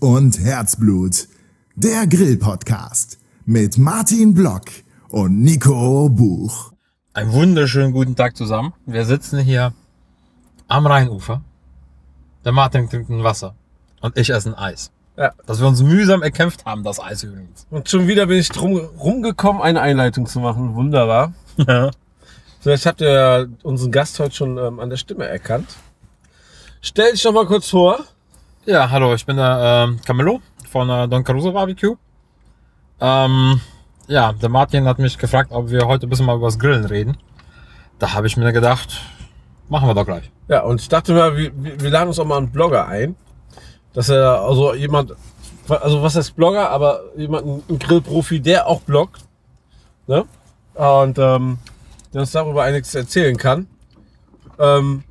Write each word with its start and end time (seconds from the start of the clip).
Und 0.00 0.40
Herzblut. 0.40 1.28
Der 1.74 2.06
Grill-Podcast 2.06 3.18
mit 3.44 3.76
Martin 3.76 4.32
Block 4.32 4.62
und 5.10 5.42
Nico 5.42 6.08
Buch. 6.08 6.72
Einen 7.12 7.30
wunderschönen 7.32 7.92
guten 7.92 8.16
Tag 8.16 8.34
zusammen. 8.34 8.72
Wir 8.86 9.04
sitzen 9.04 9.40
hier 9.40 9.74
am 10.68 10.86
Rheinufer. 10.86 11.42
Der 12.46 12.52
Martin 12.52 12.88
trinkt 12.88 13.10
ein 13.10 13.22
Wasser 13.22 13.54
und 14.00 14.16
ich 14.16 14.30
esse 14.30 14.48
ein 14.48 14.54
Eis. 14.54 14.90
Ja. 15.18 15.32
Dass 15.44 15.60
wir 15.60 15.68
uns 15.68 15.82
mühsam 15.82 16.22
erkämpft 16.22 16.64
haben, 16.64 16.82
das 16.82 16.98
Eis 16.98 17.22
übrigens. 17.22 17.66
Und 17.68 17.90
schon 17.90 18.08
wieder 18.08 18.24
bin 18.24 18.38
ich 18.38 18.48
drum 18.48 18.78
rumgekommen, 18.78 19.60
eine 19.60 19.82
Einleitung 19.82 20.24
zu 20.24 20.40
machen. 20.40 20.74
Wunderbar. 20.76 21.34
Ja. 21.58 21.90
Vielleicht 22.60 22.86
habt 22.86 23.02
ihr 23.02 23.12
ja 23.12 23.46
unseren 23.64 23.92
Gast 23.92 24.18
heute 24.18 24.34
schon 24.34 24.56
ähm, 24.56 24.80
an 24.80 24.88
der 24.88 24.96
Stimme 24.96 25.26
erkannt. 25.26 25.68
Stell 26.80 27.12
dich 27.12 27.22
doch 27.22 27.34
mal 27.34 27.44
kurz 27.44 27.68
vor. 27.68 28.06
Ja, 28.66 28.90
hallo, 28.90 29.14
ich 29.14 29.24
bin 29.24 29.38
der 29.38 29.86
ähm, 29.88 30.00
Camillo 30.04 30.42
von 30.68 30.90
äh, 30.90 31.08
Don 31.08 31.24
Caruso 31.24 31.50
Barbecue. 31.50 31.96
Ähm, 33.00 33.58
ja, 34.06 34.34
der 34.34 34.50
Martin 34.50 34.86
hat 34.86 34.98
mich 34.98 35.16
gefragt, 35.16 35.50
ob 35.50 35.70
wir 35.70 35.86
heute 35.86 36.06
ein 36.06 36.10
bisschen 36.10 36.26
mal 36.26 36.36
über 36.36 36.48
das 36.48 36.58
Grillen 36.58 36.84
reden. 36.84 37.16
Da 37.98 38.12
habe 38.12 38.26
ich 38.26 38.36
mir 38.36 38.52
gedacht, 38.52 39.00
machen 39.70 39.88
wir 39.88 39.94
doch 39.94 40.04
gleich. 40.04 40.30
Ja, 40.48 40.60
und 40.60 40.78
ich 40.78 40.90
dachte 40.90 41.14
mal, 41.14 41.34
wir, 41.38 41.50
wir 41.56 41.80
wir 41.80 41.88
laden 41.88 42.08
uns 42.08 42.18
auch 42.18 42.26
mal 42.26 42.36
einen 42.36 42.50
Blogger 42.50 42.86
ein. 42.86 43.16
Dass 43.94 44.10
er 44.10 44.42
also 44.42 44.74
jemand, 44.74 45.14
also 45.66 46.02
was 46.02 46.16
heißt 46.16 46.36
Blogger, 46.36 46.68
aber 46.68 47.00
jemand, 47.16 47.70
ein 47.70 47.78
Grillprofi, 47.78 48.40
der 48.40 48.66
auch 48.66 48.82
bloggt. 48.82 49.22
Ne? 50.06 50.26
Und 50.74 51.18
ähm, 51.18 51.56
der 52.12 52.20
uns 52.20 52.32
darüber 52.32 52.64
einiges 52.64 52.94
erzählen 52.94 53.38
kann. 53.38 53.68
Ähm, 54.58 55.04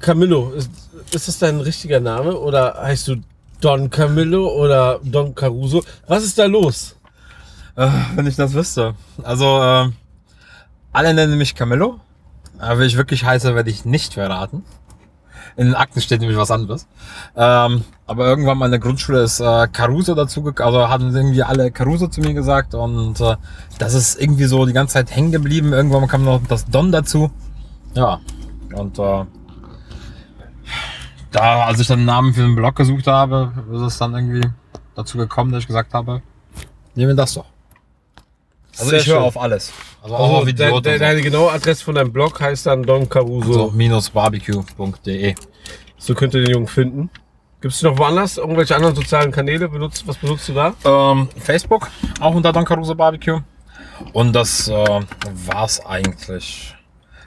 Camillo, 0.00 0.50
ist, 0.50 0.70
ist 1.12 1.28
das 1.28 1.38
dein 1.38 1.60
richtiger 1.60 2.00
Name 2.00 2.38
oder 2.38 2.80
heißt 2.82 3.08
du 3.08 3.16
Don 3.60 3.90
Camillo 3.90 4.48
oder 4.48 5.00
Don 5.02 5.34
Caruso? 5.34 5.82
Was 6.06 6.24
ist 6.24 6.38
da 6.38 6.46
los? 6.46 6.96
Äh, 7.76 7.88
wenn 8.14 8.26
ich 8.26 8.36
das 8.36 8.52
wüsste. 8.52 8.94
Also, 9.22 9.44
äh, 9.62 9.90
alle 10.92 11.14
nennen 11.14 11.38
mich 11.38 11.54
Camillo. 11.54 12.00
Aber 12.58 12.80
wie 12.80 12.84
ich 12.84 12.96
wirklich 12.96 13.24
heiße, 13.24 13.54
werde 13.54 13.70
ich 13.70 13.84
nicht 13.84 14.14
verraten. 14.14 14.64
In 15.56 15.66
den 15.66 15.74
Akten 15.74 16.00
steht 16.00 16.20
nämlich 16.20 16.38
was 16.38 16.50
anderes. 16.50 16.86
Ähm, 17.36 17.84
aber 18.06 18.26
irgendwann 18.26 18.58
mal 18.58 18.66
in 18.66 18.72
der 18.72 18.80
Grundschule 18.80 19.22
ist 19.22 19.40
äh, 19.40 19.68
Caruso 19.68 20.14
dazu 20.14 20.42
gekommen, 20.42 20.74
also 20.74 20.88
hatten 20.88 21.14
irgendwie 21.14 21.42
alle 21.42 21.70
Caruso 21.70 22.08
zu 22.08 22.20
mir 22.20 22.34
gesagt 22.34 22.74
und 22.74 23.20
äh, 23.20 23.36
das 23.78 23.94
ist 23.94 24.20
irgendwie 24.20 24.44
so 24.44 24.66
die 24.66 24.72
ganze 24.72 24.94
Zeit 24.94 25.14
hängen 25.14 25.32
geblieben. 25.32 25.72
Irgendwann 25.72 26.08
kam 26.08 26.24
noch 26.24 26.40
das 26.48 26.66
Don 26.66 26.90
dazu. 26.90 27.30
Ja, 27.94 28.20
und 28.74 28.98
äh, 28.98 29.24
da, 31.34 31.64
als 31.64 31.80
ich 31.80 31.86
dann 31.88 31.98
einen 31.98 32.06
Namen 32.06 32.34
für 32.34 32.42
den 32.42 32.54
Blog 32.54 32.76
gesucht 32.76 33.06
habe, 33.06 33.52
ist 33.72 33.80
es 33.80 33.98
dann 33.98 34.14
irgendwie 34.14 34.48
dazu 34.94 35.18
gekommen, 35.18 35.52
dass 35.52 35.62
ich 35.62 35.66
gesagt 35.66 35.92
habe, 35.92 36.22
nehmen 36.94 37.08
wir 37.10 37.16
das 37.16 37.34
doch. 37.34 37.46
Also 38.78 38.90
Sehr 38.90 39.00
ich 39.00 39.06
höre 39.06 39.16
schön. 39.16 39.24
auf 39.24 39.38
alles. 39.40 39.72
Also 40.02 40.14
auch 40.14 40.20
Also, 40.20 40.36
auf 40.36 40.44
de, 40.44 40.80
de, 40.80 40.98
deine 40.98 41.22
genaue 41.22 41.52
Adresse 41.52 41.84
von 41.84 41.94
deinem 41.94 42.12
Blog 42.12 42.40
heißt 42.40 42.66
dann 42.66 42.82
Don 42.82 43.08
Caruso. 43.08 43.52
So, 43.52 43.70
minus 43.70 44.10
barbecue.de. 44.10 45.34
So 45.96 46.14
könnt 46.14 46.34
ihr 46.34 46.42
den 46.42 46.52
Jungen 46.52 46.66
finden. 46.66 47.10
Gibt's 47.60 47.82
noch 47.82 47.96
woanders 47.96 48.36
irgendwelche 48.36 48.76
anderen 48.76 48.94
sozialen 48.94 49.32
Kanäle? 49.32 49.68
Benutzt, 49.68 50.06
was 50.06 50.18
benutzt 50.18 50.48
du 50.48 50.52
da? 50.54 50.74
Ähm, 50.84 51.28
Facebook, 51.38 51.88
auch 52.20 52.34
unter 52.34 52.52
Don 52.52 52.64
Caruso 52.64 52.94
Barbecue. 52.94 53.40
Und 54.12 54.32
das 54.34 54.68
äh, 54.68 55.00
war's 55.46 55.84
eigentlich. 55.86 56.74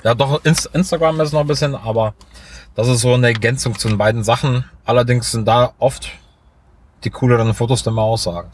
Ja, 0.04 0.14
doch, 0.14 0.44
Inst 0.44 0.70
Instagram 0.74 1.20
ist 1.22 1.34
noch 1.34 1.42
ein 1.42 1.48
bisschen, 1.48 1.76
aber 1.76 2.14
das 2.78 2.88
ist 2.88 3.02
so 3.02 3.16
eine 3.16 3.28
Ergänzung 3.28 3.78
zu 3.78 3.88
den 3.88 3.98
beiden 3.98 4.24
Sachen. 4.24 4.64
Allerdings 4.86 5.32
sind 5.32 5.48
da 5.48 5.74
oft 5.80 6.12
die 7.04 7.10
cooleren 7.10 7.56
Fotos, 7.56 7.84
die 7.84 7.90
mal 7.90 8.04
aussagen. 8.04 8.50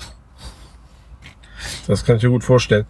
Das 1.88 2.06
kann 2.06 2.16
ich 2.16 2.24
mir 2.24 2.30
gut 2.30 2.46
vorstellen. 2.46 2.86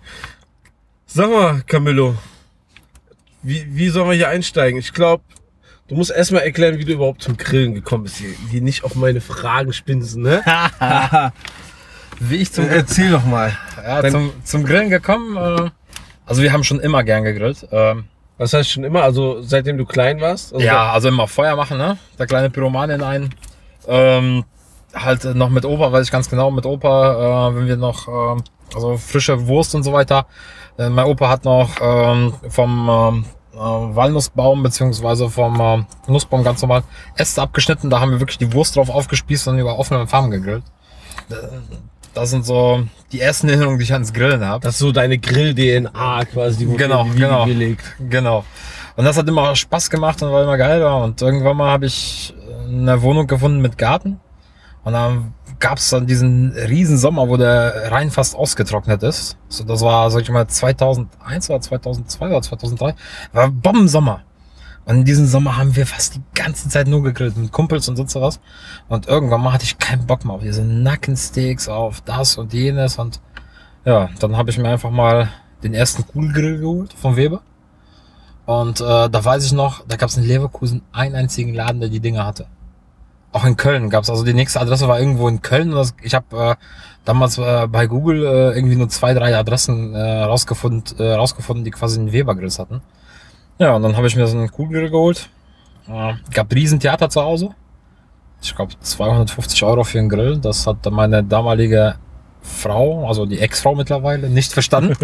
Sag 1.08 1.32
mal, 1.32 1.64
Camillo, 1.64 2.16
wie, 3.42 3.66
wie 3.76 3.90
sollen 3.90 4.10
wir 4.10 4.16
hier 4.16 4.30
einsteigen? 4.30 4.80
Ich 4.80 4.94
glaube, 4.94 5.24
du 5.88 5.96
musst 5.96 6.12
erstmal 6.12 6.44
erklären, 6.44 6.78
wie 6.78 6.86
du 6.86 6.94
überhaupt 6.94 7.24
zum 7.24 7.36
Grillen 7.36 7.74
gekommen 7.74 8.04
bist. 8.04 8.20
Die, 8.20 8.36
die 8.52 8.62
nicht 8.62 8.84
auf 8.84 8.94
meine 8.94 9.20
Fragen 9.20 9.74
spinsen, 9.74 10.22
ne? 10.22 10.44
Wie 12.20 12.36
ich 12.36 12.52
zum, 12.52 12.70
Erzähl 12.70 13.10
doch 13.10 13.26
mal. 13.26 13.58
ja, 13.84 14.08
zum, 14.08 14.32
zum 14.44 14.64
Grillen 14.66 14.92
gekommen. 14.92 15.36
Äh, 15.36 15.72
also 16.28 16.44
wir 16.44 16.54
haben 16.54 16.64
schon 16.64 16.80
immer 16.80 17.04
gern 17.04 17.24
gegrillt. 17.24 17.68
Ähm, 17.72 18.06
Was 18.38 18.54
heißt 18.54 18.70
schon 18.70 18.84
immer? 18.84 19.04
Also 19.04 19.42
seitdem 19.42 19.78
du 19.78 19.86
klein 19.86 20.20
warst? 20.20 20.54
Also 20.54 20.66
Ja, 20.66 20.92
also 20.92 21.10
immer 21.10 21.28
Feuer 21.28 21.56
machen, 21.56 21.78
ne? 21.78 21.98
Der 22.18 22.26
kleine 22.26 22.50
Pyroman 22.50 22.90
in 22.90 23.04
einen. 23.04 23.36
Ähm, 23.88 24.46
halt 24.94 25.26
äh, 25.26 25.34
noch 25.34 25.50
mit 25.50 25.66
Opa, 25.66 25.92
weiß 25.92 26.06
ich 26.06 26.12
ganz 26.12 26.30
genau, 26.30 26.52
mit 26.52 26.66
Opa, 26.66 27.50
äh, 27.50 27.56
wenn 27.56 27.68
wir 27.68 27.78
noch, 27.78 28.08
ähm, 28.08 28.44
also 28.74 28.98
frische 28.98 29.48
Wurst 29.48 29.76
und 29.76 29.84
so 29.84 29.94
weiter. 29.94 30.26
Äh, 30.78 30.90
mein 30.90 31.06
Opa 31.06 31.30
hat 31.30 31.46
noch 31.46 31.70
ähm, 31.82 32.34
vom 32.50 32.90
ähm, 32.90 33.26
äh, 33.54 33.58
Walnussbaum 33.58 34.64
beziehungsweise 34.64 35.30
vom 35.30 35.60
ähm, 35.62 35.86
Nussbaum 36.08 36.44
ganz 36.44 36.62
normal 36.62 36.84
Äste 37.16 37.42
abgeschnitten. 37.42 37.90
Da 37.90 38.00
haben 38.00 38.12
wir 38.12 38.20
wirklich 38.20 38.40
die 38.40 38.52
Wurst 38.54 38.76
drauf 38.76 38.90
aufgespießt 38.90 39.48
und 39.48 39.60
über 39.60 39.78
offenen 39.78 40.08
Farben 40.08 40.32
gegrillt. 40.32 40.64
Äh, 42.14 42.16
Das 42.16 42.30
sind 42.30 42.46
so 42.46 42.84
die 43.12 43.20
ersten 43.22 43.50
Erinnerungen, 43.50 43.78
die 43.78 43.84
ich 43.84 43.94
ans 43.94 44.14
Grillen 44.14 44.46
habe. 44.46 44.64
Das 44.64 44.76
ist 44.76 44.80
so 44.80 44.92
deine 44.92 45.18
Grill-DNA 45.18 46.26
quasi, 46.26 46.60
die 46.60 46.68
wurde 46.68 46.84
Genau, 46.84 47.04
die 47.06 47.20
genau. 47.20 47.46
gelegt. 47.46 47.84
Genau. 48.10 48.46
Und 48.96 49.06
das 49.06 49.18
hat 49.18 49.28
immer 49.28 49.56
Spaß 49.56 49.90
gemacht 49.90 50.22
und 50.22 50.32
war 50.32 50.44
immer 50.44 50.58
geil. 50.58 50.84
Und 50.84 51.22
irgendwann 51.22 51.58
mal 51.58 51.72
habe 51.72 51.86
ich 51.88 52.34
eine 52.68 53.02
Wohnung 53.02 53.28
gefunden 53.28 53.62
mit 53.62 53.78
Garten. 53.78 54.20
Und 54.84 54.94
dann 54.94 55.34
gab 55.60 55.78
es 55.78 55.90
dann 55.90 56.06
diesen 56.08 56.52
riesen 56.52 56.98
Sommer, 56.98 57.30
wo 57.30 57.38
der 57.38 57.90
Rhein 57.92 58.12
fast 58.12 58.36
ausgetrocknet 58.36 59.02
ist. 59.02 59.38
So, 59.48 59.64
das 59.64 59.82
war, 59.82 60.12
sag 60.12 60.22
ich 60.24 60.30
mal, 60.30 60.46
2001 60.48 61.50
oder 61.50 61.62
2002 61.62 62.28
oder 62.28 62.42
2003. 62.42 62.96
War 63.32 63.50
Bombensommer. 63.50 64.22
Und 64.86 64.98
in 64.98 65.06
diesem 65.06 65.26
Sommer 65.26 65.58
haben 65.58 65.76
wir 65.76 65.88
fast 65.88 66.16
die 66.16 66.22
ganze 66.36 66.68
Zeit 66.68 66.88
nur 66.88 67.04
gegrillt 67.04 67.38
mit 67.38 67.52
Kumpels 67.52 67.88
und 67.88 67.96
sonst 67.96 68.16
was. 68.16 68.40
Und 68.90 69.08
irgendwann 69.08 69.42
mal 69.42 69.54
hatte 69.54 69.64
ich 69.64 69.78
keinen 69.78 70.06
Bock 70.06 70.26
mehr 70.26 70.36
auf 70.36 70.42
diese 70.42 70.64
Nackensteaks, 70.64 71.70
auf 71.70 72.02
das 72.02 72.38
und 72.38 72.54
jenes. 72.54 72.98
Und 72.98 73.22
ja, 73.86 74.10
dann 74.20 74.36
habe 74.36 74.50
ich 74.50 74.58
mir 74.58 74.70
einfach 74.70 74.92
mal 74.92 75.30
den 75.64 75.74
ersten 75.74 76.06
Kugelgrill 76.06 76.60
geholt 76.60 76.94
von 76.94 77.16
Weber. 77.16 77.42
Und 78.46 78.82
äh, 78.82 79.10
da 79.10 79.24
weiß 79.26 79.46
ich 79.46 79.54
noch, 79.54 79.86
da 79.88 79.96
gab 79.96 80.10
es 80.10 80.18
in 80.18 80.24
Leverkusen 80.24 80.82
einen 80.92 81.16
einzigen 81.16 81.54
Laden, 81.54 81.80
der 81.80 81.90
die 81.90 82.02
Dinger 82.02 82.26
hatte. 82.26 82.48
Auch 83.32 83.46
in 83.46 83.56
Köln 83.56 83.90
gab 83.90 84.04
es, 84.04 84.10
also 84.10 84.24
die 84.24 84.34
nächste 84.34 84.60
Adresse 84.60 84.88
war 84.88 85.00
irgendwo 85.00 85.28
in 85.30 85.42
Köln. 85.42 85.72
Das, 85.72 85.96
ich 86.04 86.14
habe 86.14 86.26
äh, 86.38 86.56
damals 87.06 87.38
äh, 87.38 87.68
bei 87.68 87.88
Google 87.88 88.26
äh, 88.26 88.56
irgendwie 88.56 88.76
nur 88.76 88.90
zwei, 88.90 89.14
drei 89.14 89.36
Adressen 89.36 89.96
äh, 89.96 90.24
rausgefunden, 90.24 91.00
äh, 91.00 91.14
rausgefunden, 91.14 91.64
die 91.64 91.72
quasi 91.72 92.00
einen 92.00 92.12
Weber-Grills 92.12 92.60
hatten. 92.60 92.82
Ja, 93.60 93.76
und 93.76 93.84
dann 93.84 93.96
habe 93.96 94.08
ich 94.08 94.16
mir 94.16 94.28
so 94.28 94.38
einen 94.38 94.52
Kugelgrill 94.52 94.90
geholt. 94.90 95.30
Äh, 95.88 96.14
gab 96.34 96.54
riesen 96.54 96.80
Theater 96.80 97.10
zu 97.10 97.22
Hause. 97.22 97.50
Ich 98.42 98.56
glaube 98.56 98.74
250 98.80 99.64
Euro 99.64 99.84
für 99.84 100.00
einen 100.00 100.10
Grill. 100.10 100.38
Das 100.38 100.68
hat 100.68 100.86
meine 100.92 101.24
damalige 101.24 101.96
Frau, 102.42 103.08
also 103.08 103.26
die 103.26 103.40
Ex-Frau 103.40 103.74
mittlerweile, 103.74 104.30
nicht 104.30 104.52
verstanden. 104.52 104.96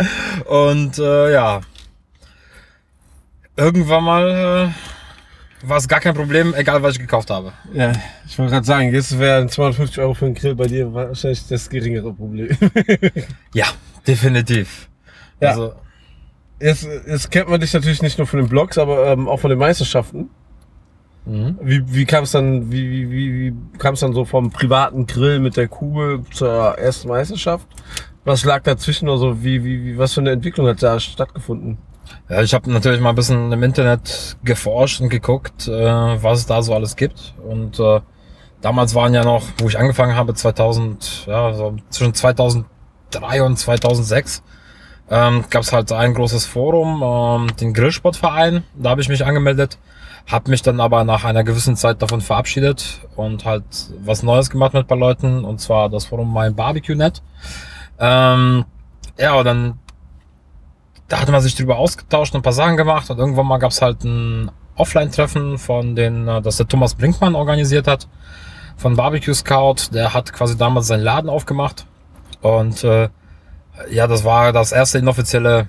und 0.46 0.98
äh, 0.98 1.32
ja, 1.32 1.60
irgendwann 3.56 4.04
mal 4.04 4.72
äh, 5.62 5.68
war 5.68 5.76
es 5.76 5.86
gar 5.86 6.00
kein 6.00 6.14
Problem, 6.14 6.54
egal 6.54 6.82
was 6.82 6.94
ich 6.94 7.00
gekauft 7.00 7.30
habe. 7.30 7.52
Ja, 7.72 7.92
ich 8.26 8.38
wollte 8.38 8.52
gerade 8.52 8.66
sagen, 8.66 8.92
jetzt 8.92 9.18
wären 9.18 9.48
250 9.48 9.98
Euro 10.00 10.14
für 10.14 10.26
einen 10.26 10.34
Grill 10.34 10.54
bei 10.54 10.66
dir 10.66 10.92
wahrscheinlich 10.92 11.46
das 11.46 11.68
geringere 11.68 12.12
Problem. 12.12 12.56
Ja, 13.54 13.66
definitiv. 14.06 14.88
Ja. 15.40 15.50
Also, 15.50 15.74
Jetzt, 16.60 16.86
jetzt 17.06 17.30
kennt 17.30 17.48
man 17.48 17.60
dich 17.60 17.72
natürlich 17.72 18.02
nicht 18.02 18.18
nur 18.18 18.26
von 18.26 18.40
den 18.40 18.48
Blogs, 18.48 18.78
aber 18.78 19.06
ähm, 19.06 19.28
auch 19.28 19.40
von 19.40 19.50
den 19.50 19.58
Meisterschaften. 19.58 20.30
mhm. 21.24 21.58
Wie, 21.62 21.94
wie 21.94 22.04
kam 22.04 22.24
es 22.24 22.32
dann, 22.32 22.70
wie, 22.70 22.90
wie, 22.90 23.10
wie, 23.10 23.32
wie 23.46 23.78
kam 23.78 23.94
es 23.94 24.00
dann 24.00 24.12
so 24.12 24.24
vom 24.24 24.50
privaten 24.50 25.06
Grill 25.06 25.40
mit 25.40 25.56
der 25.56 25.68
Kugel 25.68 26.22
zur 26.32 26.78
ersten 26.78 27.08
Meisterschaft? 27.08 27.66
Was 28.24 28.44
lag 28.44 28.62
dazwischen 28.62 29.08
oder 29.08 29.18
so? 29.18 29.42
Wie, 29.42 29.64
wie, 29.64 29.84
wie, 29.84 29.98
was 29.98 30.12
für 30.12 30.20
eine 30.20 30.32
Entwicklung 30.32 30.66
hat 30.66 30.82
da 30.82 31.00
stattgefunden? 31.00 31.78
ja, 32.28 32.42
ich 32.42 32.54
habe 32.54 32.70
natürlich 32.70 33.00
mal 33.00 33.10
ein 33.10 33.14
bisschen 33.14 33.52
im 33.52 33.62
Internet 33.62 34.36
geforscht 34.44 35.00
und 35.00 35.08
geguckt, 35.08 35.68
äh, 35.68 35.72
was 36.22 36.40
es 36.40 36.46
da 36.46 36.62
so 36.62 36.74
alles 36.74 36.96
gibt. 36.96 37.34
Und 37.44 37.78
äh, 37.80 38.00
damals 38.60 38.94
waren 38.94 39.14
ja 39.14 39.24
noch, 39.24 39.42
wo 39.58 39.68
ich 39.68 39.78
angefangen 39.78 40.14
habe, 40.14 40.34
2000, 40.34 41.26
ja, 41.26 41.52
so 41.54 41.76
zwischen 41.90 42.14
2003 42.14 43.42
und 43.42 43.56
2006, 43.56 44.42
ähm, 45.10 45.44
gab 45.50 45.62
es 45.62 45.72
halt 45.72 45.92
ein 45.92 46.14
großes 46.14 46.46
Forum, 46.46 47.02
ähm, 47.02 47.56
den 47.56 47.74
Grillsportverein. 47.74 48.64
Da 48.74 48.90
habe 48.90 49.00
ich 49.00 49.08
mich 49.08 49.24
angemeldet, 49.26 49.78
habe 50.26 50.50
mich 50.50 50.62
dann 50.62 50.80
aber 50.80 51.04
nach 51.04 51.24
einer 51.24 51.44
gewissen 51.44 51.76
Zeit 51.76 52.00
davon 52.00 52.20
verabschiedet 52.20 53.00
und 53.16 53.44
halt 53.44 53.64
was 54.04 54.22
Neues 54.22 54.50
gemacht 54.50 54.72
mit 54.72 54.84
ein 54.84 54.86
paar 54.86 54.98
Leuten, 54.98 55.44
und 55.44 55.60
zwar 55.60 55.88
das 55.88 56.06
Forum 56.06 56.32
My 56.32 56.50
Barbecue 56.50 56.94
Net. 56.96 57.22
Ähm, 57.98 58.64
ja, 59.18 59.34
und 59.34 59.44
dann 59.44 59.78
da 61.08 61.20
hatte 61.20 61.32
man 61.32 61.40
sich 61.40 61.56
drüber 61.56 61.76
ausgetauscht 61.76 62.34
und 62.34 62.40
ein 62.40 62.42
paar 62.42 62.52
Sachen 62.52 62.76
gemacht 62.76 63.10
und 63.10 63.18
irgendwann 63.18 63.46
mal 63.46 63.58
gab 63.58 63.72
es 63.72 63.82
halt 63.82 64.04
ein 64.04 64.50
Offline-Treffen 64.76 65.58
von 65.58 65.96
den, 65.96 66.28
äh, 66.28 66.40
das 66.40 66.56
der 66.56 66.68
Thomas 66.68 66.94
Brinkmann 66.94 67.34
organisiert 67.34 67.86
hat. 67.86 68.06
von 68.76 68.96
Barbecue 68.96 69.34
Scout, 69.34 69.92
der 69.92 70.14
hat 70.14 70.32
quasi 70.32 70.56
damals 70.56 70.86
seinen 70.86 71.02
Laden 71.02 71.28
aufgemacht. 71.28 71.84
Und 72.40 72.82
äh, 72.82 73.10
ja, 73.90 74.06
das 74.06 74.24
war 74.24 74.52
das 74.52 74.72
erste 74.72 74.98
inoffizielle 74.98 75.68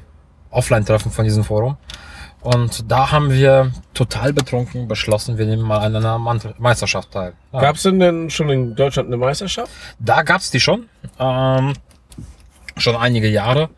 Offline-Treffen 0.50 1.12
von 1.12 1.24
diesem 1.24 1.44
Forum. 1.44 1.78
Und 2.42 2.92
da 2.92 3.12
haben 3.12 3.32
wir 3.32 3.72
total 3.94 4.34
betrunken 4.34 4.88
beschlossen, 4.88 5.38
wir 5.38 5.46
nehmen 5.46 5.62
mal 5.62 5.80
an 5.80 5.96
einer 5.96 6.18
Meisterschaft 6.18 7.12
teil. 7.12 7.34
Ja. 7.54 7.62
Gab 7.62 7.76
es 7.76 7.84
denn, 7.84 8.00
denn 8.00 8.30
schon 8.32 8.50
in 8.50 8.76
Deutschland 8.76 9.08
eine 9.08 9.18
Meisterschaft? 9.18 9.72
Da 10.00 10.24
gab's 10.24 10.50
die 10.50 10.60
schon. 10.60 10.90
Ähm, 11.20 11.74
schon 12.78 12.96
einige 12.96 13.30
Jahre. 13.30 13.70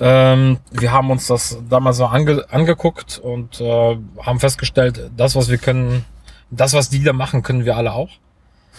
Ähm, 0.00 0.58
wir 0.70 0.92
haben 0.92 1.10
uns 1.10 1.26
das 1.26 1.58
damals 1.68 1.98
mal 1.98 2.06
ange 2.06 2.44
angeguckt 2.50 3.18
und 3.18 3.60
äh, 3.60 3.98
haben 4.22 4.40
festgestellt, 4.40 5.10
das, 5.16 5.36
was 5.36 5.50
wir 5.50 5.58
können, 5.58 6.04
das, 6.50 6.72
was 6.72 6.88
die 6.88 7.02
da 7.02 7.12
machen, 7.12 7.42
können 7.42 7.64
wir 7.64 7.76
alle 7.76 7.92
auch. 7.92 8.10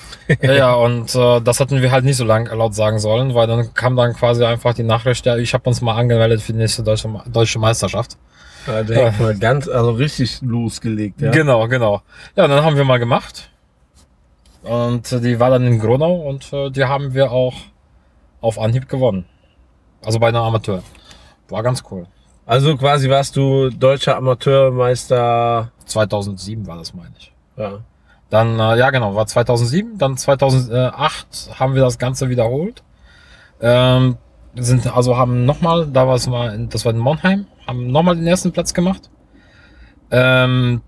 ja, 0.42 0.74
und 0.74 1.16
äh, 1.16 1.42
das 1.42 1.60
hatten 1.60 1.82
wir 1.82 1.92
halt 1.92 2.06
nicht 2.06 2.18
so 2.18 2.24
lang 2.24 2.48
laut 2.56 2.76
sagen 2.76 3.00
sollen, 3.00 3.34
weil 3.34 3.48
dann 3.48 3.74
kam 3.74 3.96
dann 3.96 4.14
quasi 4.14 4.44
einfach 4.46 4.74
die 4.74 4.84
Nachricht, 4.84 5.26
ja, 5.26 5.38
ich 5.38 5.54
habe 5.54 5.68
uns 5.68 5.82
mal 5.82 5.96
angemeldet 5.96 6.42
für 6.42 6.54
die 6.54 6.60
nächste 6.60 6.84
deutsche, 6.84 7.10
deutsche 7.28 7.60
Meisterschaft. 7.60 8.18
Ja, 8.68 8.84
direkt 8.84 9.20
mal 9.20 9.36
ganz, 9.38 9.68
also 9.68 9.92
richtig 9.92 10.42
losgelegt, 10.42 11.22
ja. 11.22 11.32
Genau, 11.32 11.68
genau. 11.68 12.02
Ja, 12.36 12.48
dann 12.48 12.64
haben 12.64 12.76
wir 12.76 12.84
mal 12.84 13.00
gemacht. 13.00 13.50
Und 14.64 15.12
äh, 15.12 15.20
die 15.20 15.40
war 15.40 15.50
dann 15.50 15.66
in 15.66 15.80
Gronau 15.80 16.28
und 16.28 16.52
äh, 16.54 16.70
die 16.70 16.84
haben 16.84 17.14
wir 17.14 17.32
auch 17.32 17.56
auf 18.42 18.60
Anhieb 18.60 18.90
gewonnen. 18.90 19.26
Also 20.04 20.20
bei 20.20 20.28
einer 20.28 20.42
Amateur. 20.42 20.84
War 21.48 21.64
ganz 21.64 21.84
cool. 21.90 22.06
Also 22.46 22.76
quasi 22.78 23.10
warst 23.10 23.36
du 23.36 23.70
deutscher 23.70 24.18
Amateurmeister. 24.18 25.72
2007 25.86 26.68
war 26.68 26.78
das, 26.78 26.94
meine 26.94 27.14
ich. 27.18 27.32
Ja. 27.58 27.80
Dann, 28.30 28.60
äh, 28.60 28.78
ja 28.78 28.90
genau, 28.92 29.16
war 29.16 29.26
2007. 29.28 29.98
Dann 29.98 30.18
2008 30.18 31.52
haben 31.60 31.74
wir 31.76 31.82
das 31.82 31.98
Ganze 31.98 32.30
wiederholt. 32.30 32.84
Ähm, 33.62 34.18
sind, 34.56 34.88
also 34.96 35.18
haben 35.18 35.46
nochmal, 35.46 35.88
da 35.88 36.08
war 36.08 36.16
es 36.16 36.28
mal, 36.28 36.54
in- 36.54 36.70
das 36.70 36.86
war 36.86 36.92
in 36.94 36.98
Monheim, 37.00 37.46
haben 37.68 37.88
nochmal 37.92 38.16
den 38.16 38.28
ersten 38.28 38.52
Platz 38.52 38.74
gemacht. 38.74 39.10
Ähm, 40.12 40.82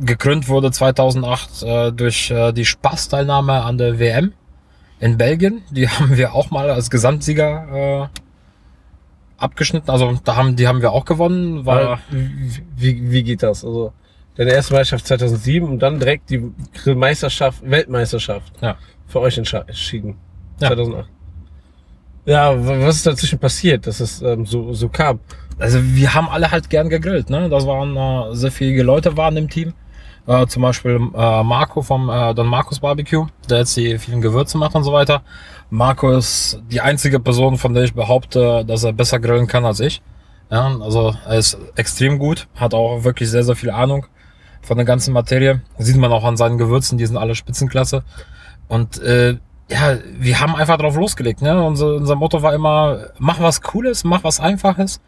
gekrönt 0.00 0.48
wurde 0.48 0.70
2008 0.70 1.62
äh, 1.62 1.92
durch 1.92 2.30
äh, 2.30 2.52
die 2.52 2.64
Spaßteilnahme 2.64 3.62
an 3.62 3.78
der 3.78 3.98
WM 3.98 4.32
in 5.00 5.16
Belgien. 5.16 5.62
Die 5.70 5.88
haben 5.88 6.16
wir 6.16 6.34
auch 6.34 6.50
mal 6.50 6.70
als 6.70 6.90
Gesamtsieger 6.90 8.08
äh, 8.12 8.18
abgeschnitten. 9.38 9.90
Also 9.90 10.18
da 10.24 10.36
haben, 10.36 10.56
die 10.56 10.66
haben 10.68 10.82
wir 10.82 10.92
auch 10.92 11.04
gewonnen. 11.04 11.64
War, 11.66 11.80
Aber 11.80 11.98
wie, 12.10 13.10
wie 13.10 13.22
geht 13.22 13.42
das? 13.42 13.64
Also 13.64 13.92
deine 14.36 14.52
erste 14.52 14.74
Meisterschaft 14.74 15.06
2007 15.06 15.68
und 15.68 15.78
dann 15.80 15.98
direkt 15.98 16.30
die 16.30 16.50
Grillmeisterschaft, 16.74 17.68
Weltmeisterschaft 17.68 18.52
Ja. 18.60 18.76
für 19.06 19.20
euch 19.20 19.38
entschieden. 19.38 20.16
Ja. 20.60 20.68
2008. 20.68 21.08
Ja, 22.24 22.54
was 22.86 22.96
ist 22.96 23.06
dazwischen 23.06 23.38
passiert, 23.38 23.86
dass 23.86 24.00
es 24.00 24.20
ähm, 24.20 24.46
so, 24.46 24.72
so 24.72 24.88
kam? 24.88 25.20
Also 25.58 25.78
wir 25.82 26.12
haben 26.12 26.28
alle 26.28 26.50
halt 26.50 26.68
gern 26.68 26.88
gegrillt. 26.88 27.30
Ne? 27.30 27.48
Das 27.48 27.66
waren 27.66 27.96
äh, 27.96 28.34
sehr 28.34 28.50
viele 28.50 28.82
Leute 28.82 29.16
waren 29.16 29.36
im 29.36 29.48
Team. 29.48 29.74
Äh, 30.26 30.46
zum 30.48 30.62
Beispiel 30.62 30.96
äh, 31.14 31.42
Marco 31.44 31.82
vom 31.82 32.10
äh, 32.10 32.34
Don 32.34 32.48
Marcos 32.48 32.80
Barbecue, 32.80 33.26
der 33.48 33.58
jetzt 33.58 33.76
die 33.76 33.96
vielen 33.98 34.20
Gewürze 34.20 34.58
macht 34.58 34.74
und 34.74 34.82
so 34.82 34.92
weiter. 34.92 35.22
Marco 35.70 36.10
ist 36.10 36.60
die 36.68 36.80
einzige 36.80 37.20
Person, 37.20 37.58
von 37.58 37.74
der 37.74 37.84
ich 37.84 37.94
behaupte, 37.94 38.64
dass 38.66 38.82
er 38.82 38.92
besser 38.92 39.20
grillen 39.20 39.46
kann 39.46 39.64
als 39.64 39.78
ich. 39.78 40.02
Ja, 40.50 40.76
also 40.80 41.14
er 41.26 41.38
ist 41.38 41.56
extrem 41.76 42.18
gut, 42.18 42.48
hat 42.56 42.74
auch 42.74 43.04
wirklich 43.04 43.30
sehr, 43.30 43.44
sehr 43.44 43.56
viel 43.56 43.70
Ahnung 43.70 44.06
von 44.66 44.76
der 44.76 44.84
ganzen 44.86 45.12
Materie. 45.12 45.62
Sieht 45.78 45.96
man 45.96 46.12
auch 46.12 46.24
an 46.24 46.36
seinen 46.36 46.58
Gewürzen, 46.58 46.98
die 46.98 47.06
sind 47.06 47.16
alle 47.16 47.34
Spitzenklasse. 47.34 48.02
Und 48.68 48.98
äh, 48.98 49.38
ja, 49.70 49.96
wir 50.18 50.40
haben 50.40 50.54
einfach 50.56 50.76
drauf 50.78 50.96
losgelegt. 50.96 51.42
Ne? 51.42 51.62
Unser, 51.62 51.94
unser 51.94 52.14
Motto 52.16 52.42
war 52.42 52.54
immer, 52.54 53.06
mach 53.18 53.40
was 53.40 53.62
Cooles, 53.62 54.04
mach 54.04 54.22
was 54.24 54.38
Einfaches, 54.40 55.00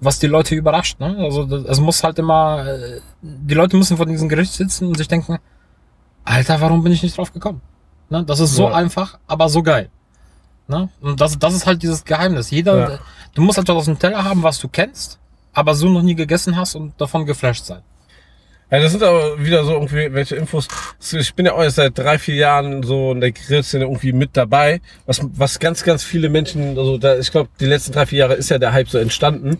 was 0.00 0.18
die 0.18 0.26
Leute 0.26 0.54
überrascht. 0.54 1.00
Ne? 1.00 1.16
Also 1.18 1.44
das- 1.44 1.64
es 1.64 1.80
muss 1.80 2.02
halt 2.04 2.18
immer, 2.18 2.64
äh, 2.66 3.00
die 3.22 3.54
Leute 3.54 3.76
müssen 3.76 3.96
vor 3.96 4.06
diesem 4.06 4.28
Gericht 4.28 4.52
sitzen 4.52 4.88
und 4.88 4.96
sich 4.96 5.08
denken, 5.08 5.38
Alter, 6.24 6.60
warum 6.60 6.82
bin 6.82 6.92
ich 6.92 7.02
nicht 7.02 7.16
drauf 7.16 7.32
gekommen? 7.32 7.60
Ne? 8.10 8.24
Das 8.24 8.40
ist 8.40 8.54
so 8.54 8.68
Ja. 8.68 8.74
einfach, 8.74 9.18
aber 9.26 9.48
so 9.48 9.62
geil. 9.62 9.88
Ne? 10.68 10.88
Und 11.00 11.20
das, 11.20 11.38
das 11.38 11.54
ist 11.54 11.66
halt 11.66 11.82
dieses 11.82 12.04
Geheimnis. 12.04 12.50
Jeder, 12.50 12.90
Ja. 12.92 12.98
du 13.34 13.42
musst 13.42 13.58
etwas 13.58 13.76
aus 13.76 13.84
dem 13.86 13.98
Teller 13.98 14.24
haben, 14.24 14.42
was 14.42 14.58
du 14.58 14.68
kennst, 14.68 15.18
aber 15.52 15.74
so 15.74 15.88
noch 15.88 16.02
nie 16.02 16.14
gegessen 16.14 16.56
hast 16.56 16.74
und 16.74 16.98
davon 17.00 17.26
geflasht 17.26 17.64
sein. 17.64 17.82
Ja, 18.74 18.80
das 18.80 18.90
sind 18.90 19.04
aber 19.04 19.38
wieder 19.38 19.62
so 19.62 19.72
irgendwie 19.74 20.12
welche 20.12 20.34
Infos. 20.34 20.66
Ich 21.12 21.32
bin 21.36 21.46
ja 21.46 21.52
auch 21.52 21.62
erst 21.62 21.76
seit 21.76 21.96
drei, 21.96 22.18
vier 22.18 22.34
Jahren 22.34 22.82
so 22.82 23.12
in 23.12 23.20
der 23.20 23.30
Grillszene 23.30 23.84
irgendwie 23.84 24.12
mit 24.12 24.30
dabei. 24.32 24.80
Was, 25.06 25.20
was 25.34 25.60
ganz, 25.60 25.84
ganz 25.84 26.02
viele 26.02 26.28
Menschen, 26.28 26.76
also 26.76 26.98
da, 26.98 27.16
ich 27.16 27.30
glaube, 27.30 27.50
die 27.60 27.66
letzten 27.66 27.92
drei, 27.92 28.06
vier 28.06 28.18
Jahre 28.18 28.34
ist 28.34 28.50
ja 28.50 28.58
der 28.58 28.72
Hype 28.72 28.88
so 28.88 28.98
entstanden. 28.98 29.58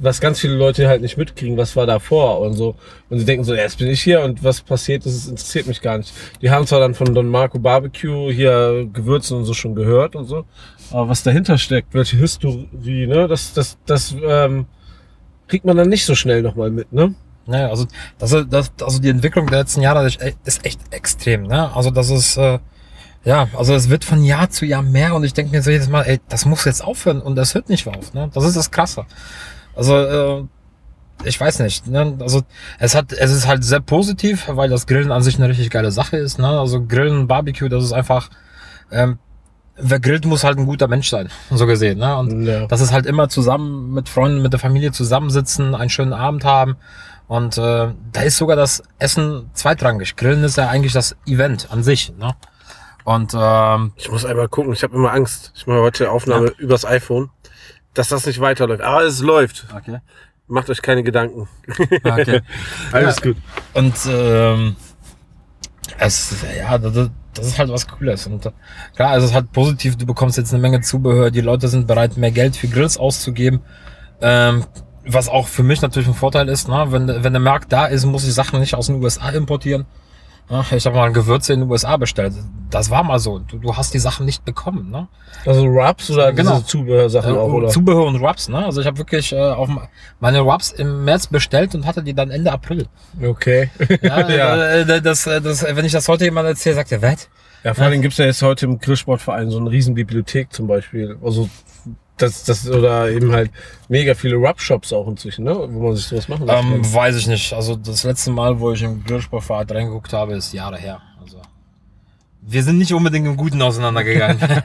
Was 0.00 0.20
ganz 0.20 0.40
viele 0.40 0.54
Leute 0.54 0.88
halt 0.88 1.00
nicht 1.00 1.16
mitkriegen, 1.16 1.56
was 1.56 1.76
war 1.76 1.86
davor 1.86 2.40
und 2.40 2.54
so. 2.54 2.74
Und 3.08 3.20
sie 3.20 3.24
denken 3.24 3.44
so, 3.44 3.54
ja, 3.54 3.62
jetzt 3.62 3.78
bin 3.78 3.86
ich 3.86 4.02
hier 4.02 4.22
und 4.22 4.42
was 4.42 4.62
passiert 4.62 5.06
ist, 5.06 5.14
es 5.14 5.28
interessiert 5.28 5.68
mich 5.68 5.80
gar 5.80 5.98
nicht. 5.98 6.12
Die 6.42 6.50
haben 6.50 6.66
zwar 6.66 6.80
dann 6.80 6.96
von 6.96 7.14
Don 7.14 7.28
Marco 7.28 7.60
Barbecue 7.60 8.32
hier 8.32 8.88
Gewürzen 8.92 9.36
und 9.36 9.44
so 9.44 9.54
schon 9.54 9.76
gehört 9.76 10.16
und 10.16 10.24
so. 10.24 10.44
Aber 10.90 11.08
was 11.08 11.22
dahinter 11.22 11.56
steckt, 11.56 11.94
welche 11.94 12.16
Historie, 12.16 13.06
ne, 13.06 13.28
das, 13.28 13.52
das, 13.52 13.78
das, 13.86 14.16
ähm, 14.26 14.66
kriegt 15.48 15.64
man 15.64 15.76
dann 15.76 15.88
nicht 15.88 16.04
so 16.04 16.16
schnell 16.16 16.42
nochmal 16.42 16.70
mit, 16.70 16.92
ne? 16.92 17.14
Naja, 17.46 17.68
also, 17.68 17.86
das, 18.18 18.34
das, 18.48 18.72
also 18.82 19.00
die 19.00 19.08
Entwicklung 19.10 19.46
der 19.46 19.60
letzten 19.60 19.80
Jahre 19.82 20.06
ist 20.06 20.20
echt- 20.20 20.38
ist 20.44 20.64
echt 20.64 20.80
extrem. 20.90 21.44
Ne? 21.44 21.74
Also 21.74 21.90
das 21.90 22.10
ist, 22.10 22.36
äh, 22.36 22.58
ja, 23.24 23.48
also 23.56 23.74
es 23.74 23.88
wird 23.88 24.04
von 24.04 24.22
Jahr 24.24 24.50
zu 24.50 24.66
Jahr 24.66 24.82
mehr 24.82 25.14
und 25.14 25.24
ich 25.24 25.32
denke 25.34 25.52
mir 25.52 25.62
so 25.62 25.70
jedes 25.70 25.88
Mal, 25.88 26.02
ey, 26.02 26.20
das 26.28 26.44
muss 26.44 26.64
jetzt 26.64 26.82
aufhören 26.84 27.20
und 27.20 27.36
das 27.36 27.54
hört 27.54 27.68
nicht 27.68 27.86
auf. 27.86 28.14
Ne? 28.14 28.30
Das 28.34 28.44
ist 28.44 28.56
das 28.56 28.70
Krasse. 28.70 29.04
Also, 29.74 29.96
äh, 29.96 30.44
ich 31.24 31.40
weiß 31.40 31.60
nicht. 31.60 31.86
Ne? 31.86 32.14
Also 32.20 32.42
es 32.78 32.94
hat, 32.94 33.12
es 33.12 33.30
ist 33.32 33.46
halt 33.46 33.64
sehr 33.64 33.80
positiv, 33.80 34.44
weil 34.48 34.68
das 34.68 34.86
Grillen 34.86 35.10
an 35.12 35.22
sich 35.22 35.36
eine 35.38 35.48
richtig 35.48 35.70
geile 35.70 35.90
Sache 35.90 36.16
ist. 36.18 36.38
Ne? 36.38 36.46
Also 36.48 36.84
Grillen, 36.84 37.26
Barbecue, 37.26 37.68
das 37.68 37.84
ist 37.84 37.92
einfach, 37.92 38.28
ähm, 38.92 39.18
wer 39.78 39.98
grillt, 40.00 40.24
muss 40.26 40.44
halt 40.44 40.58
ein 40.58 40.66
guter 40.66 40.88
Mensch 40.88 41.08
sein, 41.10 41.28
so 41.50 41.66
gesehen. 41.66 41.98
Ne? 41.98 42.16
Und 42.16 42.44
Ja. 42.46 42.66
das 42.66 42.80
ist 42.80 42.92
halt 42.92 43.06
immer 43.06 43.28
zusammen 43.28 43.92
mit 43.94 44.08
Freunden, 44.08 44.42
mit 44.42 44.52
der 44.52 44.60
Familie 44.60 44.92
zusammensitzen, 44.92 45.74
einen 45.74 45.90
schönen 45.90 46.12
Abend 46.12 46.44
haben. 46.44 46.76
Und 47.28 47.58
äh, 47.58 47.88
da 48.12 48.20
ist 48.22 48.36
sogar 48.36 48.56
das 48.56 48.82
Essen 48.98 49.50
zweitrangig. 49.52 50.14
Grillen 50.16 50.44
ist 50.44 50.56
ja 50.56 50.68
eigentlich 50.68 50.92
das 50.92 51.16
Event 51.26 51.68
an 51.72 51.82
sich. 51.82 52.12
Ne? 52.16 52.34
Und 53.04 53.32
ähm, 53.36 53.92
Ich 53.96 54.10
muss 54.10 54.24
einmal 54.24 54.48
gucken, 54.48 54.72
ich 54.72 54.82
habe 54.82 54.94
immer 54.94 55.12
Angst. 55.12 55.52
Ich 55.56 55.66
mache 55.66 55.80
heute 55.80 56.10
Aufnahme 56.10 56.52
übers 56.58 56.84
iPhone, 56.84 57.30
dass 57.94 58.08
das 58.08 58.26
nicht 58.26 58.40
weiterläuft. 58.40 58.82
Aber 58.82 59.02
es 59.02 59.20
läuft. 59.20 59.66
okay. 59.76 59.98
Macht 60.48 60.70
euch 60.70 60.80
keine 60.82 61.02
Gedanken. 61.02 61.48
okay. 62.04 62.42
Alles 62.92 63.16
Ja. 63.16 63.22
gut. 63.22 63.36
Und 63.74 63.94
ähm, 64.08 64.76
es, 65.98 66.34
ja, 66.56 66.78
das, 66.78 67.10
das 67.34 67.46
ist 67.46 67.58
halt 67.58 67.70
was 67.70 67.88
Cooles. 67.88 68.26
Und 68.28 68.46
äh, 68.46 68.52
klar, 68.94 69.16
es 69.16 69.24
ist 69.24 69.34
halt 69.34 69.50
positiv, 69.52 69.96
du 69.96 70.06
bekommst 70.06 70.36
jetzt 70.38 70.52
eine 70.52 70.62
Menge 70.62 70.80
Zubehör, 70.80 71.32
die 71.32 71.40
Leute 71.40 71.66
sind 71.66 71.88
bereit, 71.88 72.16
mehr 72.16 72.30
Geld 72.30 72.56
für 72.56 72.68
Grills 72.68 72.96
auszugeben. 72.98 73.60
Ähm, 74.20 74.64
was 75.06 75.28
auch 75.28 75.48
für 75.48 75.62
mich 75.62 75.82
natürlich 75.82 76.08
ein 76.08 76.14
Vorteil 76.14 76.48
ist, 76.48 76.68
ne? 76.68 76.86
wenn, 76.90 77.08
wenn 77.08 77.32
der 77.32 77.40
Markt 77.40 77.72
da 77.72 77.86
ist, 77.86 78.04
muss 78.04 78.26
ich 78.26 78.34
Sachen 78.34 78.60
nicht 78.60 78.74
aus 78.74 78.86
den 78.86 79.02
USA 79.02 79.30
importieren. 79.30 79.86
Ich 80.70 80.86
habe 80.86 80.94
mal 80.94 81.10
Gewürze 81.12 81.54
in 81.54 81.60
den 81.62 81.68
USA 81.70 81.96
bestellt. 81.96 82.32
Das 82.70 82.88
war 82.88 83.02
mal 83.02 83.18
so. 83.18 83.40
Du, 83.40 83.58
du 83.58 83.76
hast 83.76 83.92
die 83.94 83.98
Sachen 83.98 84.26
nicht 84.26 84.44
bekommen. 84.44 84.92
Ne? 84.92 85.08
Also 85.44 85.64
Rubs 85.66 86.08
oder 86.08 86.32
Genau. 86.32 86.60
Zubehörsachen 86.60 87.34
Äh, 87.34 87.38
auch, 87.38 87.52
oder? 87.52 87.66
Zubehör 87.68 88.04
und 88.06 88.16
Rubs. 88.22 88.48
Ne? 88.48 88.64
Also 88.64 88.80
ich 88.80 88.86
habe 88.86 88.96
wirklich 88.96 89.32
äh, 89.32 89.36
auf 89.40 89.68
meine 90.20 90.38
Rubs 90.40 90.70
im 90.70 91.04
März 91.04 91.26
bestellt 91.26 91.74
und 91.74 91.84
hatte 91.84 92.00
die 92.04 92.14
dann 92.14 92.30
Ende 92.30 92.52
April. 92.52 92.86
Okay. 93.20 93.70
Ja, 94.02 94.28
Ja. 94.30 94.66
äh, 94.76 95.02
Das, 95.02 95.26
äh, 95.26 95.40
das, 95.40 95.64
wenn 95.68 95.84
ich 95.84 95.90
das 95.90 96.06
heute 96.06 96.24
jemand 96.26 96.46
erzähle, 96.46 96.76
sagt 96.76 96.92
er, 96.92 97.02
was? 97.02 97.28
Ja, 97.64 97.74
vor 97.74 97.86
allem 97.86 98.00
gibt's 98.00 98.18
ja 98.18 98.26
jetzt 98.26 98.40
heute 98.42 98.66
im 98.66 98.78
Grillsportverein 98.78 99.50
so 99.50 99.58
eine 99.58 99.68
riesen 99.70 99.94
Bibliothek 99.96 100.52
zum 100.52 100.68
Beispiel. 100.68 101.18
Also 101.24 101.48
das, 102.18 102.44
das 102.44 102.68
oder 102.68 103.10
eben 103.10 103.32
halt 103.32 103.50
mega 103.88 104.14
viele 104.14 104.36
Rub-Shops 104.36 104.92
auch 104.92 105.06
inzwischen, 105.08 105.44
ne? 105.44 105.54
Wo 105.54 105.88
man 105.88 105.96
sich 105.96 106.06
sowas 106.06 106.28
machen 106.28 106.46
lassen 106.46 106.72
Ähm, 106.72 106.82
kann. 106.82 106.94
weiß 106.94 107.16
ich 107.16 107.26
nicht. 107.26 107.52
Also 107.52 107.76
das 107.76 108.04
letzte 108.04 108.30
Mal, 108.30 108.58
wo 108.58 108.72
ich 108.72 108.82
im 108.82 109.04
Grillsportverein 109.04 109.66
reingeguckt 109.68 110.12
habe, 110.12 110.34
ist 110.34 110.52
Jahre 110.52 110.78
her. 110.78 111.00
Also 111.22 111.38
wir 112.42 112.62
sind 112.62 112.78
nicht 112.78 112.92
unbedingt 112.94 113.26
im 113.26 113.36
Guten 113.36 113.60
auseinandergegangen. 113.62 114.38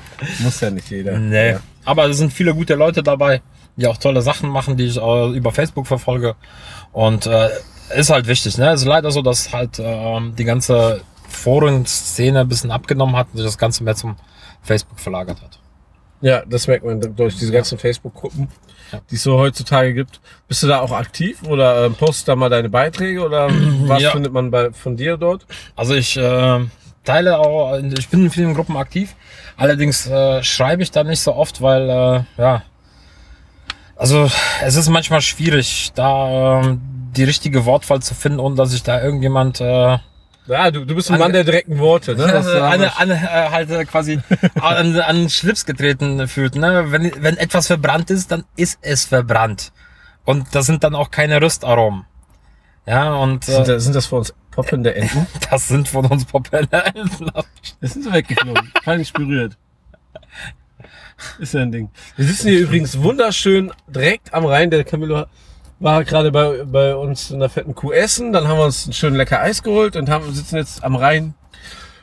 Muss 0.40 0.60
ja 0.60 0.70
nicht 0.70 0.90
jeder. 0.90 1.18
nee. 1.18 1.50
Ja. 1.52 1.60
Aber 1.84 2.06
es 2.06 2.18
sind 2.18 2.32
viele 2.32 2.54
gute 2.54 2.74
Leute 2.74 3.02
dabei, 3.02 3.40
die 3.76 3.86
auch 3.86 3.96
tolle 3.96 4.20
Sachen 4.22 4.50
machen, 4.50 4.76
die 4.76 4.86
ich 4.86 4.96
äh, 4.96 5.28
über 5.36 5.52
Facebook 5.52 5.86
verfolge. 5.86 6.34
Und 6.92 7.26
äh, 7.26 7.48
ist 7.96 8.10
halt 8.10 8.26
wichtig. 8.26 8.58
Ne? 8.58 8.70
Es 8.72 8.80
ist 8.82 8.86
leider 8.86 9.10
so, 9.10 9.22
dass 9.22 9.52
halt 9.52 9.78
ähm, 9.80 10.34
die 10.36 10.44
ganze 10.44 11.00
Foren-Szene 11.28 12.40
ein 12.40 12.48
bisschen 12.48 12.70
abgenommen 12.70 13.16
hat 13.16 13.28
und 13.32 13.36
sich 13.38 13.46
das 13.46 13.56
Ganze 13.58 13.84
mehr 13.84 13.94
zum 13.94 14.16
Facebook 14.62 14.98
verlagert 14.98 15.40
hat. 15.42 15.58
Ja, 16.20 16.42
das 16.46 16.66
merkt 16.66 16.84
man 16.84 17.00
durch 17.16 17.36
diese 17.36 17.52
ganzen 17.52 17.78
Facebook-Gruppen, 17.78 18.48
Ja. 18.92 19.00
die 19.10 19.14
es 19.14 19.22
so 19.22 19.38
heutzutage 19.38 19.94
gibt. 19.94 20.20
Bist 20.48 20.62
du 20.62 20.66
da 20.66 20.80
auch 20.80 20.90
aktiv 20.92 21.42
oder 21.44 21.86
ähm, 21.86 21.94
postest 21.94 22.26
da 22.28 22.34
mal 22.36 22.48
deine 22.48 22.68
Beiträge 22.68 23.24
oder 23.24 23.48
was 23.86 24.02
Ja. 24.02 24.10
findet 24.10 24.32
man 24.32 24.50
bei, 24.50 24.72
von 24.72 24.96
dir 24.96 25.16
dort? 25.16 25.46
Also 25.76 25.94
ich 25.94 26.16
äh, 26.16 26.60
teile 27.04 27.38
auch, 27.38 27.78
ich 27.78 28.08
bin 28.08 28.24
in 28.24 28.30
vielen 28.30 28.54
Gruppen 28.54 28.76
aktiv. 28.76 29.14
Allerdings 29.56 30.06
äh, 30.06 30.42
schreibe 30.42 30.82
ich 30.82 30.90
da 30.90 31.04
nicht 31.04 31.20
so 31.20 31.34
oft, 31.34 31.62
weil, 31.62 31.88
äh, 31.88 32.40
ja, 32.42 32.62
also 33.96 34.30
es 34.62 34.76
ist 34.76 34.88
manchmal 34.88 35.20
schwierig, 35.20 35.90
da 35.94 36.60
ähm, 36.62 36.80
die 37.16 37.24
richtige 37.24 37.64
Wortwahl 37.64 38.00
zu 38.00 38.14
finden, 38.14 38.38
ohne 38.38 38.54
dass 38.54 38.70
sich 38.70 38.82
da 38.84 39.02
irgendjemand 39.02 39.60
äh, 39.60 39.98
Ja, 40.48 40.70
du, 40.70 40.84
du 40.84 40.94
bist 40.94 41.10
ein 41.10 41.14
An- 41.14 41.20
Mann 41.20 41.32
der 41.32 41.44
direkten 41.44 41.78
Worte, 41.78 42.16
ne? 42.16 42.26
Das, 42.26 42.46
an, 42.48 42.62
haben 42.80 42.82
an, 42.96 43.08
wir- 43.10 43.16
äh, 43.16 43.50
halt 43.50 43.70
äh, 43.70 43.84
quasi 43.84 44.18
an, 44.60 44.98
an 44.98 45.28
Schlips 45.28 45.66
getreten 45.66 46.26
fühlt. 46.26 46.54
Ne? 46.56 46.86
Wenn, 46.90 47.12
wenn 47.22 47.36
etwas 47.36 47.66
verbrannt 47.66 48.10
ist, 48.10 48.30
dann 48.32 48.44
ist 48.56 48.78
es 48.82 49.04
verbrannt. 49.04 49.72
Und 50.24 50.54
das 50.54 50.66
sind 50.66 50.84
dann 50.84 50.94
auch 50.94 51.10
keine 51.10 51.40
Röstaromen. 51.40 52.04
Ja, 52.86 53.14
und 53.14 53.44
sind, 53.44 53.62
äh, 53.62 53.74
das, 53.74 53.84
sind 53.84 53.94
das 53.94 54.06
für 54.06 54.16
uns 54.16 54.34
poppende 54.50 54.94
Enten? 54.94 55.26
das 55.50 55.68
sind 55.68 55.88
von 55.88 56.06
uns 56.06 56.24
Propeller. 56.24 56.66
Das 57.80 57.92
sind 57.92 58.04
sie 58.04 58.12
weggeflogen. 58.12 58.72
Kein 58.84 58.98
nicht 58.98 59.12
berührt. 59.12 59.56
Ist 61.38 61.54
ja 61.54 61.60
ein 61.62 61.72
Ding. 61.72 61.90
Wir 62.16 62.24
sitzen 62.24 62.48
hier 62.48 62.60
übrigens 62.60 62.98
wunderschön 63.00 63.72
direkt 63.88 64.32
am 64.32 64.46
Rhein. 64.46 64.70
Der 64.70 64.84
Camillo 64.84 65.26
war 65.80 66.04
gerade 66.04 66.32
bei, 66.32 66.64
bei 66.64 66.94
uns 66.94 67.30
in 67.30 67.40
der 67.40 67.48
fetten 67.48 67.74
Kuh 67.74 67.92
essen. 67.92 68.32
Dann 68.32 68.48
haben 68.48 68.58
wir 68.58 68.64
uns 68.64 68.86
ein 68.86 68.92
schön 68.92 69.14
lecker 69.14 69.40
Eis 69.40 69.62
geholt 69.62 69.96
und 69.96 70.08
haben, 70.10 70.32
sitzen 70.32 70.56
jetzt 70.56 70.82
am 70.82 70.96
Rhein 70.96 71.34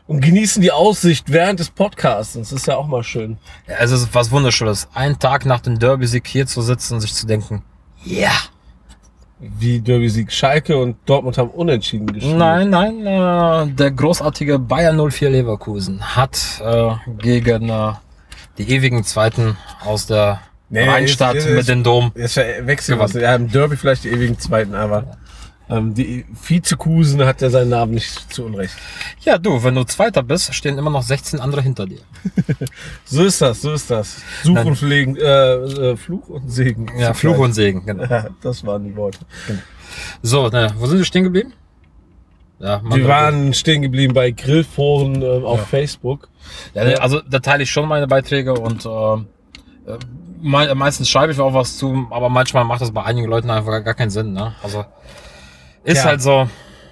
und 0.07 0.21
genießen 0.21 0.61
die 0.61 0.71
Aussicht 0.71 1.31
während 1.31 1.59
des 1.59 1.69
Podcasts. 1.69 2.33
Das 2.33 2.51
ist 2.51 2.67
ja 2.67 2.77
auch 2.77 2.87
mal 2.87 3.03
schön. 3.03 3.37
Ja, 3.67 3.75
es 3.79 3.91
ist 3.91 4.13
was 4.13 4.31
Wunderschönes. 4.31 4.87
Einen 4.93 5.19
Tag 5.19 5.45
nach 5.45 5.59
dem 5.59 5.79
Derby-Sieg 5.79 6.27
hier 6.27 6.47
zu 6.47 6.61
sitzen 6.61 6.95
und 6.95 7.01
sich 7.01 7.13
zu 7.13 7.25
denken, 7.25 7.63
ja. 8.03 8.31
Wie 9.39 9.81
Derby-Sieg 9.81 10.31
Schalke 10.31 10.77
und 10.77 10.97
Dortmund 11.05 11.37
haben 11.37 11.49
unentschieden 11.49 12.07
gespielt. 12.07 12.37
Nein, 12.37 12.69
nein, 12.69 13.05
äh, 13.05 13.67
der 13.73 13.91
großartige 13.91 14.59
Bayern 14.59 14.97
04 15.11 15.29
Leverkusen 15.29 16.15
hat 16.15 16.61
äh, 16.63 16.91
gegen 17.17 17.69
äh, 17.69 17.93
die 18.57 18.69
ewigen 18.69 19.03
Zweiten 19.03 19.57
aus 19.83 20.05
der 20.05 20.39
Nee, 20.69 20.87
Rheinstadt 20.87 21.35
jetzt- 21.35 21.47
mit 21.47 21.55
jetzt- 21.57 21.69
dem 21.69 21.83
Dom. 21.83 22.11
Jetzt 22.15 22.37
wechseln 22.37 22.99
wir 22.99 23.21
Ja, 23.21 23.35
im 23.35 23.49
Derby 23.51 23.77
vielleicht 23.77 24.03
die 24.03 24.09
ewigen 24.09 24.37
Zweiten, 24.39 24.73
aber 24.73 25.17
ähm, 25.69 25.93
die 25.93 26.25
Vizekusen 26.47 27.23
hat 27.25 27.41
ja 27.41 27.49
seinen 27.49 27.69
Namen 27.69 27.93
nicht 27.95 28.33
zu 28.33 28.45
Unrecht. 28.45 28.73
Ja, 29.21 29.37
du, 29.37 29.63
wenn 29.63 29.73
du 29.75 29.83
Zweiter 29.83 30.21
bist, 30.23 30.53
stehen 30.53 30.77
immer 30.77 30.89
noch 30.91 31.01
16 31.03 31.39
andere 31.39 31.61
hinter 31.61 31.85
dir. 31.85 31.99
So 33.05 33.23
ist 33.23 33.41
das, 33.41 33.61
so 33.61 33.73
ist 33.73 33.89
das. 33.91 34.17
Such 34.43 34.53
Nein. 34.55 34.67
und 34.67 34.77
Pflegen, 34.77 35.15
äh, 35.15 35.21
äh, 35.23 35.95
Fluch 35.97 36.27
und 36.29 36.49
Segen. 36.51 36.87
Ja, 36.97 37.13
Fluch 37.13 37.37
und 37.37 37.53
Segen, 37.53 37.85
genau. 37.85 38.03
Ja, 38.05 38.27
das 38.41 38.65
waren 38.65 38.83
die 38.83 38.95
Worte. 38.95 39.19
So, 40.23 40.49
ne, 40.49 40.73
wo 40.77 40.87
sind 40.87 40.97
wir 40.97 41.05
stehen 41.05 41.23
geblieben? 41.23 41.53
Ja, 42.59 42.81
Wir 42.83 43.07
waren 43.07 43.53
stehen 43.53 43.81
geblieben 43.81 44.13
bei 44.13 44.31
Grillforen 44.31 45.21
äh, 45.21 45.25
auf 45.25 45.67
Facebook. 45.67 46.29
Ja, 46.73 46.81
also 46.99 47.21
da 47.21 47.39
teile 47.39 47.63
ich 47.63 47.69
schon 47.71 47.87
meine 47.87 48.07
Beiträge 48.07 48.53
und 48.53 48.85
äh, 48.85 48.89
me 48.89 49.97
meistens 50.41 51.09
schreibe 51.09 51.31
ich 51.31 51.39
auch 51.39 51.53
was 51.53 51.77
zu, 51.77 52.07
aber 52.11 52.29
manchmal 52.29 52.63
macht 52.65 52.81
das 52.81 52.91
bei 52.91 53.03
einigen 53.03 53.27
Leuten 53.27 53.49
einfach 53.49 53.83
gar, 53.83 53.93
keinen 53.93 54.09
Sinn. 54.09 54.33
Ne? 54.33 54.53
Also 54.63 54.85
ist 55.83 55.97
Ja. 55.97 56.03
halt 56.05 56.21
so. 56.21 56.47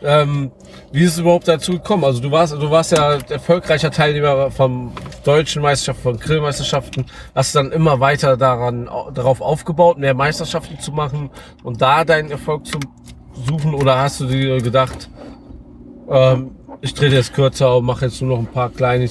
Ähm, 0.06 0.52
wie 0.92 1.04
ist 1.04 1.14
es 1.14 1.20
überhaupt 1.20 1.48
dazu 1.48 1.72
gekommen? 1.74 2.04
Also 2.04 2.20
du 2.22 2.30
warst, 2.30 2.52
du 2.54 2.70
warst 2.70 2.92
ja 2.92 3.14
erfolgreicher 3.30 3.90
Teilnehmer 3.90 4.52
vom 4.52 4.92
deutschen 5.24 5.62
Meisterschaft, 5.62 6.02
von 6.02 6.20
Grillmeisterschaften, 6.20 7.06
hast 7.34 7.56
dann 7.56 7.72
immer 7.72 8.02
weiter 8.02 8.36
daran, 8.36 8.90
au- 8.90 9.12
darauf 9.12 9.40
aufgebaut, 9.40 9.98
mehr 9.98 10.14
Meisterschaften 10.14 10.78
zu 10.80 10.92
machen 10.92 11.30
und 11.64 11.82
da 11.82 12.04
deinen 12.04 12.32
Erfolg 12.32 12.66
zu 12.68 12.80
suchen 13.48 13.74
oder 13.74 13.98
hast 13.98 14.20
du 14.20 14.26
dir 14.26 14.62
gedacht, 14.62 15.10
ähm, 16.10 16.52
ich 16.84 16.94
drehe 16.94 17.10
jetzt 17.10 17.34
kürzer 17.34 17.78
und 17.78 17.86
mache 17.86 18.06
jetzt 18.06 18.22
nur 18.22 18.36
noch 18.36 18.40
ein 18.40 18.52
paar 18.52 18.70
kleine, 18.70 19.10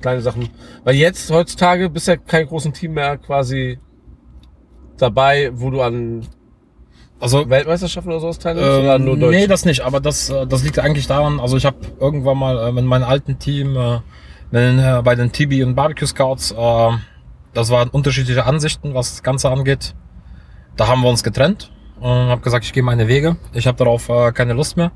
kleine 0.00 0.22
Sachen. 0.22 0.48
Weil 0.84 0.94
jetzt, 0.94 1.30
heutzutage, 1.30 1.90
bist 1.90 2.08
ja 2.08 2.16
kein 2.16 2.46
großen 2.46 2.72
Team 2.72 2.94
mehr 2.94 3.18
quasi 3.18 3.78
dabei, 4.96 5.50
wo 5.52 5.68
du 5.68 5.82
an 5.82 6.26
Also 7.20 7.48
Weltmeisterschaften 7.50 8.10
oder 8.10 8.20
sowas 8.20 8.38
teilnimmst 8.38 8.70
oder 8.70 8.98
nur 8.98 9.18
Deutsch? 9.18 9.36
nee, 9.36 9.46
das 9.46 9.66
nicht, 9.66 9.82
aber 9.82 10.00
das, 10.00 10.30
äh, 10.30 10.46
das 10.46 10.64
liegt 10.64 10.78
eigentlich 10.78 11.08
daran, 11.08 11.40
also 11.40 11.58
ich 11.58 11.66
habe 11.66 11.76
irgendwann 12.00 12.38
mal 12.38 12.68
äh, 12.68 12.72
mit 12.72 12.86
meinem 12.86 13.04
alten 13.04 13.38
Team, 13.38 13.76
äh, 13.76 14.00
äh, 14.52 15.02
bei 15.02 15.14
den 15.14 15.30
TB 15.30 15.62
und 15.62 15.74
Barbecue 15.74 16.06
Scouts, 16.06 16.52
äh, 16.52 16.90
das 17.52 17.68
waren 17.68 17.90
unterschiedliche 17.90 18.46
Ansichten, 18.46 18.94
was 18.94 19.10
das 19.10 19.22
Ganze 19.22 19.50
angeht. 19.50 19.94
Da 20.76 20.88
haben 20.88 21.02
wir 21.02 21.10
uns 21.10 21.22
getrennt 21.22 21.70
und 22.00 22.08
habe 22.08 22.40
gesagt, 22.40 22.64
ich 22.64 22.72
gehe 22.72 22.82
meine 22.82 23.08
Wege. 23.08 23.36
Ich 23.52 23.66
habe 23.66 23.76
darauf 23.76 24.08
äh, 24.08 24.32
keine 24.32 24.54
Lust 24.54 24.78
mehr. 24.78 24.92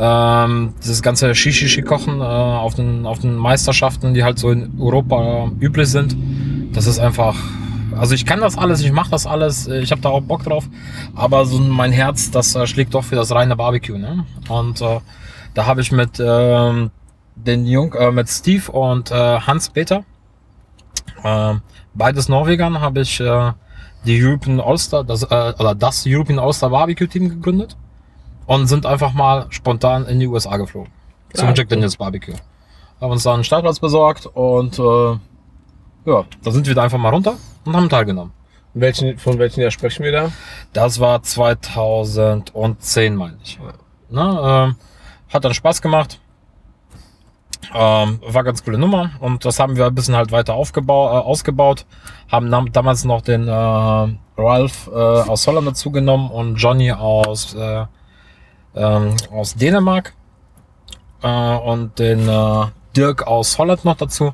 Ähm, 0.00 0.74
dieses 0.80 1.02
ganze 1.02 1.34
Shishishi-Kochen 1.34 2.20
äh, 2.20 2.22
auf, 2.22 2.76
den, 2.76 3.04
auf 3.04 3.18
den 3.18 3.34
Meisterschaften, 3.34 4.14
die 4.14 4.22
halt 4.22 4.38
so 4.38 4.50
in 4.52 4.80
Europa 4.80 5.46
äh, 5.46 5.64
üblich 5.64 5.88
sind, 5.88 6.16
das 6.72 6.86
ist 6.86 7.00
einfach... 7.00 7.34
Also 7.96 8.14
ich 8.14 8.24
kann 8.24 8.40
das 8.40 8.56
alles, 8.56 8.80
ich 8.80 8.92
mache 8.92 9.10
das 9.10 9.26
alles, 9.26 9.66
äh, 9.66 9.80
ich 9.80 9.90
habe 9.90 10.00
da 10.00 10.10
auch 10.10 10.20
Bock 10.20 10.44
drauf, 10.44 10.68
aber 11.16 11.44
so 11.46 11.58
mein 11.58 11.90
Herz, 11.90 12.30
das 12.30 12.54
äh, 12.54 12.64
schlägt 12.68 12.94
doch 12.94 13.02
für 13.02 13.16
das 13.16 13.34
reine 13.34 13.56
Barbecue. 13.56 13.98
Ne? 13.98 14.24
Und 14.48 14.80
äh, 14.80 15.00
da 15.54 15.66
habe 15.66 15.80
ich 15.80 15.90
mit 15.90 16.20
ähm, 16.20 16.92
den 17.34 17.66
Jung, 17.66 17.92
äh, 17.94 18.12
mit 18.12 18.28
Steve 18.28 18.70
und 18.70 19.10
äh, 19.10 19.40
Hans 19.40 19.68
Peter, 19.70 20.04
äh, 21.24 21.54
beides 21.94 22.28
Norwegern, 22.28 22.80
habe 22.80 23.00
ich 23.00 23.18
äh, 23.18 23.52
die 24.06 24.24
European 24.24 24.60
All-Star, 24.60 25.02
das, 25.02 25.24
äh, 25.24 25.54
oder 25.58 25.74
das 25.74 26.04
European 26.06 26.38
All-Star 26.38 26.70
Barbecue 26.70 27.08
Team 27.08 27.28
gegründet 27.28 27.76
und 28.48 28.66
sind 28.66 28.86
einfach 28.86 29.12
mal 29.12 29.46
spontan 29.50 30.06
in 30.06 30.18
die 30.18 30.26
USA 30.26 30.56
geflogen. 30.56 30.90
Zum 31.34 31.48
Ah, 31.48 31.52
Jack 31.54 31.68
Daniels 31.68 31.98
Barbecue. 31.98 32.34
Haben 32.98 33.12
uns 33.12 33.22
da 33.22 33.34
einen 33.34 33.44
Startplatz 33.44 33.78
besorgt 33.78 34.26
und 34.26 34.78
äh, 34.78 35.18
ja, 36.10 36.24
da 36.42 36.50
sind 36.50 36.66
wir 36.66 36.74
da 36.74 36.82
einfach 36.82 36.98
mal 36.98 37.10
runter 37.10 37.34
und 37.66 37.76
haben 37.76 37.90
teilgenommen. 37.90 38.32
Welchen, 38.72 39.18
von 39.18 39.38
welchem 39.38 39.60
Jahr 39.60 39.70
sprechen 39.70 40.02
wir 40.02 40.12
da? 40.12 40.32
Das 40.72 40.98
war 40.98 41.22
2010, 41.22 43.14
meine 43.16 43.36
ich. 43.44 43.58
Na, 44.08 44.64
ähm, 44.64 44.76
hat 45.28 45.44
dann 45.44 45.52
Spaß 45.52 45.82
gemacht. 45.82 46.18
Ähm, 47.74 48.20
war 48.26 48.44
ganz 48.44 48.64
coole 48.64 48.78
Nummer 48.78 49.10
und 49.20 49.44
das 49.44 49.60
haben 49.60 49.76
wir 49.76 49.86
ein 49.86 49.94
bisschen 49.94 50.16
halt 50.16 50.32
weiter 50.32 50.54
aufgebaut, 50.54 51.12
äh, 51.12 51.26
ausgebaut. 51.26 51.84
Haben 52.32 52.50
damals 52.72 53.04
noch 53.04 53.20
den 53.20 53.46
äh, 53.46 53.50
Ralph 53.50 54.88
äh, 54.90 54.94
aus 54.94 55.46
Holland 55.46 55.66
dazu 55.66 55.90
genommen 55.90 56.30
und 56.30 56.56
Johnny 56.56 56.90
aus, 56.92 57.54
äh, 57.54 57.84
ähm, 58.78 59.14
aus 59.30 59.54
Dänemark 59.54 60.14
äh, 61.22 61.56
und 61.56 61.98
den 61.98 62.28
äh, 62.28 62.66
Dirk 62.96 63.26
aus 63.26 63.58
Holland 63.58 63.84
noch 63.84 63.96
dazu. 63.96 64.32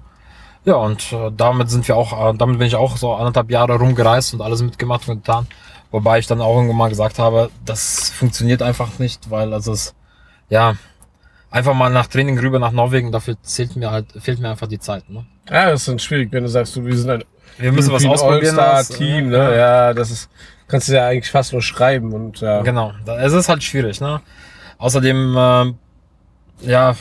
Ja, 0.64 0.76
und 0.76 1.12
äh, 1.12 1.30
damit 1.36 1.70
sind 1.70 1.86
wir 1.88 1.96
auch, 1.96 2.34
äh, 2.34 2.36
damit 2.36 2.58
bin 2.58 2.66
ich 2.66 2.76
auch 2.76 2.96
so 2.96 3.14
anderthalb 3.14 3.50
Jahre 3.50 3.76
rumgereist 3.76 4.34
und 4.34 4.40
alles 4.40 4.62
mitgemacht 4.62 5.08
und 5.08 5.24
getan. 5.24 5.46
Wobei 5.90 6.18
ich 6.18 6.26
dann 6.26 6.40
auch 6.40 6.56
irgendwann 6.56 6.78
mal 6.78 6.88
gesagt 6.88 7.18
habe, 7.18 7.50
das 7.64 8.10
funktioniert 8.10 8.62
einfach 8.62 8.98
nicht, 8.98 9.30
weil 9.30 9.52
also 9.52 9.72
es, 9.72 9.94
ja, 10.48 10.74
einfach 11.50 11.74
mal 11.74 11.90
nach 11.90 12.06
Training 12.08 12.38
rüber 12.38 12.58
nach 12.58 12.72
Norwegen, 12.72 13.12
dafür 13.12 13.36
zählt 13.42 13.76
mir 13.76 13.90
halt, 13.90 14.06
fehlt 14.18 14.40
mir 14.40 14.50
einfach 14.50 14.66
die 14.66 14.80
Zeit, 14.80 15.08
ne? 15.08 15.24
Ja, 15.48 15.70
das 15.70 15.82
ist 15.82 15.88
dann 15.88 15.98
schwierig, 15.98 16.32
wenn 16.32 16.42
du 16.42 16.48
sagst, 16.48 16.74
du, 16.74 16.84
wir 16.84 16.96
sind 16.96 17.10
ein 17.10 17.24
Wir 17.58 17.70
müssen 17.70 17.92
was 17.92 18.04
ausprobieren. 18.04 18.58
Team, 18.88 19.28
ne? 19.28 19.56
Ja, 19.56 19.94
das 19.94 20.10
ist, 20.10 20.30
kannst 20.68 20.88
du 20.88 20.94
ja 20.94 21.06
eigentlich 21.06 21.30
fast 21.30 21.52
nur 21.52 21.62
schreiben 21.62 22.12
und 22.12 22.40
ja. 22.40 22.62
Genau, 22.62 22.92
es 23.18 23.32
ist 23.32 23.48
halt 23.48 23.62
schwierig, 23.62 24.00
ne? 24.00 24.20
Außerdem, 24.78 25.34
ähm, 25.36 25.78
ja, 26.60 26.94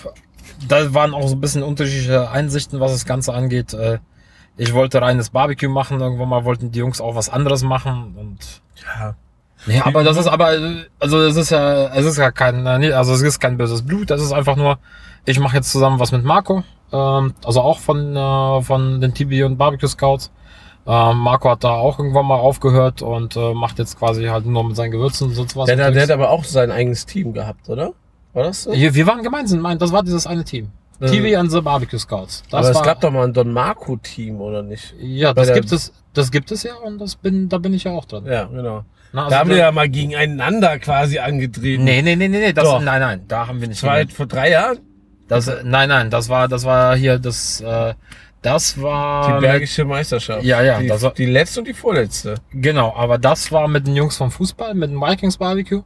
da 0.67 0.93
waren 0.93 1.13
auch 1.13 1.27
so 1.27 1.35
ein 1.35 1.41
bisschen 1.41 1.63
unterschiedliche 1.63 2.29
Einsichten, 2.29 2.79
was 2.79 2.91
das 2.91 3.05
Ganze 3.05 3.33
angeht. 3.33 3.73
Äh, 3.73 3.99
ich 4.57 4.73
wollte 4.73 5.01
reines 5.01 5.31
Barbecue 5.31 5.69
machen, 5.69 5.99
irgendwann 5.99 6.29
mal 6.29 6.45
wollten 6.45 6.71
die 6.71 6.79
Jungs 6.79 7.01
auch 7.01 7.15
was 7.15 7.29
anderes 7.29 7.63
machen 7.63 8.15
und 8.17 8.61
ja. 8.99 9.15
Nee, 9.65 9.79
aber 9.79 10.03
das 10.03 10.17
ist 10.17 10.27
aber, 10.27 10.57
äh, 10.57 10.85
also 10.99 11.21
es 11.21 11.37
ist 11.37 11.49
ja, 11.49 11.93
es 11.95 12.05
ist 12.05 12.17
ja 12.17 12.31
kein, 12.31 12.65
äh, 12.65 12.91
also 12.91 13.13
es 13.13 13.21
ist 13.21 13.39
kein 13.39 13.57
böses 13.57 13.81
Blut, 13.85 14.09
das 14.09 14.21
ist 14.21 14.33
einfach 14.33 14.55
nur, 14.55 14.77
ich 15.25 15.39
mache 15.39 15.55
jetzt 15.55 15.71
zusammen 15.71 15.99
was 15.99 16.11
mit 16.11 16.23
Marco, 16.23 16.63
ähm, 16.91 17.33
also 17.43 17.61
auch 17.61 17.79
von, 17.79 18.15
äh, 18.15 18.61
von 18.61 19.01
den 19.01 19.13
TB 19.13 19.45
und 19.45 19.57
Barbecue 19.57 19.87
Scouts. 19.87 20.31
Ähm, 20.85 21.17
Marco 21.19 21.49
hat 21.49 21.63
da 21.63 21.71
auch 21.71 21.97
irgendwann 21.97 22.25
mal 22.25 22.35
aufgehört 22.35 23.01
und 23.01 23.37
äh, 23.37 23.53
macht 23.53 23.79
jetzt 23.79 23.97
quasi 23.97 24.25
halt 24.25 24.45
nur 24.45 24.65
mit 24.65 24.75
seinen 24.75 24.91
Gewürzen 24.91 25.29
und 25.29 25.35
sonst 25.35 25.55
was. 25.55 25.67
Der, 25.67 25.91
der, 25.91 26.03
hat 26.03 26.11
aber 26.11 26.29
auch 26.29 26.43
sein 26.43 26.71
eigenes 26.71 27.05
Team 27.05 27.33
gehabt, 27.33 27.69
oder? 27.69 27.93
War 28.33 28.43
das 28.43 28.63
so? 28.63 28.73
wir, 28.73 28.93
wir 28.93 29.07
waren 29.07 29.23
gemeinsam, 29.23 29.59
mein, 29.59 29.79
das 29.79 29.91
war 29.91 30.03
dieses 30.03 30.27
eine 30.27 30.43
Team. 30.43 30.71
Mhm. 30.99 31.07
TB 31.07 31.35
and 31.35 31.51
the 31.51 31.61
Barbecue 31.61 31.99
Scouts. 31.99 32.43
Das 32.49 32.59
aber 32.59 32.69
es 32.69 32.75
war, 32.75 32.83
gab 32.83 33.01
doch 33.01 33.11
mal 33.11 33.25
ein 33.25 33.33
Don 33.33 33.51
Marco 33.51 33.95
Team, 33.95 34.41
oder 34.41 34.61
nicht? 34.61 34.93
ja, 34.99 35.33
das 35.33 35.53
gibt 35.53 35.71
es, 35.71 35.93
das 36.13 36.31
gibt 36.31 36.51
es 36.51 36.63
ja 36.63 36.75
und 36.75 36.99
das 36.99 37.15
bin, 37.15 37.47
da 37.47 37.57
bin 37.59 37.73
ich 37.73 37.85
ja 37.85 37.91
auch 37.91 38.05
drin. 38.05 38.25
Ja, 38.25 38.45
genau. 38.45 38.83
Na, 39.13 39.25
also 39.25 39.29
da 39.29 39.39
haben 39.39 39.49
wir 39.51 39.57
ja 39.57 39.71
mal 39.71 39.87
gegeneinander 39.87 40.79
quasi 40.79 41.19
angetreten. 41.19 41.83
Nee, 41.83 42.01
nee, 42.01 42.15
nee, 42.15 42.27
nee, 42.27 42.39
nee, 42.39 42.53
das, 42.53 42.63
Doch. 42.63 42.81
nein, 42.81 42.99
nein, 42.99 43.21
da 43.27 43.47
haben 43.47 43.61
wir 43.61 43.67
nicht. 43.67 43.79
Zwei, 43.79 44.07
vor 44.07 44.25
drei 44.25 44.49
Jahren? 44.49 44.79
Das, 45.27 45.49
nein, 45.63 45.89
nein, 45.89 46.09
das 46.09 46.29
war, 46.29 46.47
das 46.47 46.65
war 46.65 46.95
hier 46.95 47.19
das, 47.19 47.61
äh, 47.61 47.93
das 48.43 48.79
war 48.81 49.35
Die 49.39 49.41
Bergische 49.41 49.83
Meisterschaft. 49.85 50.41
Ah, 50.41 50.45
Ja, 50.45 50.61
ja, 50.61 50.79
Die, 50.79 50.87
das 50.87 51.01
war- 51.01 51.11
die 51.13 51.25
letzte 51.25 51.61
und 51.61 51.67
die 51.67 51.73
vorletzte. 51.73 52.35
mit, 52.51 52.63
genau, 52.63 52.93
aber 52.95 53.17
das 53.17 53.51
war 53.51 53.67
mit 53.67 53.87
den 53.87 53.95
Jungs 53.95 54.15
vom 54.17 54.29
Fußball, 54.29 54.73
mit 54.75 54.91
dem 54.91 55.01
Vikings 55.01 55.37
Barbecue. 55.37 55.81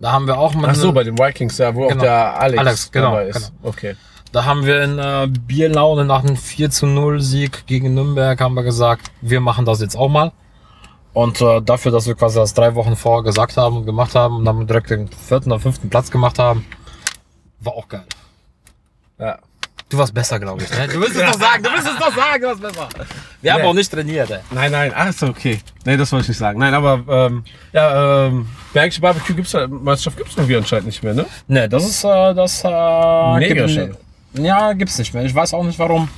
Da 0.00 0.12
haben 0.12 0.26
wir 0.28 0.38
auch 0.38 0.54
mit 0.54 0.66
Ach 0.70 0.74
so, 0.76 0.92
bei 0.92 1.02
den 1.02 1.18
Vikings, 1.18 1.58
ja, 1.58 1.74
wo 1.74 1.88
Genau. 1.88 1.96
auch 1.96 2.02
der 2.04 2.40
Alex, 2.40 2.58
Alex, 2.60 2.92
genau, 2.92 3.10
dabei 3.16 3.26
ist. 3.28 3.52
Okay. 3.62 3.96
Da 4.30 4.44
haben 4.44 4.64
wir 4.66 4.82
in 4.84 4.98
äh, 4.98 5.26
Bierlaune 5.28 6.04
nach 6.04 6.22
einem 6.22 6.36
4 6.36 6.70
zu 6.70 6.86
0 6.86 7.20
Sieg 7.20 7.66
gegen 7.66 7.94
Nürnberg 7.94 8.38
haben 8.40 8.54
wir 8.54 8.62
gesagt, 8.62 9.10
wir 9.22 9.40
machen 9.40 9.64
das 9.64 9.80
jetzt 9.80 9.96
auch 9.96 10.08
mal. 10.10 10.32
Und 11.14 11.40
äh, 11.40 11.62
dafür, 11.62 11.90
dass 11.90 12.06
wir 12.06 12.14
quasi 12.14 12.38
das 12.38 12.52
drei 12.54 12.74
Wochen 12.74 12.94
vorher 12.94 13.24
gesagt 13.24 13.56
haben 13.56 13.78
und 13.78 13.86
gemacht 13.86 14.14
haben 14.14 14.36
und 14.36 14.44
dann 14.44 14.66
direkt 14.66 14.90
den 14.90 15.08
vierten 15.08 15.50
oder 15.50 15.60
fünften 15.60 15.88
Platz 15.88 16.10
gemacht 16.10 16.38
haben, 16.38 16.64
war 17.60 17.72
auch 17.72 17.88
geil. 17.88 18.04
Ja. 19.18 19.38
Du 19.90 19.96
warst 19.96 20.12
besser, 20.12 20.38
glaube 20.38 20.62
ich. 20.62 20.70
Ne? 20.70 20.86
Du 20.88 21.00
willst 21.00 21.16
es 21.16 21.22
doch 21.22 21.40
sagen, 21.40 21.62
du 21.62 21.70
willst 21.72 21.88
es 21.88 21.96
doch 21.98 22.14
sagen, 22.14 22.42
du 22.42 22.48
warst 22.48 22.60
besser. 22.60 22.88
Wir 23.40 23.52
haben 23.54 23.62
Nee. 23.62 23.68
auch 23.68 23.74
nicht 23.74 23.90
trainiert, 23.90 24.30
ey. 24.30 24.40
Nein, 24.50 24.70
nein, 24.70 24.92
ach 24.94 25.12
so, 25.12 25.28
okay. 25.28 25.58
Nee, 25.86 25.96
das 25.96 26.12
wollte 26.12 26.24
ich 26.24 26.28
nicht 26.28 26.38
sagen. 26.38 26.58
Nein, 26.58 26.74
aber 26.74 27.00
ähm, 27.08 27.44
ja, 27.72 28.26
ähm, 28.26 28.46
Bergische 28.74 29.00
Barbecue 29.00 29.34
gibt's 29.34 29.52
ja, 29.52 29.66
Meisterschaft 29.66 30.18
gibt's 30.18 30.34
irgendwie 30.36 30.56
anscheinend 30.56 30.86
nicht 30.86 31.02
mehr, 31.02 31.14
ne? 31.14 31.24
Ne, 31.46 31.68
das 31.68 31.84
ist 31.86 32.04
äh, 32.04 32.34
das. 32.34 32.62
Äh, 32.64 32.68
Mega 33.38 33.54
gibt- 33.54 33.70
schön. 33.70 33.96
Ja, 34.34 34.74
gibt's 34.74 34.98
nicht 34.98 35.14
mehr. 35.14 35.24
Ich 35.24 35.34
weiß 35.34 35.54
auch 35.54 35.64
nicht 35.64 35.78
warum. 35.78 36.08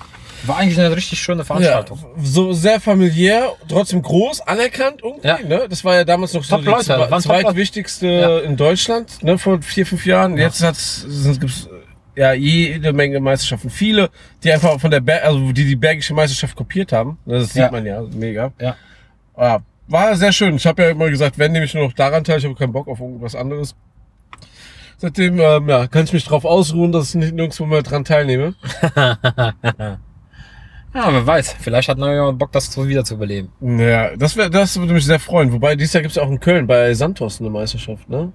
War 0.45 0.57
eigentlich 0.57 0.79
eine 0.81 0.97
richtig 0.97 1.21
schöne 1.21 1.45
Veranstaltung. 1.45 2.03
so 2.23 2.53
sehr 2.55 2.81
familiär, 2.81 3.53
trotzdem 3.69 4.01
groß, 4.03 4.41
anerkannt 4.41 5.01
irgendwie, 5.05 5.29
Ja. 5.29 5.39
ne? 5.47 5.67
Das 5.69 5.85
war 5.85 5.95
ja 5.97 6.05
damals 6.05 6.33
noch 6.33 6.43
so 6.43 6.57
Top 6.57 6.63
die 6.65 6.71
Leute, 6.71 6.85
zwe 6.87 6.99
waren 6.99 7.11
top 7.11 7.21
zweitwichtigste 7.23 8.43
in 8.47 8.57
Deutschland, 8.57 9.23
ne? 9.23 9.37
Vor 9.39 9.61
vier, 9.63 9.85
fünf 9.87 10.07
Jahren. 10.07 10.37
Jetzt 10.39 10.63
hat's, 10.63 11.03
sind- 11.07 11.41
gibt's 11.41 11.69
ja 12.17 12.33
jede 12.33 12.93
Menge 12.93 13.21
Meisterschaften. 13.21 13.71
Viele, 13.71 14.11
die 14.43 14.53
einfach 14.53 14.79
von 14.81 14.91
der 14.91 15.01
Ber 15.01 15.23
also 15.23 15.53
die 15.53 15.65
die 15.65 15.77
Bergische 15.77 16.15
Meisterschaft 16.15 16.57
kopiert 16.57 16.93
haben. 16.93 17.19
Ne, 17.25 17.39
Das 17.39 17.49
sieht 17.53 17.63
Ja. 17.63 17.71
man 17.71 17.87
ja, 17.87 18.03
mega. 18.15 18.53
Ja. 18.61 18.77
Ja, 19.39 19.61
war 19.89 20.15
sehr 20.17 20.33
schön. 20.33 20.57
Ich 20.57 20.67
habe 20.67 20.83
ja 20.83 20.91
immer 20.91 21.09
gesagt, 21.11 21.39
wenn 21.39 21.53
nehme 21.53 21.65
ich 21.65 21.75
nur 21.75 21.85
noch 21.85 21.93
daran 21.95 22.25
teil, 22.25 22.39
ich 22.39 22.45
habe 22.45 22.55
keinen 22.55 22.73
Bock 22.73 22.89
auf 22.89 23.01
irgendwas 23.01 23.35
anderes. 23.35 23.75
Seitdem 24.99 25.41
ähm, 25.41 25.69
ja, 25.69 25.87
kann 25.87 26.05
ich 26.05 26.13
mich 26.13 26.25
drauf 26.25 26.45
ausruhen, 26.45 26.93
dass 26.93 27.11
ich 27.11 27.15
nicht 27.15 27.35
nirgendwo 27.35 27.65
mehr 27.65 27.83
dran 27.83 28.05
teilnehme. 28.05 28.55
Ja, 30.93 31.13
wer 31.13 31.25
weiß. 31.25 31.55
Vielleicht 31.61 31.89
hat 31.89 31.99
noch 31.99 32.09
jemand 32.09 32.39
Bock, 32.41 32.51
das 32.51 32.73
so 32.73 32.89
wieder 32.89 33.05
zu 33.05 33.15
überleben. 33.15 33.53
Ja, 33.79 34.17
das, 34.17 34.37
wär, 34.37 34.51
das 34.51 34.77
würde 34.77 34.93
mich 34.93 35.05
sehr 35.05 35.21
freuen. 35.21 35.53
Wobei, 35.53 35.77
dieses 35.77 35.93
Jahr 35.93 36.03
gibt's 36.03 36.17
ja 36.17 36.23
auch 36.25 36.31
in 36.31 36.41
Köln 36.41 36.67
bei 36.67 36.93
Santos 36.95 37.41
eine 37.41 37.49
Meisterschaft, 37.49 38.09
ne? 38.09 38.33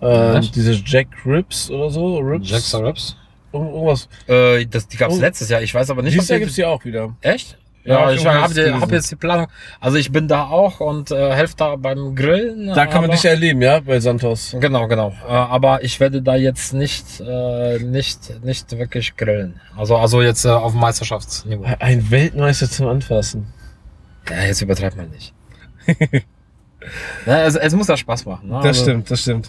Echt? 0.00 0.54
diese 0.56 0.72
Jack 0.72 1.08
Rips 1.26 1.70
oder 1.70 1.90
so. 1.90 2.18
Rips. 2.18 2.50
Jacks 2.50 2.74
or 2.74 2.86
Rips? 2.86 3.16
Irgend- 3.52 3.72
Irgendwas. 3.74 4.08
Äh, 4.28 4.66
das, 4.66 4.86
die 4.88 4.96
gab's 4.96 5.16
Oh. 5.16 5.20
letztes 5.20 5.48
Jahr. 5.48 5.60
Ich 5.62 5.74
weiß 5.74 5.90
aber 5.90 6.02
nicht, 6.02 6.14
Dieses 6.14 6.28
Jahr 6.28 6.38
gibt's 6.38 6.54
die 6.54 6.64
auch 6.64 6.84
wieder. 6.84 7.14
Echt? 7.20 7.56
Ja, 7.82 8.10
Ja, 8.10 8.12
ich 8.12 8.26
habe 8.26 8.80
hab 8.80 8.92
jetzt 8.92 9.10
die 9.10 9.16
Planung. 9.16 9.46
Also 9.80 9.96
ich 9.96 10.12
bin 10.12 10.28
da 10.28 10.44
auch 10.44 10.80
und 10.80 11.10
äh, 11.10 11.32
helfe 11.32 11.54
da 11.56 11.76
beim 11.76 12.14
Grillen. 12.14 12.66
Da 12.74 12.84
kann 12.86 13.00
man 13.00 13.10
dich 13.10 13.24
erleben, 13.24 13.62
ja, 13.62 13.80
bei 13.80 13.98
Santos. 14.00 14.54
Genau, 14.60 14.86
genau. 14.86 15.14
Äh, 15.26 15.32
aber 15.32 15.82
ich 15.82 15.98
werde 15.98 16.20
da 16.20 16.36
jetzt 16.36 16.74
nicht, 16.74 17.20
äh, 17.20 17.78
nicht, 17.78 18.44
nicht 18.44 18.70
wirklich 18.78 19.16
grillen. 19.16 19.58
Also, 19.78 19.96
also 19.96 20.20
jetzt 20.20 20.44
äh, 20.44 20.50
auf 20.50 20.74
Meisterschaftsniveau. 20.74 21.64
Ein 21.78 22.10
Weltmeister 22.10 22.68
zum 22.70 22.86
Anfassen. 22.88 23.46
Ja, 24.28 24.44
jetzt 24.44 24.60
übertreibt 24.60 24.96
man 24.98 25.08
nicht. 25.10 25.32
ja, 27.26 27.44
es, 27.44 27.56
es 27.56 27.74
muss 27.74 27.88
ja 27.88 27.96
Spaß 27.96 28.26
machen. 28.26 28.48
Ne? 28.48 28.56
Das 28.56 28.66
Also, 28.66 28.82
stimmt, 28.82 29.10
das 29.10 29.20
stimmt. 29.22 29.46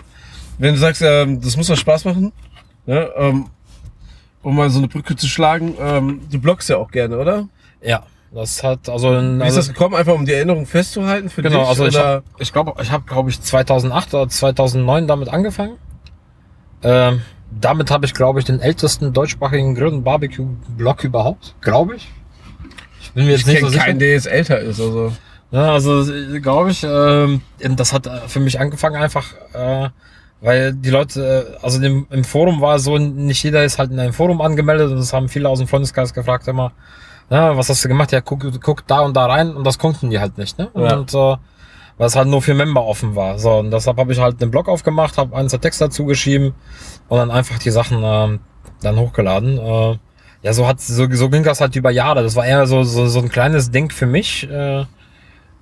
Wenn 0.58 0.74
du 0.74 0.80
sagst, 0.80 1.02
ähm, 1.02 1.42
das 1.42 1.58
muss 1.58 1.68
doch 1.68 1.78
Spaß 1.78 2.06
machen, 2.06 2.32
ne? 2.86 3.10
ähm, 3.16 3.48
um 4.44 4.56
mal 4.56 4.70
so 4.70 4.80
eine 4.80 4.88
Brücke 4.88 5.16
zu 5.16 5.28
schlagen, 5.28 5.76
ähm, 5.80 6.22
du 6.32 6.40
bloggst 6.40 6.70
ja 6.70 6.78
auch 6.78 6.92
gerne, 6.92 7.18
oder? 7.18 7.48
Ja, 7.82 8.04
das 8.34 8.64
hat 8.64 8.88
also. 8.88 9.12
Wie 9.12 9.36
ist 9.36 9.42
also 9.42 9.58
das 9.58 9.68
gekommen? 9.70 9.96
Einfach 9.96 10.14
um 10.14 10.26
die 10.26 10.34
Erinnerung 10.34 10.66
festzuhalten 10.66 11.30
für 11.30 11.42
genau, 11.42 11.60
dich? 11.60 11.68
also 11.68 11.86
ich 11.88 11.98
habe, 11.98 12.24
ich 12.40 12.54
glaube, 12.54 12.74
ich 12.82 12.92
habe, 12.92 13.04
glaube 13.06 13.30
ich, 13.30 13.42
2008 13.42 14.14
oder 14.14 14.30
2009 14.30 15.08
damit 15.08 15.30
angefangen. 15.30 15.78
Ähm, 16.84 17.22
damit 17.60 17.92
habe 17.92 18.06
ich, 18.06 18.14
glaube 18.14 18.40
ich, 18.40 18.46
den 18.46 18.62
ältesten 18.62 19.12
deutschsprachigen 19.12 19.76
Grill- 19.76 19.94
und 19.94 20.04
Barbecue-Blog 20.04 21.04
überhaupt, 21.04 21.56
glaube 21.62 21.96
ich. 21.96 22.10
Ich 23.02 23.12
bin 23.12 23.26
mir 23.26 23.34
ich 23.34 23.40
jetzt 23.40 23.48
nicht 23.48 23.58
kenne 23.58 23.68
so 23.68 23.74
sicher. 23.74 23.86
keinen, 23.86 24.00
der 24.00 24.12
jetzt 24.12 24.28
älter 24.28 24.60
ist. 24.60 24.80
Also. 24.80 25.12
Ja, 25.52 25.74
also 25.74 26.06
glaube 26.42 26.72
ich, 26.72 26.86
ähm, 26.88 27.42
das 27.60 27.92
hat 27.92 28.08
äh, 28.08 28.28
für 28.28 28.40
mich 28.40 28.60
angefangen 28.62 28.96
einfach, 28.96 29.34
äh, 29.54 29.90
weil 30.42 30.74
die 30.74 30.90
Leute, 30.90 31.58
äh, 31.62 31.64
also 31.64 31.82
im, 31.82 32.08
im 32.10 32.24
Forum 32.24 32.62
war 32.62 32.76
es 32.76 32.84
so, 32.84 32.98
nicht 32.98 33.44
jeder 33.44 33.64
ist 33.64 33.80
halt 33.80 33.92
in 33.92 34.00
einem 34.00 34.14
Forum 34.14 34.42
angemeldet 34.42 34.92
und 34.92 34.98
das 34.98 35.14
haben 35.14 35.30
viele 35.30 35.48
aus 35.48 35.60
dem 35.60 35.68
Freundeskreis 35.68 36.14
gefragt 36.14 36.48
immer, 36.48 36.74
ja, 37.30 37.56
was 37.56 37.70
hast 37.70 37.84
du 37.86 37.88
gemacht? 37.88 38.12
Ja, 38.12 38.20
guck, 38.20 38.44
guck 38.62 38.86
da 38.88 39.00
und 39.02 39.16
da 39.16 39.26
rein 39.28 39.56
und 39.56 39.66
das 39.66 39.78
konnten 39.78 40.10
die 40.10 40.20
halt 40.20 40.38
nicht, 40.38 40.58
ne? 40.58 40.70
Ja. 40.76 40.98
Und 40.98 41.14
äh, 41.14 41.38
weil 41.98 42.08
es 42.08 42.16
halt 42.16 42.28
nur 42.28 42.42
für 42.42 42.54
Member 42.54 42.84
offen 42.84 43.16
war. 43.16 43.38
So, 43.38 43.60
und 43.60 43.72
deshalb 43.72 43.98
habe 43.98 44.12
ich 44.12 44.20
halt 44.20 44.42
einen 44.42 44.52
Blog 44.52 44.68
aufgemacht, 44.68 45.18
habe 45.18 45.36
einen 45.36 45.50
Text 45.50 45.80
dazu 45.80 46.06
geschrieben 46.06 46.56
und 47.08 47.18
dann 47.20 47.32
einfach 47.32 47.60
die 47.60 47.70
Sachen 47.70 48.02
ähm, 48.04 48.40
dann 48.82 48.98
hochgeladen. 48.98 49.58
Äh, 49.60 49.98
ja, 50.42 50.54
so 50.54 50.68
hat 50.68 50.82
so, 50.82 51.08
so 51.12 51.30
ging 51.30 51.44
das 51.44 51.62
halt 51.62 51.76
über 51.76 51.92
Jahre. 51.92 52.24
Das 52.24 52.36
war 52.36 52.46
eher 52.46 52.66
so, 52.66 52.84
so, 52.84 53.06
so 53.06 53.20
ein 53.20 53.30
kleines 53.30 53.70
Ding 53.70 53.92
für 53.92 54.08
mich. 54.08 54.50
Äh, 54.50 54.86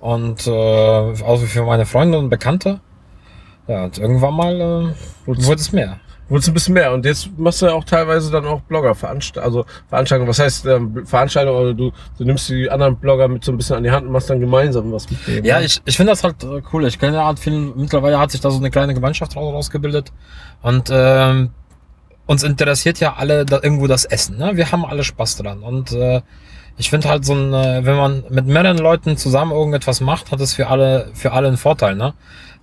und 0.00 0.46
äh, 0.46 0.50
also 0.50 1.44
für 1.46 1.64
meine 1.64 1.84
Freunde 1.84 2.18
und 2.18 2.30
Bekannte. 2.30 2.80
Ja, 3.70 3.84
und 3.84 3.98
irgendwann 3.98 4.34
mal 4.34 4.60
äh, 4.60 5.26
wurde 5.26 5.54
es 5.54 5.70
mehr. 5.72 6.00
Wurde 6.28 6.40
es 6.40 6.48
ein 6.48 6.54
bisschen 6.54 6.74
mehr. 6.74 6.92
Und 6.92 7.04
jetzt 7.04 7.28
machst 7.38 7.62
du 7.62 7.66
ja 7.66 7.72
auch 7.72 7.84
teilweise 7.84 8.30
dann 8.32 8.46
auch 8.46 8.60
Blogger, 8.62 8.94
Veranst 8.96 9.38
also 9.38 9.64
Veranstaltungen. 9.88 10.28
Was 10.28 10.38
heißt 10.40 10.66
ähm, 10.66 11.06
Veranstaltung? 11.06 11.56
Oder 11.56 11.74
du, 11.74 11.92
du 12.18 12.24
nimmst 12.24 12.48
die 12.48 12.68
anderen 12.70 12.96
Blogger 12.96 13.28
mit 13.28 13.44
so 13.44 13.52
ein 13.52 13.56
bisschen 13.56 13.76
an 13.76 13.82
die 13.84 13.90
Hand 13.92 14.06
und 14.06 14.12
machst 14.12 14.28
dann 14.28 14.40
gemeinsam 14.40 14.90
was 14.92 15.08
mit 15.10 15.24
denen. 15.26 15.44
Ja, 15.44 15.58
ne? 15.60 15.66
ich, 15.66 15.80
ich 15.84 15.96
finde 15.96 16.12
das 16.12 16.24
halt 16.24 16.42
äh, 16.42 16.62
cool. 16.72 16.84
Ich 16.86 16.98
kenne 16.98 17.24
halt 17.24 17.38
viel, 17.38 17.72
mittlerweile 17.76 18.18
hat 18.18 18.32
sich 18.32 18.40
da 18.40 18.50
so 18.50 18.58
eine 18.58 18.70
kleine 18.70 18.92
Gemeinschaft 18.94 19.36
raus- 19.36 19.52
rausgebildet. 19.52 20.12
Und 20.62 20.88
ähm, 20.92 21.50
uns 22.26 22.42
interessiert 22.42 22.98
ja 23.00 23.14
alle 23.16 23.44
da 23.44 23.60
irgendwo 23.62 23.86
das 23.88 24.04
Essen. 24.04 24.36
Ne? 24.38 24.52
Wir 24.54 24.70
haben 24.72 24.84
alle 24.84 25.02
Spaß 25.04 25.36
dran. 25.36 25.62
Und 25.62 25.92
äh, 25.92 26.22
ich 26.76 26.90
finde 26.90 27.08
halt 27.08 27.24
so 27.24 27.34
ein, 27.34 27.52
äh, 27.52 27.84
wenn 27.84 27.96
man 27.96 28.24
mit 28.30 28.46
mehreren 28.46 28.78
Leuten 28.78 29.16
zusammen 29.16 29.50
irgendetwas 29.52 30.00
macht, 30.00 30.30
hat 30.30 30.40
es 30.40 30.54
für 30.54 30.68
alle, 30.68 31.10
für 31.14 31.32
alle 31.32 31.48
einen 31.48 31.56
Vorteil. 31.56 31.96
Ne? 31.96 32.14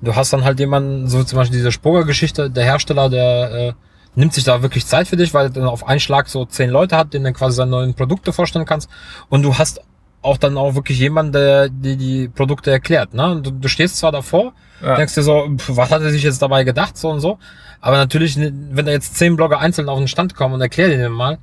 Du 0.02 0.16
hast 0.16 0.32
dann 0.34 0.44
halt 0.44 0.60
jemanden, 0.60 1.08
so 1.08 1.24
zum 1.24 1.38
Beispiel 1.38 1.58
diese 1.58 1.72
Spoger-Geschichte, 1.72 2.50
der 2.50 2.64
Hersteller, 2.66 3.10
der 3.10 3.52
äh, 3.52 3.74
nimmt 4.16 4.34
sich 4.34 4.44
da 4.44 4.62
wirklich 4.62 4.86
Zeit 4.86 5.08
für 5.08 5.16
dich, 5.18 5.34
weil 5.34 5.48
er 5.48 5.50
dann 5.50 5.64
auf 5.66 5.88
einen 5.88 6.00
Schlag 6.00 6.28
so 6.30 6.46
zehn 6.46 6.70
Leute 6.70 6.96
hat, 6.98 7.14
denen 7.14 7.26
du 7.26 7.34
quasi 7.34 7.56
seine 7.58 7.72
neuen 7.72 7.94
Produkte 7.96 8.32
vorstellen 8.34 8.66
kannst. 8.66 8.90
Und 9.30 9.42
du 9.44 9.58
hast 9.58 9.82
auch 10.22 10.38
dann 10.38 10.58
auch 10.58 10.76
wirklich 10.76 11.00
jemanden, 11.00 11.32
der 11.32 11.70
dir 11.70 11.96
die 11.96 12.28
Produkte 12.28 12.70
erklärt. 12.72 13.14
Ne? 13.14 13.40
Du, 13.42 13.52
du 13.52 13.68
stehst 13.68 13.98
zwar 13.98 14.12
davor, 14.12 14.54
Ja. 14.84 14.96
denkst 14.96 15.16
dir 15.16 15.24
so, 15.24 15.48
pf, 15.58 15.70
was 15.76 15.90
hat 15.92 16.02
er 16.02 16.10
sich 16.12 16.24
jetzt 16.24 16.42
dabei 16.42 16.64
gedacht, 16.64 16.98
so 16.98 17.10
und 17.10 17.20
so. 17.20 17.38
Aber 17.82 17.98
natürlich, 17.98 18.36
wenn 18.38 18.86
da 18.86 18.92
jetzt 18.92 19.16
zehn 19.16 19.36
Blogger 19.36 19.60
einzeln 19.60 19.88
auf 19.90 19.98
den 20.00 20.08
Stand 20.08 20.36
kommen 20.36 20.56
und 20.56 20.62
erklären 20.62 20.92
dir 20.92 21.10
mal, 21.10 21.34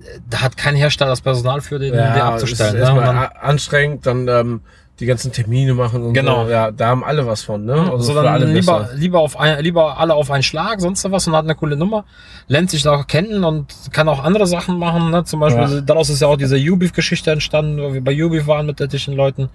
äh, 0.00 0.20
da 0.30 0.40
hat 0.42 0.56
kein 0.56 0.76
Hersteller 0.76 1.10
das 1.10 1.20
Personal 1.20 1.60
für, 1.60 1.78
den, 1.78 1.92
den 1.92 2.00
abzustellen. 2.00 2.76
Ist 2.76 2.88
Ne? 2.88 3.00
Dann, 3.00 3.16
anstrengend, 3.18 4.06
dann 4.06 4.28
ähm, 4.28 4.60
die 5.00 5.06
ganzen 5.06 5.32
Termine 5.32 5.74
machen 5.74 6.02
und 6.02 6.12
Genau. 6.12 6.44
so. 6.44 6.50
Ja, 6.50 6.70
da 6.70 6.88
haben 6.88 7.02
alle 7.02 7.26
was 7.26 7.42
von, 7.42 7.64
ne? 7.64 7.74
Also 7.74 7.98
so 7.98 8.12
für 8.12 8.30
alle 8.30 8.44
lieber, 8.46 8.80
besser. 8.80 8.94
lieber, 8.94 9.20
auf 9.20 9.40
ein, 9.40 9.62
lieber 9.64 9.98
alle 9.98 10.14
auf 10.14 10.30
einen 10.30 10.42
Schlag, 10.42 10.80
sonst 10.80 11.10
was 11.10 11.26
und 11.26 11.34
hat 11.34 11.44
eine 11.44 11.54
coole 11.54 11.76
Nummer, 11.76 12.04
lernt 12.46 12.70
sich 12.70 12.82
da 12.82 12.92
auch 12.92 13.06
kennen 13.06 13.42
und 13.42 13.66
kann 13.92 14.08
auch 14.08 14.22
andere 14.22 14.46
Sachen 14.46 14.78
machen. 14.78 15.10
Ne? 15.10 15.24
Zum 15.24 15.40
Beispiel, 15.40 15.76
Ja. 15.76 15.80
daraus 15.80 16.10
ist 16.10 16.20
ja 16.20 16.28
auch 16.28 16.36
diese 16.36 16.56
U-Beef-Geschichte 16.56 17.30
entstanden, 17.32 17.78
wo 17.82 17.92
wir 17.94 18.04
bei 18.04 18.12
U-Beef 18.22 18.46
waren 18.46 18.66
mit 18.66 18.80
etlichen 18.80 19.14
Leuten. 19.14 19.48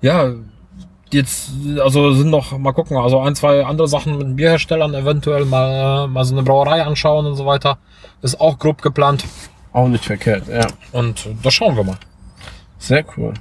Ja, 0.00 0.30
jetzt, 1.12 1.50
also 1.78 2.12
sind 2.14 2.30
noch, 2.30 2.56
mal 2.58 2.72
gucken, 2.72 2.96
also 2.96 3.20
ein, 3.20 3.34
zwei 3.34 3.64
andere 3.64 3.86
Sachen 3.86 4.16
mit 4.16 4.34
Bierherstellern, 4.34 4.94
eventuell 4.94 5.44
mal, 5.44 6.08
mal 6.08 6.24
so 6.24 6.34
eine 6.34 6.42
Brauerei 6.42 6.82
anschauen 6.82 7.26
und 7.26 7.34
so 7.36 7.44
weiter. 7.46 7.78
Ist 8.22 8.40
auch 8.40 8.58
grob 8.58 8.80
geplant 8.82 9.24
Auch 9.72 9.88
nicht 9.88 10.04
verkehrt, 10.04 10.48
ja. 10.48 10.66
und 10.92 11.28
da 11.42 11.50
schauen 11.50 11.76
wir 11.76 11.84
mal. 11.84 11.96
Sehr 12.78 13.04
cool. 13.16 13.34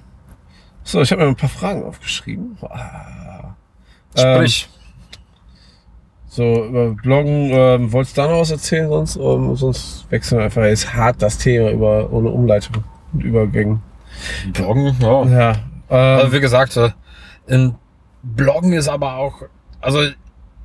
So, 0.83 1.01
ich 1.01 1.11
habe 1.11 1.21
mir 1.21 1.27
ein 1.27 1.35
paar 1.35 1.49
Fragen 1.49 1.83
aufgeschrieben. 1.83 2.57
Ah. 2.61 3.55
Ähm, 4.15 4.35
Sprich. 4.35 4.69
So, 6.27 6.65
über 6.65 6.91
Bloggen, 6.91 7.49
ähm, 7.51 7.91
wolltest 7.91 8.17
du 8.17 8.21
da 8.21 8.27
noch 8.27 8.39
was 8.39 8.51
erzählen 8.51 8.87
sonst? 8.89 9.15
Ähm, 9.17 9.55
sonst 9.55 10.05
wechseln 10.11 10.37
wir 10.39 10.45
einfach 10.45 10.63
jetzt 10.63 10.93
hart 10.93 11.21
das 11.21 11.37
Thema 11.37 11.71
über, 11.71 12.11
ohne 12.11 12.29
Umleitung 12.29 12.83
und 13.13 13.23
Übergängen. 13.23 13.81
Bloggen, 14.53 14.95
ja. 15.01 15.23
Ja. 15.25 15.51
Ähm, 15.89 16.19
Also 16.19 16.33
wie 16.33 16.39
gesagt, 16.39 16.77
äh, 16.77 16.91
in 17.47 17.75
Bloggen 18.21 18.73
ist 18.73 18.87
aber 18.87 19.15
auch, 19.15 19.41
also 19.81 20.07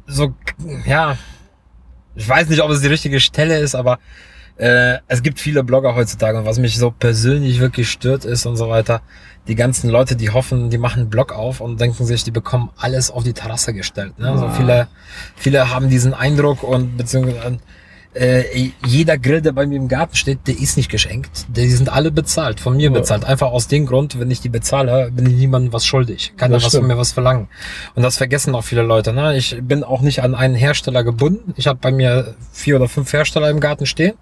so, 0.07 0.35
ja, 0.85 1.17
ich 2.15 2.29
weiß 2.29 2.49
nicht, 2.49 2.61
ob 2.63 2.71
es 2.71 2.83
die 2.83 2.89
richtige 2.89 3.21
Stelle 3.21 3.59
ist, 3.59 3.75
aber 3.75 3.99
äh, 4.57 4.99
es 5.09 5.23
gibt 5.23 5.41
viele 5.41 5.65
Blogger 5.65 5.95
heutzutage 5.95 6.39
und 6.39 6.47
was 6.47 6.59
mich 6.59 6.79
so 6.79 6.91
persönlich 6.91 7.61
wirklich 7.61 7.91
stört 7.91 8.25
ist 8.25 8.47
und 8.47 8.57
so 8.57 8.69
weiter, 8.69 9.01
die 9.49 9.55
ganzen 9.57 9.91
Leute, 9.91 10.17
die 10.17 10.31
hoffen, 10.31 10.71
die 10.71 10.79
machen 10.79 11.01
einen 11.01 11.11
Blog 11.11 11.33
auf 11.33 11.61
und 11.61 11.81
denken 11.81 12.07
sich, 12.07 12.25
die 12.25 12.31
bekommen 12.31 12.71
alles 12.77 13.11
auf 13.11 13.25
die 13.25 13.33
Terrasse 13.35 13.75
gestellt. 13.75 14.19
Ne? 14.19 14.39
So 14.39 14.47
Ah. 14.47 14.51
viele, 14.53 14.89
viele 15.37 15.71
haben 15.75 15.89
diesen 15.91 16.15
Eindruck 16.15 16.63
und 16.63 16.97
beziehungsweise 16.97 17.59
äh, 18.15 18.71
jeder 18.87 19.19
Grill, 19.19 19.43
der 19.43 19.53
bei 19.53 19.67
mir 19.67 19.77
im 19.77 19.89
Garten 19.89 20.15
steht, 20.15 20.47
der 20.47 20.57
ist 20.59 20.77
nicht 20.77 20.89
geschenkt. 20.91 21.47
Die 21.49 21.69
sind 21.69 21.89
alle 21.93 22.11
bezahlt, 22.13 22.61
von 22.61 22.77
mir 22.77 22.85
Ja. 22.85 22.91
bezahlt. 22.91 23.25
Einfach 23.25 23.49
aus 23.51 23.67
dem 23.69 23.87
Grund, 23.87 24.19
wenn 24.21 24.31
ich 24.31 24.41
die 24.41 24.49
bezahle, 24.49 25.11
bin 25.11 25.27
ich 25.27 25.35
niemandem 25.35 25.73
was 25.73 25.85
schuldig. 25.85 26.33
Kann 26.37 26.51
da 26.53 26.63
was 26.63 26.75
von 26.77 26.87
mir 26.87 26.97
was 26.97 27.13
verlangen. 27.13 27.49
Und 27.95 28.03
das 28.05 28.17
vergessen 28.17 28.55
auch 28.55 28.63
viele 28.63 28.83
Leute. 28.83 29.13
Ne? 29.13 29.37
Ich 29.37 29.57
bin 29.63 29.83
auch 29.83 30.01
nicht 30.01 30.23
an 30.23 30.35
einen 30.35 30.55
Hersteller 30.55 31.03
gebunden. 31.03 31.53
Ich 31.57 31.67
habe 31.67 31.79
bei 31.83 31.91
mir 31.91 32.35
vier 32.53 32.77
oder 32.77 32.89
fünf 32.89 33.13
Hersteller 33.13 33.51
im 33.51 33.59
Garten 33.61 33.85
stehen. 33.87 34.15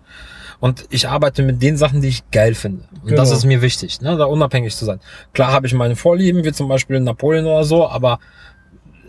Und 0.59 0.85
ich 0.91 1.09
arbeite 1.09 1.43
mit 1.43 1.61
den 1.61 1.77
Sachen, 1.77 2.01
die 2.01 2.09
ich 2.09 2.31
geil 2.31 2.55
finde. 2.55 2.85
Und 3.03 3.09
Genau. 3.09 3.17
das 3.17 3.31
ist 3.33 3.45
mir 3.45 3.63
wichtig, 3.63 4.01
ne, 4.01 4.17
da 4.17 4.25
unabhängig 4.27 4.75
zu 4.77 4.85
sein. 4.85 5.01
Klar 5.35 5.51
habe 5.53 5.67
ich 5.67 5.75
meine 5.75 5.97
Vorlieben, 5.97 6.45
wie 6.45 6.53
zum 6.53 6.69
Beispiel 6.69 6.97
in 6.97 7.05
Napoleon 7.05 7.47
oder 7.47 7.65
so, 7.65 7.89
aber 7.89 8.21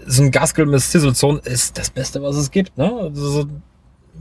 so 0.08 0.24
ein 0.24 0.32
Gasgrill 0.32 0.66
mit 0.66 0.82
Sizzlezone 0.82 1.40
ist 1.46 1.78
das 1.78 1.92
Beste, 1.92 2.22
was 2.24 2.36
es 2.38 2.50
gibt. 2.52 2.76
Ne? 2.78 2.92
Also, 3.04 3.30
so- 3.30 3.46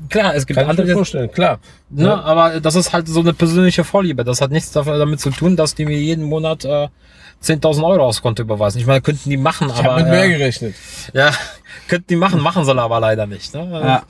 klar, 0.09 0.35
es 0.35 0.47
gibt 0.47 0.59
Kann 0.59 0.71
ich 0.71 0.77
mir 0.77 0.83
andere, 0.83 0.97
vorstellen, 0.97 1.31
klar. 1.31 1.59
ne, 1.91 2.05
Ja. 2.09 2.21
aber 2.23 2.61
das 2.61 2.75
ist 2.75 2.93
halt 2.93 3.09
so 3.09 3.21
eine 3.21 3.33
persönliche 3.35 3.85
Vorliebe. 3.85 4.25
Das 4.25 4.41
hat 4.41 4.51
nichts 4.51 4.73
damit 4.73 5.21
zu 5.21 5.31
tun, 5.31 5.57
dass 5.57 5.75
die 5.75 5.85
mir 5.87 5.99
jeden 5.99 6.25
Monat 6.25 6.65
äh, 6.65 6.89
10.000 7.43 7.85
Euro 7.85 8.07
aufs 8.07 8.23
Konto 8.23 8.43
überweisen. 8.43 8.81
Ich 8.81 8.87
meine, 8.87 9.01
könnten 9.01 9.29
die 9.31 9.37
machen, 9.37 9.69
Ich 9.69 9.75
aber 9.79 9.93
habe 9.95 10.03
mit 10.03 10.11
mehr 10.11 10.25
äh, 10.25 10.29
gerechnet. 10.39 10.75
ja, 11.13 11.31
könnten 11.89 12.07
die 12.09 12.17
machen, 12.17 12.41
machen 12.41 12.65
sie 12.65 12.75
aber 12.75 13.01
leider 13.01 13.27
nicht. 13.27 13.53
Ne? 13.55 13.69
Ja. 13.73 14.03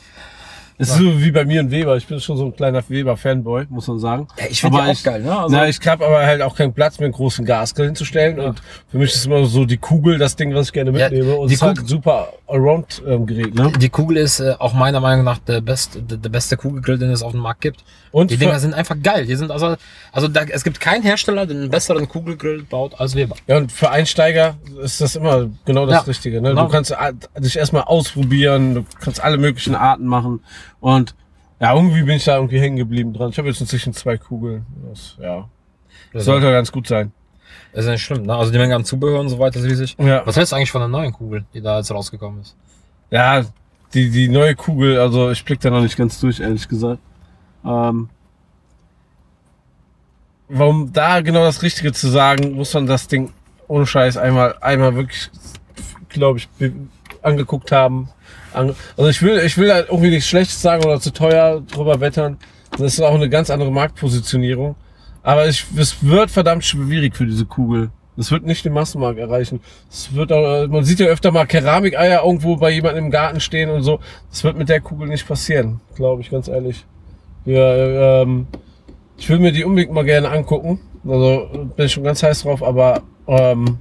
Das 0.82 0.90
ist 0.90 0.98
so 0.98 1.20
wie 1.22 1.30
bei 1.30 1.44
mir 1.44 1.60
und 1.60 1.70
Weber. 1.70 1.96
Ich 1.96 2.06
bin 2.06 2.20
schon 2.20 2.36
so 2.36 2.44
ein 2.46 2.54
kleiner 2.56 2.82
Weber-Fanboy, 2.88 3.66
muss 3.70 3.86
man 3.88 3.98
sagen. 3.98 4.28
Ja, 4.38 4.44
ich 4.50 4.60
finde 4.60 4.78
auch 4.82 5.02
geil, 5.02 5.22
ne? 5.22 5.38
Also- 5.38 5.54
na, 5.56 5.68
ich 5.68 5.78
habe 5.86 6.04
aber 6.06 6.24
halt 6.26 6.42
auch 6.42 6.56
keinen 6.56 6.72
Platz, 6.72 6.98
mir 6.98 7.04
einen 7.06 7.14
großen 7.14 7.44
Gasgrill 7.44 7.86
hinzustellen. 7.86 8.38
Und 8.40 8.62
für 8.90 8.98
mich 8.98 9.12
ist 9.14 9.26
immer 9.26 9.44
so 9.46 9.64
die 9.64 9.76
Kugel 9.76 10.18
das 10.18 10.36
Ding, 10.36 10.54
was 10.54 10.66
ich 10.68 10.72
gerne 10.72 10.96
Ja, 10.98 11.08
mitnehme. 11.08 11.36
und 11.36 11.48
die 11.48 11.54
es 11.54 11.60
ist 11.60 11.62
halt 11.62 11.76
Kugel- 11.78 11.84
ein 11.84 11.88
super 11.88 12.28
Allround-Gerät. 12.48 13.54
ne? 13.54 13.72
Die 13.78 13.88
Kugel 13.88 14.16
ist 14.18 14.40
äh, 14.40 14.54
auch 14.58 14.74
meiner 14.74 15.00
Meinung 15.00 15.24
nach 15.24 15.38
der, 15.38 15.60
best, 15.60 15.98
der, 16.10 16.18
der 16.18 16.28
beste 16.28 16.56
Kugelgrill, 16.56 16.98
den 16.98 17.10
es 17.10 17.22
auf 17.22 17.32
dem 17.32 17.40
Markt 17.40 17.60
gibt. 17.60 17.84
Und 18.10 18.30
die 18.30 18.36
Dinger 18.36 18.58
sind 18.58 18.74
einfach 18.74 18.96
geil. 19.02 19.24
Die 19.26 19.36
sind 19.36 19.50
also, 19.50 19.74
also 20.12 20.28
da, 20.28 20.42
es 20.42 20.64
gibt 20.64 20.80
keinen 20.80 21.02
Hersteller, 21.02 21.46
der 21.46 21.56
einen 21.56 21.70
besseren 21.70 22.06
Kugelgrill 22.08 22.62
baut 22.62 23.00
als 23.00 23.14
Weber. 23.14 23.36
Ja, 23.46 23.56
und 23.56 23.72
für 23.72 23.90
Einsteiger 23.90 24.56
ist 24.82 25.00
das 25.00 25.16
immer 25.16 25.48
genau 25.64 25.86
das 25.86 25.94
Ja. 25.94 26.00
Richtige. 26.00 26.42
Ne? 26.42 26.50
Genau. 26.50 26.66
Du 26.66 26.70
kannst 26.72 26.94
dich 27.38 27.56
erstmal 27.56 27.84
ausprobieren, 27.84 28.74
du 28.74 28.84
kannst 29.00 29.22
alle 29.24 29.38
möglichen 29.38 29.74
Arten 29.74 30.04
machen. 30.06 30.40
Und 30.82 31.14
ja, 31.60 31.74
irgendwie 31.74 32.02
bin 32.02 32.16
ich 32.16 32.24
da 32.24 32.36
irgendwie 32.36 32.60
hängen 32.60 32.76
geblieben 32.76 33.12
dran. 33.14 33.30
Ich 33.30 33.38
habe 33.38 33.48
jetzt 33.48 33.60
inzwischen 33.60 33.92
zwei 33.94 34.18
Kugeln. 34.18 34.66
Das, 34.90 35.16
ja, 35.20 35.48
Das 36.12 36.24
sollte 36.24 36.50
ganz 36.50 36.70
gut 36.72 36.88
sein. 36.88 37.12
ist 37.72 37.86
ja 37.86 37.92
nicht 37.92 38.02
schlimm, 38.02 38.24
ne? 38.24 38.34
Also 38.34 38.50
die 38.52 38.58
Menge 38.58 38.74
an 38.74 38.84
Zubehör 38.84 39.20
und 39.20 39.28
so 39.28 39.38
weiter 39.38 39.60
ist 39.60 39.66
riesig. 39.66 39.96
Ja. 39.98 40.26
Was 40.26 40.36
hältst 40.36 40.52
du 40.52 40.56
eigentlich 40.56 40.72
von 40.72 40.80
der 40.80 40.88
neuen 40.88 41.12
Kugel, 41.12 41.44
die 41.54 41.60
da 41.62 41.78
jetzt 41.78 41.90
rausgekommen 41.92 42.40
ist? 42.42 42.56
Ja, 43.10 43.44
die, 43.94 44.10
die 44.10 44.28
neue 44.28 44.56
Kugel, 44.56 44.98
also 44.98 45.30
ich 45.30 45.44
blick 45.44 45.60
da 45.60 45.70
noch 45.70 45.82
nicht 45.82 45.96
ganz 45.96 46.18
durch, 46.18 46.40
ehrlich 46.40 46.66
gesagt. 46.68 47.00
Ähm, 47.64 48.08
warum 50.48 50.92
da 50.92 51.20
genau 51.20 51.44
das 51.44 51.62
Richtige 51.62 51.92
zu 51.92 52.08
sagen, 52.08 52.52
muss 52.54 52.74
man 52.74 52.86
das 52.86 53.06
Ding 53.06 53.32
ohne 53.68 53.86
Scheiß 53.86 54.16
einmal, 54.16 54.56
einmal 54.60 54.94
wirklich, 54.96 55.30
glaube 56.08 56.38
ich, 56.38 56.48
angeguckt 57.22 57.70
haben. 57.72 58.08
Also 58.52 59.08
ich 59.08 59.22
will, 59.22 59.38
ich 59.38 59.56
will 59.56 59.68
da 59.68 59.80
irgendwie 59.80 60.10
nichts 60.10 60.28
Schlechtes 60.28 60.60
sagen 60.60 60.84
oder 60.84 61.00
zu 61.00 61.12
teuer 61.12 61.62
drüber 61.72 62.00
wettern. 62.00 62.38
Das 62.72 62.94
ist 62.94 63.00
auch 63.00 63.14
eine 63.14 63.28
ganz 63.28 63.50
andere 63.50 63.70
Marktpositionierung. 63.70 64.76
Aber 65.22 65.46
ich, 65.46 65.64
es 65.76 66.04
wird 66.04 66.30
verdammt 66.30 66.64
schwierig 66.64 67.16
für 67.16 67.26
diese 67.26 67.46
Kugel. 67.46 67.90
Das 68.16 68.30
wird 68.30 68.44
nicht 68.44 68.64
den 68.64 68.74
Massenmarkt 68.74 69.18
erreichen. 69.18 69.60
Es 69.90 70.14
wird 70.14 70.32
auch, 70.32 70.66
man 70.68 70.84
sieht 70.84 71.00
ja 71.00 71.06
öfter 71.06 71.32
mal 71.32 71.46
Keramikeier 71.46 72.24
irgendwo 72.24 72.56
bei 72.56 72.70
jemandem 72.70 73.06
im 73.06 73.10
Garten 73.10 73.40
stehen 73.40 73.70
und 73.70 73.82
so. 73.82 74.00
Das 74.30 74.44
wird 74.44 74.58
mit 74.58 74.68
der 74.68 74.80
Kugel 74.80 75.08
nicht 75.08 75.26
passieren, 75.26 75.80
glaube 75.94 76.20
ich, 76.20 76.30
ganz 76.30 76.48
ehrlich. 76.48 76.84
Ja, 77.44 78.22
ähm, 78.22 78.46
ich 79.16 79.28
will 79.30 79.38
mir 79.38 79.52
die 79.52 79.64
unbedingt 79.64 79.92
mal 79.92 80.04
gerne 80.04 80.28
angucken. 80.28 80.80
Also 81.06 81.48
bin 81.74 81.86
ich 81.86 81.92
schon 81.92 82.04
ganz 82.04 82.22
heiß 82.22 82.42
drauf, 82.42 82.62
aber 82.62 83.02
ähm, 83.26 83.78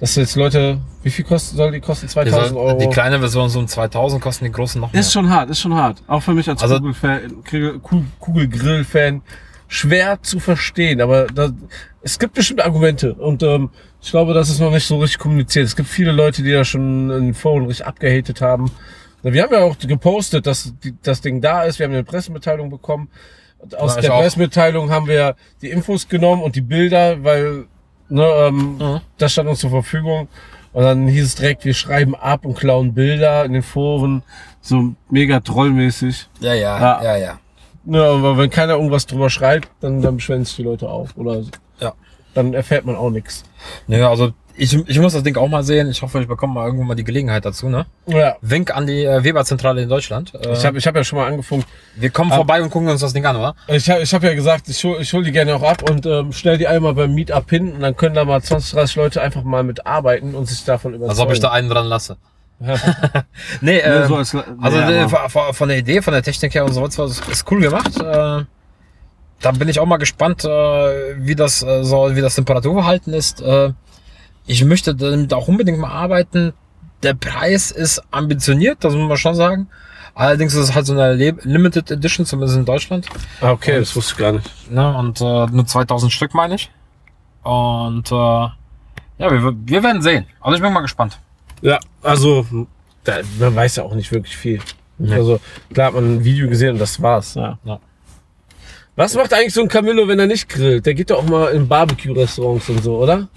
dass 0.00 0.14
jetzt 0.16 0.36
Leute, 0.36 0.80
wie 1.02 1.10
viel 1.10 1.24
kosten, 1.24 1.56
soll 1.56 1.72
die 1.72 1.80
kosten? 1.80 2.06
Die, 2.06 2.12
2000 2.12 2.48
soll, 2.50 2.56
Euro. 2.58 2.78
die 2.78 2.86
kleine 2.88 3.18
Version 3.18 3.48
so 3.48 3.58
um 3.58 3.66
2000 3.66 4.22
kosten, 4.22 4.44
die 4.44 4.52
großen 4.52 4.80
noch 4.80 4.92
mehr. 4.92 5.00
Ist 5.00 5.12
schon 5.12 5.28
hart, 5.28 5.50
ist 5.50 5.60
schon 5.60 5.74
hart. 5.74 6.02
Auch 6.06 6.22
für 6.22 6.34
mich 6.34 6.48
als 6.48 6.62
Also- 6.62 6.78
Kugel- 6.80 7.80
Kugelgrill-Fan 8.20 9.22
schwer 9.66 10.18
zu 10.22 10.40
verstehen. 10.40 11.00
Aber 11.00 11.26
da, 11.26 11.50
es 12.02 12.18
gibt 12.18 12.34
bestimmt 12.34 12.62
Argumente 12.64 13.14
und 13.14 13.42
ähm, 13.42 13.70
ich 14.00 14.10
glaube, 14.10 14.32
das 14.34 14.48
ist 14.48 14.60
noch 14.60 14.70
nicht 14.70 14.86
so 14.86 14.98
richtig 14.98 15.18
kommuniziert. 15.18 15.66
Es 15.66 15.74
gibt 15.76 15.88
viele 15.88 16.12
Leute, 16.12 16.42
die 16.42 16.52
da 16.52 16.64
schon 16.64 17.10
in 17.10 17.24
den 17.26 17.34
Foren 17.34 17.66
richtig 17.66 17.86
abgehatet 17.86 18.40
haben. 18.40 18.70
Wir 19.22 19.42
haben 19.42 19.52
ja 19.52 19.62
auch 19.64 19.76
gepostet, 19.76 20.46
dass 20.46 20.72
die, 20.84 20.94
das 21.02 21.20
Ding 21.20 21.40
da 21.40 21.64
ist. 21.64 21.78
Wir 21.80 21.86
haben 21.86 21.92
eine 21.92 22.04
Pressemitteilung 22.04 22.70
bekommen. 22.70 23.08
Aus 23.76 23.96
Ja, 23.96 24.00
der 24.02 24.14
auch. 24.14 24.20
Pressemitteilung 24.20 24.90
haben 24.90 25.08
wir 25.08 25.34
die 25.60 25.70
Infos 25.70 26.08
genommen 26.08 26.42
und 26.42 26.54
die 26.54 26.60
Bilder, 26.60 27.24
weil 27.24 27.64
ne, 28.08 28.24
ähm, 28.24 28.76
Mhm. 28.78 29.00
das 29.18 29.32
stand 29.32 29.48
uns 29.48 29.60
zur 29.60 29.70
Verfügung. 29.70 30.28
Und 30.72 30.82
dann 30.84 31.08
hieß 31.08 31.24
es 31.24 31.34
direkt, 31.34 31.64
wir 31.64 31.74
schreiben 31.74 32.14
ab 32.14 32.44
und 32.44 32.54
klauen 32.56 32.92
Bilder 32.94 33.44
in 33.44 33.52
den 33.54 33.62
Foren. 33.62 34.22
So 34.60 34.94
mega 35.10 35.40
trollmäßig. 35.40 36.28
ja, 36.40 36.54
ja, 36.54 36.78
Ja. 36.78 37.02
ja, 37.02 37.16
ja. 37.16 37.38
Ja, 37.90 38.12
aber 38.12 38.36
wenn 38.36 38.50
keiner 38.50 38.74
irgendwas 38.74 39.06
drüber 39.06 39.30
schreibt, 39.30 39.70
dann, 39.80 40.02
dann 40.02 40.16
beschweren 40.16 40.44
sich 40.44 40.56
die 40.56 40.62
Leute 40.62 40.88
auch. 40.90 41.08
Oder 41.16 41.42
Ja. 41.80 41.94
dann 42.34 42.52
erfährt 42.52 42.84
man 42.84 42.96
auch 42.96 43.08
nichts. 43.10 43.44
Naja, 43.86 44.10
also 44.10 44.32
ich, 44.58 44.74
ich 44.88 44.98
muss 44.98 45.12
das 45.12 45.22
Ding 45.22 45.36
auch 45.36 45.48
mal 45.48 45.62
sehen. 45.62 45.88
Ich 45.90 46.02
hoffe, 46.02 46.20
ich 46.20 46.28
bekomme 46.28 46.54
mal 46.54 46.66
irgendwann 46.66 46.88
mal 46.88 46.94
die 46.94 47.04
Gelegenheit 47.04 47.44
dazu, 47.44 47.68
ne? 47.68 47.86
Ja. 48.06 48.36
Wink 48.42 48.74
an 48.76 48.86
die 48.86 49.04
äh, 49.04 49.22
Weber-Zentrale 49.24 49.82
in 49.82 49.88
Deutschland. 49.88 50.34
Äh, 50.34 50.52
Ich 50.52 50.64
habe 50.66 50.78
ich 50.78 50.86
hab 50.86 50.94
ja 50.96 51.04
schon 51.04 51.18
mal 51.18 51.26
angefangen. 51.28 51.64
wir 51.96 52.10
kommen 52.10 52.32
Ah. 52.32 52.36
vorbei 52.36 52.62
und 52.62 52.70
gucken 52.70 52.88
uns 52.88 53.00
das 53.00 53.12
Ding 53.12 53.24
an, 53.24 53.36
oder? 53.36 53.54
Ich 53.68 53.88
habe 53.88 54.02
ich 54.02 54.12
hab 54.12 54.22
ja 54.22 54.34
gesagt, 54.34 54.68
ich 54.68 54.82
hol, 54.84 54.98
ich 55.00 55.12
hol 55.12 55.22
die 55.24 55.32
gerne 55.32 55.54
auch 55.54 55.62
ab 55.62 55.88
und 55.88 56.04
ähm, 56.06 56.32
stell 56.32 56.58
die 56.58 56.66
einmal 56.68 56.94
beim 56.94 57.14
Meetup 57.14 57.48
hin 57.50 57.72
und 57.72 57.80
dann 57.80 57.96
können 57.96 58.14
da 58.14 58.24
mal 58.24 58.42
20, 58.42 58.72
30 58.72 58.96
Leute 58.96 59.22
einfach 59.22 59.42
mal 59.44 59.62
mitarbeiten 59.62 60.34
und 60.34 60.46
sich 60.46 60.64
davon 60.64 60.92
überzeugen. 60.94 61.10
Als 61.10 61.20
ob 61.20 61.32
ich 61.32 61.40
da 61.40 61.50
einen 61.52 61.68
dran 61.68 61.86
lasse. 61.86 62.16
Nee, 63.60 63.78
ähm, 63.78 64.08
so 64.08 64.16
als- 64.16 64.34
also 64.60 64.78
ja, 64.78 64.90
äh, 65.04 65.08
von, 65.08 65.52
von 65.54 65.68
der 65.68 65.78
Idee, 65.78 66.02
von 66.02 66.12
der 66.12 66.22
Technik 66.22 66.54
her 66.54 66.64
und 66.64 66.72
so 66.72 66.84
ist, 66.84 66.98
ist 66.98 67.50
cool 67.50 67.60
gemacht. 67.60 67.96
Äh, 68.00 68.44
da 69.40 69.52
bin 69.52 69.68
ich 69.68 69.78
auch 69.78 69.86
mal 69.86 69.98
gespannt, 69.98 70.44
äh, 70.44 70.48
wie 71.18 71.36
das 71.36 71.62
äh, 71.62 71.84
so, 71.84 72.14
wie 72.16 72.20
das 72.20 72.34
Temperaturverhalten 72.34 73.12
ist. 73.14 73.40
Äh, 73.40 73.70
ich 74.48 74.64
möchte 74.64 74.94
damit 74.94 75.32
auch 75.34 75.46
unbedingt 75.46 75.78
mal 75.78 75.90
arbeiten. 75.90 76.54
Der 77.02 77.14
Preis 77.14 77.70
ist 77.70 78.02
ambitioniert, 78.10 78.78
das 78.80 78.94
muss 78.94 79.08
man 79.08 79.16
schon 79.16 79.34
sagen. 79.34 79.68
Allerdings 80.14 80.54
ist 80.54 80.70
es 80.70 80.74
halt 80.74 80.86
so 80.86 80.94
eine 80.94 81.14
Limited 81.14 81.90
Edition, 81.92 82.26
zumindest 82.26 82.58
in 82.58 82.64
Deutschland. 82.64 83.06
Ah, 83.40 83.52
okay, 83.52 83.78
das 83.78 83.94
wusste 83.94 84.14
ich 84.14 84.18
gar 84.18 84.32
nicht. 84.32 84.70
Ne? 84.70 84.96
Und 84.96 85.20
äh, 85.20 85.46
nur 85.46 85.64
2000 85.64 86.10
Stück, 86.10 86.34
meine 86.34 86.56
ich. 86.56 86.70
Und 87.44 88.10
äh, 88.10 88.14
ja, 88.14 88.56
wir, 89.18 89.54
wir 89.54 89.82
werden 89.82 90.02
sehen. 90.02 90.26
Also 90.40 90.56
ich 90.56 90.62
bin 90.62 90.72
mal 90.72 90.80
gespannt. 90.80 91.20
Ja, 91.60 91.78
also 92.02 92.44
da, 93.04 93.18
man 93.38 93.54
weiß 93.54 93.76
ja 93.76 93.84
auch 93.84 93.94
nicht 93.94 94.10
wirklich 94.10 94.36
viel. 94.36 94.60
Nee. 94.96 95.14
Also 95.14 95.40
klar 95.72 95.88
hat 95.88 95.94
man 95.94 96.16
ein 96.16 96.24
Video 96.24 96.48
gesehen 96.48 96.72
und 96.72 96.78
das 96.80 97.00
war's. 97.00 97.34
Ja. 97.34 97.58
Ja. 97.64 97.78
Was 98.96 99.14
macht 99.14 99.32
eigentlich 99.32 99.54
so 99.54 99.62
ein 99.62 99.68
Camillo, 99.68 100.08
wenn 100.08 100.18
er 100.18 100.26
nicht 100.26 100.48
grillt? 100.48 100.86
Der 100.86 100.94
geht 100.94 101.10
doch 101.10 101.18
auch 101.18 101.28
mal 101.28 101.52
in 101.52 101.68
Barbecue-Restaurants 101.68 102.68
und 102.70 102.82
so, 102.82 102.96
oder? 102.96 103.28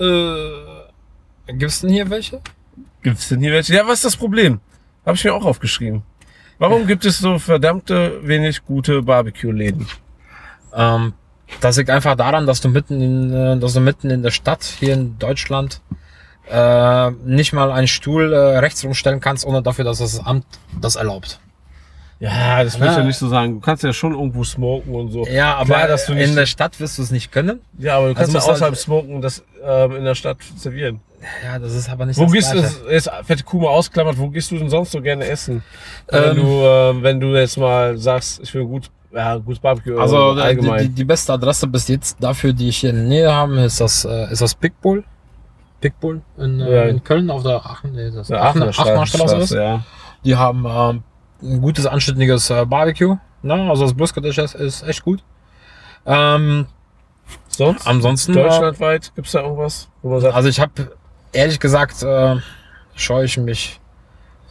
Äh, 0.00 1.52
gibt's 1.52 1.80
denn 1.80 1.90
hier 1.90 2.08
welche? 2.08 2.40
Gibt's 3.02 3.28
denn 3.28 3.40
hier 3.40 3.52
welche? 3.52 3.74
Ja, 3.74 3.86
was 3.86 3.94
ist 3.94 4.04
das 4.04 4.16
Problem? 4.16 4.60
Habe 5.04 5.16
ich 5.16 5.24
mir 5.24 5.34
auch 5.34 5.44
aufgeschrieben. 5.44 6.02
Warum 6.58 6.86
gibt 6.86 7.04
es 7.04 7.18
so 7.18 7.38
verdammte 7.38 8.20
wenig 8.22 8.64
gute 8.64 9.02
Barbecue-Läden? 9.02 9.86
Ähm, 10.74 11.14
das 11.60 11.76
liegt 11.76 11.90
einfach 11.90 12.16
daran, 12.16 12.46
dass 12.46 12.60
du 12.60 12.68
mitten 12.68 13.00
in, 13.00 13.32
äh, 13.32 13.58
dass 13.58 13.74
du 13.74 13.80
mitten 13.80 14.10
in 14.10 14.22
der 14.22 14.30
Stadt 14.30 14.62
hier 14.64 14.94
in 14.94 15.18
Deutschland 15.18 15.80
äh, 16.50 17.10
nicht 17.10 17.52
mal 17.52 17.70
einen 17.70 17.88
Stuhl 17.88 18.32
äh, 18.32 18.58
rechts 18.58 18.84
rumstellen 18.84 19.20
kannst, 19.20 19.46
ohne 19.46 19.62
dafür, 19.62 19.84
dass 19.84 19.98
das 19.98 20.24
Amt 20.24 20.44
das 20.80 20.96
erlaubt. 20.96 21.40
Ja, 22.20 22.62
das 22.62 22.78
will 22.78 22.86
ich 22.88 22.96
ja 22.96 23.02
nicht 23.02 23.16
so 23.16 23.28
sagen. 23.28 23.54
Du 23.54 23.60
kannst 23.60 23.82
ja 23.82 23.92
schon 23.94 24.12
irgendwo 24.12 24.44
smoken 24.44 24.94
und 24.94 25.10
so. 25.10 25.26
Ja, 25.26 25.54
aber 25.56 25.64
Klar, 25.74 25.88
dass 25.88 26.04
du 26.04 26.12
nicht- 26.14 26.28
in 26.28 26.36
der 26.36 26.44
Stadt 26.46 26.78
wirst 26.78 26.98
du 26.98 27.02
es 27.02 27.10
nicht 27.10 27.32
können. 27.32 27.60
Ja, 27.78 27.96
aber 27.96 28.08
du 28.08 28.14
kannst 28.14 28.34
Also 28.34 28.38
ja 28.38 28.44
du 28.46 28.52
außerhalb 28.52 28.72
halt- 28.74 28.80
smoken 28.80 29.14
und 29.16 29.22
das 29.22 29.42
ähm, 29.64 29.96
in 29.96 30.04
der 30.04 30.14
Stadt 30.14 30.36
servieren. 30.56 31.00
Ja, 31.44 31.58
das 31.58 31.74
ist 31.74 31.88
aber 31.90 32.04
nicht 32.06 32.18
Wo 32.18 32.24
das 32.24 32.32
gehst 32.32 32.52
du, 32.52 32.58
Gleiche. 32.60 32.76
jetzt 32.90 33.10
fette 33.24 33.42
Kuh 33.44 33.60
mal 33.60 33.68
ausklammert, 33.68 34.18
wo 34.18 34.28
gehst 34.28 34.50
du 34.50 34.58
denn 34.58 34.68
sonst 34.70 34.92
so 34.92 35.00
gerne 35.00 35.24
essen? 35.26 35.62
wenn, 36.08 36.24
Ähm, 36.24 36.36
du, 36.36 36.42
ähm, 36.62 37.02
wenn 37.02 37.20
du 37.20 37.34
jetzt 37.34 37.56
mal 37.58 37.96
sagst, 37.96 38.40
ich 38.42 38.52
will 38.54 38.64
gut, 38.66 38.90
ja, 39.12 39.36
gutes 39.36 39.58
Barbecue 39.58 39.98
Also 39.98 40.32
äh, 40.32 40.34
die, 40.36 40.40
allgemein. 40.42 40.82
die, 40.82 40.88
die 40.90 41.04
beste 41.04 41.32
Adresse 41.32 41.66
bis 41.66 41.88
jetzt 41.88 42.16
dafür, 42.22 42.52
die 42.52 42.68
ich 42.68 42.78
hier 42.78 42.90
in 42.90 42.96
der 42.96 43.04
Nähe 43.06 43.32
habe, 43.34 43.60
ist 43.60 43.80
das, 43.80 44.04
äh, 44.04 44.30
ist 44.30 44.40
das 44.42 44.54
Big 44.54 44.78
Bull. 44.82 45.04
Big 45.80 45.98
Bull 46.00 46.20
in, 46.38 46.60
äh, 46.60 46.74
Ja. 46.76 46.82
in 46.84 47.02
Köln 47.02 47.30
auf 47.30 47.42
der 47.42 47.56
Aachen, 47.64 47.92
nee, 47.94 48.10
das 48.10 48.28
Ja, 48.28 48.42
Aachener, 48.42 48.68
Aachener 48.68 49.06
Straße 49.06 49.36
ist. 49.36 49.50
ja. 49.52 49.82
Die 50.24 50.36
haben 50.36 50.66
ähm, 50.68 51.02
ein 51.42 51.60
gutes, 51.60 51.86
anständiges 51.86 52.50
äh, 52.50 52.64
Barbecue. 52.66 53.16
Ne? 53.42 53.54
Also 53.70 53.84
das 53.84 53.94
Brisket 53.94 54.24
ist, 54.24 54.38
ist 54.54 54.82
echt 54.82 55.02
gut. 55.02 55.22
Ähm, 56.06 56.66
Sonst? 57.48 57.86
ansonsten, 57.86 58.32
äh, 58.32 58.42
Deutschlandweit 58.42 59.12
gibt's 59.14 59.32
da 59.32 59.40
irgendwas, 59.42 59.88
wo 60.02 60.10
man 60.10 60.20
sagt, 60.20 60.34
also 60.34 60.48
ich 60.48 60.60
habe 60.60 60.90
ehrlich 61.32 61.60
gesagt, 61.60 62.02
äh, 62.02 62.36
scheue 62.94 63.24
ich 63.24 63.36
mich 63.36 63.80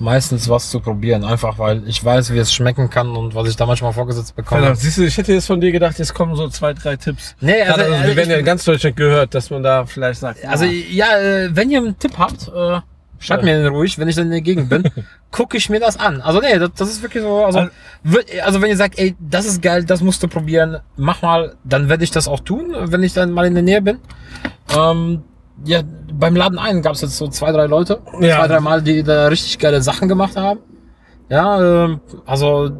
meistens 0.01 0.47
was 0.47 0.69
zu 0.69 0.79
probieren. 0.79 1.23
Einfach 1.25 1.59
weil 1.59 1.85
ich 1.87 2.03
weiß, 2.03 2.31
wie 2.33 2.37
es 2.37 2.53
schmecken 2.53 2.89
kann 2.89 3.15
und 3.17 3.35
was 3.35 3.49
ich 3.49 3.55
da 3.57 3.65
manchmal 3.65 3.91
vorgesetzt 3.93 4.35
bekomme. 4.35 4.61
Verdammt, 4.61 4.79
siehst 4.79 4.97
du, 4.97 5.03
ich 5.03 5.17
hätte 5.17 5.33
jetzt 5.33 5.47
von 5.47 5.59
dir 5.59 5.71
gedacht, 5.73 5.99
jetzt 5.99 6.13
kommen 6.13 6.35
so 6.35 6.47
zwei, 6.49 6.73
drei 6.73 6.95
Tipps. 6.95 7.35
Nee, 7.41 7.61
Also, 7.63 7.81
also, 7.81 8.07
wir 8.07 8.15
werden 8.15 8.29
ja 8.29 8.35
ich- 8.35 8.39
in 8.39 8.45
ganz 8.45 8.63
Deutschland 8.63 8.95
gehört, 8.95 9.35
dass 9.35 9.49
man 9.49 9.61
da 9.61 9.85
vielleicht 9.85 10.21
sagt, 10.21 10.45
Also 10.45 10.65
ah, 10.65 10.67
ja, 10.67 11.17
äh, 11.19 11.49
wenn 11.55 11.69
ihr 11.69 11.79
einen 11.79 11.99
Tipp 11.99 12.17
habt, 12.17 12.47
äh, 12.47 12.79
Schreib 13.19 13.43
mir 13.43 13.57
den 13.61 13.67
ruhig, 13.67 13.99
wenn 13.99 14.07
ich 14.07 14.15
dann 14.15 14.25
in 14.25 14.31
der 14.31 14.41
Gegend 14.41 14.69
bin, 14.69 14.83
gucke 15.31 15.57
ich 15.57 15.69
mir 15.69 15.79
das 15.79 15.99
an. 15.99 16.21
Also 16.21 16.39
nee, 16.39 16.57
das, 16.57 16.71
das 16.77 16.89
ist 16.89 17.01
wirklich 17.01 17.21
so, 17.23 17.43
also, 17.45 17.59
Also- 17.59 17.71
also 18.43 18.61
wenn 18.61 18.69
ihr 18.69 18.77
sagt, 18.77 18.97
ey, 18.97 19.15
das 19.19 19.45
ist 19.45 19.61
geil, 19.61 19.83
das 19.83 20.01
musst 20.01 20.23
du 20.23 20.27
probieren, 20.27 20.77
mach 20.95 21.21
mal, 21.21 21.55
dann 21.63 21.89
werde 21.89 22.03
ich 22.03 22.11
das 22.11 22.27
auch 22.27 22.39
tun, 22.39 22.73
wenn 22.77 23.03
ich 23.03 23.13
dann 23.13 23.31
mal 23.31 23.45
in 23.45 23.53
der 23.55 23.63
Nähe 23.63 23.81
bin. 23.81 23.99
Ähm, 24.77 25.23
ja, 25.65 25.81
beim 26.13 26.35
Laden 26.37 26.57
ein 26.57 26.81
gab 26.81 26.93
es 26.93 27.01
jetzt 27.01 27.17
so 27.17 27.27
zwei, 27.27 27.51
drei 27.51 27.65
Leute, 27.65 27.99
Ja. 28.21 28.37
zwei, 28.37 28.47
drei 28.47 28.59
Mal, 28.61 28.81
die 28.81 29.03
da 29.03 29.27
richtig 29.27 29.59
geile 29.59 29.81
Sachen 29.81 30.07
gemacht 30.07 30.37
haben. 30.37 30.59
Ja, 31.29 31.83
ähm, 31.85 31.99
also 32.25 32.71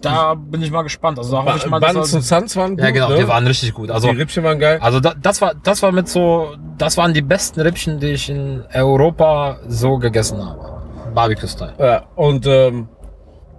da 0.00 0.34
bin 0.34 0.62
ich 0.62 0.70
mal 0.70 0.82
gespannt. 0.82 1.18
Also 1.18 1.32
da 1.36 1.44
hoffe 1.44 1.58
ich 1.58 1.66
mal, 1.66 1.80
dass 1.80 1.92
Buns 1.94 2.14
und 2.14 2.22
Suns 2.22 2.56
waren 2.56 2.76
gut, 2.76 2.84
ja 2.84 2.90
genau, 2.90 3.08
ne? 3.10 3.16
die 3.16 3.28
waren 3.28 3.46
richtig 3.46 3.74
gut. 3.74 3.90
Also 3.90 4.10
die 4.10 4.16
Rippchen 4.16 4.44
waren 4.44 4.58
geil. 4.58 4.78
also 4.80 5.00
da, 5.00 5.14
das 5.20 5.40
war 5.40 5.54
das 5.62 5.82
war 5.82 5.90
mit 5.92 6.08
so 6.08 6.54
das 6.78 6.96
waren 6.96 7.12
die 7.12 7.22
besten 7.22 7.60
Rippchen, 7.60 7.98
die 7.98 8.08
ich 8.12 8.30
in 8.30 8.62
Europa 8.72 9.58
so 9.66 9.98
gegessen 9.98 10.44
habe. 10.44 10.82
Barbecue 11.14 11.48
Style. 11.48 11.74
Ja, 11.78 12.02
und 12.16 12.46
ähm, 12.46 12.88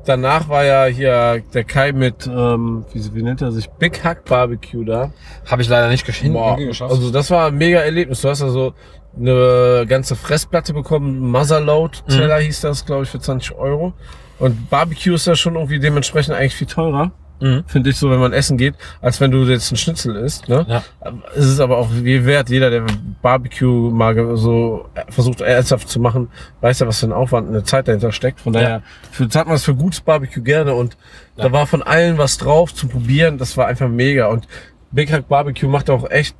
danach 0.05 0.49
war 0.49 0.63
ja 0.65 0.85
hier 0.85 1.41
der 1.53 1.63
Kai 1.63 1.91
mit, 1.93 2.27
ähm, 2.27 2.85
wie, 2.93 3.15
wie 3.15 3.23
nennt 3.23 3.41
er 3.41 3.51
sich, 3.51 3.69
Big 3.69 4.03
Hack 4.03 4.25
Barbecue 4.25 4.83
da. 4.85 5.11
Habe 5.49 5.61
ich 5.61 5.69
leider 5.69 5.87
nicht 5.89 6.05
gesch- 6.07 6.31
Boah, 6.31 6.57
geschafft. 6.57 6.91
also 6.91 7.11
das 7.11 7.31
war 7.31 7.47
ein 7.47 7.55
mega 7.55 7.79
Erlebnis. 7.79 8.21
Du 8.21 8.29
hast 8.29 8.41
also 8.41 8.73
eine 9.17 9.85
ganze 9.87 10.15
Fressplatte 10.17 10.73
bekommen, 10.73 11.19
Motherload 11.31 11.99
Teller 12.09 12.39
hieß 12.39 12.61
das, 12.61 12.85
glaube 12.85 13.03
ich, 13.03 13.09
für 13.09 13.19
20 13.19 13.55
Euro. 13.55 13.93
Und 14.39 14.69
Barbecue 14.69 15.13
ist 15.13 15.27
ja 15.27 15.35
schon 15.35 15.55
irgendwie 15.55 15.79
dementsprechend 15.79 16.35
eigentlich 16.35 16.55
viel 16.55 16.67
teurer. 16.67 17.11
Mhm. 17.41 17.63
Finde 17.67 17.89
ich 17.89 17.97
so, 17.97 18.09
wenn 18.09 18.19
man 18.19 18.31
essen 18.31 18.57
geht, 18.57 18.75
als 19.01 19.19
wenn 19.19 19.31
du 19.31 19.43
jetzt 19.43 19.71
ein 19.71 19.75
Schnitzel 19.75 20.15
isst. 20.15 20.47
Ne? 20.47 20.65
Ja. 20.69 20.83
Es 21.35 21.45
ist 21.45 21.59
aber 21.59 21.77
auch 21.77 21.89
je 21.91 22.25
wert. 22.25 22.49
Jeder, 22.49 22.69
der 22.69 22.85
Barbecue 23.21 23.91
mal 23.91 24.37
so 24.37 24.87
versucht 25.09 25.41
ernsthaft 25.41 25.89
zu 25.89 25.99
machen, 25.99 26.29
weiß 26.61 26.79
ja, 26.79 26.87
was 26.87 26.99
für 26.99 27.07
ein 27.07 27.13
Aufwand 27.13 27.47
und 27.49 27.55
eine 27.55 27.63
Zeit 27.63 27.87
dahinter 27.87 28.11
steckt. 28.11 28.39
Von 28.39 28.53
daher 28.53 28.81
für, 29.11 29.27
zahlt 29.27 29.47
man 29.47 29.57
es 29.57 29.65
für 29.65 29.75
gutes 29.75 29.99
Barbecue 29.99 30.41
gerne 30.41 30.73
und 30.73 30.97
da 31.35 31.51
war 31.51 31.67
von 31.67 31.83
allen 31.83 32.17
was 32.17 32.37
drauf 32.37 32.73
zum 32.73 32.89
Probieren. 32.89 33.37
Das 33.37 33.57
war 33.57 33.67
einfach 33.67 33.89
mega. 33.89 34.27
Und 34.27 34.47
Big 34.91 35.11
Hack 35.11 35.27
Barbecue 35.27 35.67
macht 35.67 35.89
auch 35.89 36.09
echt 36.09 36.37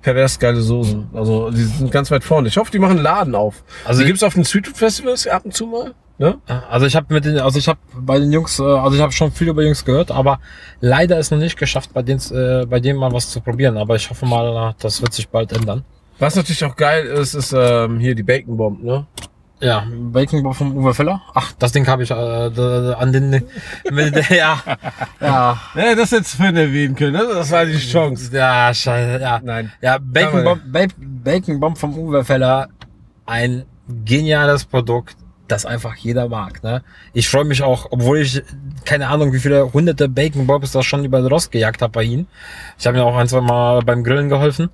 pervers 0.00 0.38
geile 0.38 0.60
Soßen. 0.62 1.10
Also 1.12 1.50
die 1.50 1.62
sind 1.62 1.90
ganz 1.90 2.10
weit 2.10 2.24
vorne. 2.24 2.48
Ich 2.48 2.56
hoffe, 2.56 2.72
die 2.72 2.78
machen 2.78 2.92
einen 2.92 3.02
Laden 3.02 3.34
auf. 3.34 3.62
Also 3.84 4.00
die 4.00 4.06
gibt's 4.06 4.22
auf 4.22 4.34
den 4.34 4.44
Street 4.44 4.66
Food 4.66 4.76
Festivals 4.76 5.26
ab 5.26 5.44
und 5.44 5.54
zu 5.54 5.66
mal. 5.66 5.94
Ne? 6.18 6.38
Also 6.70 6.86
ich 6.86 6.94
habe 6.94 7.12
mit 7.12 7.24
den, 7.24 7.38
also 7.38 7.58
ich 7.58 7.66
habe 7.68 7.78
bei 7.96 8.18
den 8.18 8.30
Jungs, 8.32 8.58
äh, 8.58 8.62
also 8.62 8.96
ich 8.96 9.02
habe 9.02 9.12
schon 9.12 9.32
viel 9.32 9.48
über 9.48 9.62
Jungs 9.64 9.84
gehört, 9.84 10.10
aber 10.10 10.38
leider 10.80 11.18
ist 11.18 11.30
noch 11.32 11.38
nicht 11.38 11.58
geschafft, 11.58 11.90
bei 11.92 12.02
denen, 12.02 12.20
äh, 12.32 12.66
bei 12.66 12.80
denen 12.80 12.98
mal 12.98 13.12
was 13.12 13.30
zu 13.30 13.40
probieren. 13.40 13.76
Aber 13.76 13.96
ich 13.96 14.08
hoffe 14.08 14.26
mal, 14.26 14.74
das 14.78 15.00
wird 15.02 15.12
sich 15.12 15.28
bald 15.28 15.52
ändern. 15.52 15.84
Was 16.18 16.36
natürlich 16.36 16.64
auch 16.64 16.76
geil 16.76 17.06
ist, 17.06 17.34
ist 17.34 17.52
ähm, 17.56 17.98
hier 17.98 18.14
die 18.14 18.22
Bacon 18.22 18.56
Bomb. 18.56 18.84
Ne? 18.84 19.04
Ja, 19.60 19.84
Bacon 19.90 20.42
Bob 20.42 20.54
vom 20.54 20.76
Uwe 20.76 20.92
Feller. 20.94 21.20
Ach, 21.34 21.52
das 21.58 21.72
Ding 21.72 21.86
habe 21.88 22.02
ich 22.02 22.10
äh, 22.10 22.14
an 22.14 23.12
den, 23.12 23.30
mit, 23.90 24.30
ja, 24.30 24.60
ja, 25.20 25.60
Ja, 25.74 25.94
das 25.96 26.10
jetzt 26.10 26.34
vorhin 26.34 26.56
erwähnen 26.56 26.94
können. 26.94 27.12
Ne? 27.12 27.22
Das 27.32 27.50
war 27.50 27.64
die 27.64 27.78
Chance. 27.78 28.30
ja, 28.36 28.72
scheiße, 28.72 29.20
ja. 29.22 29.40
Nein. 29.42 29.72
Ja, 29.80 29.98
Bacon 30.00 30.44
Bomb, 30.44 30.60
Ba- 30.72 30.86
Bacon 30.98 31.58
Bomb 31.58 31.78
vom 31.78 31.96
Uwe 31.98 32.24
Feller, 32.24 32.68
ein 33.26 33.64
geniales 34.04 34.64
Produkt, 34.64 35.16
das 35.52 35.66
einfach 35.66 35.94
jeder 35.96 36.28
mag. 36.28 36.62
Ne? 36.64 36.82
Ich 37.12 37.28
freue 37.28 37.44
mich 37.44 37.62
auch, 37.62 37.86
obwohl 37.90 38.18
ich 38.18 38.42
keine 38.84 39.08
Ahnung, 39.08 39.32
wie 39.32 39.38
viele 39.38 39.72
hunderte 39.72 40.08
Bacon 40.08 40.46
Bombs 40.46 40.72
da 40.72 40.82
schon 40.82 41.04
über 41.04 41.20
den 41.20 41.28
Rost 41.28 41.52
gejagt 41.52 41.82
habe 41.82 41.92
bei 41.92 42.02
ihm. 42.02 42.26
Ich 42.78 42.86
habe 42.86 42.96
mir 42.96 43.04
auch 43.04 43.16
ein, 43.16 43.28
zwei 43.28 43.40
Mal 43.40 43.82
beim 43.82 44.02
Grillen 44.02 44.28
geholfen. 44.28 44.70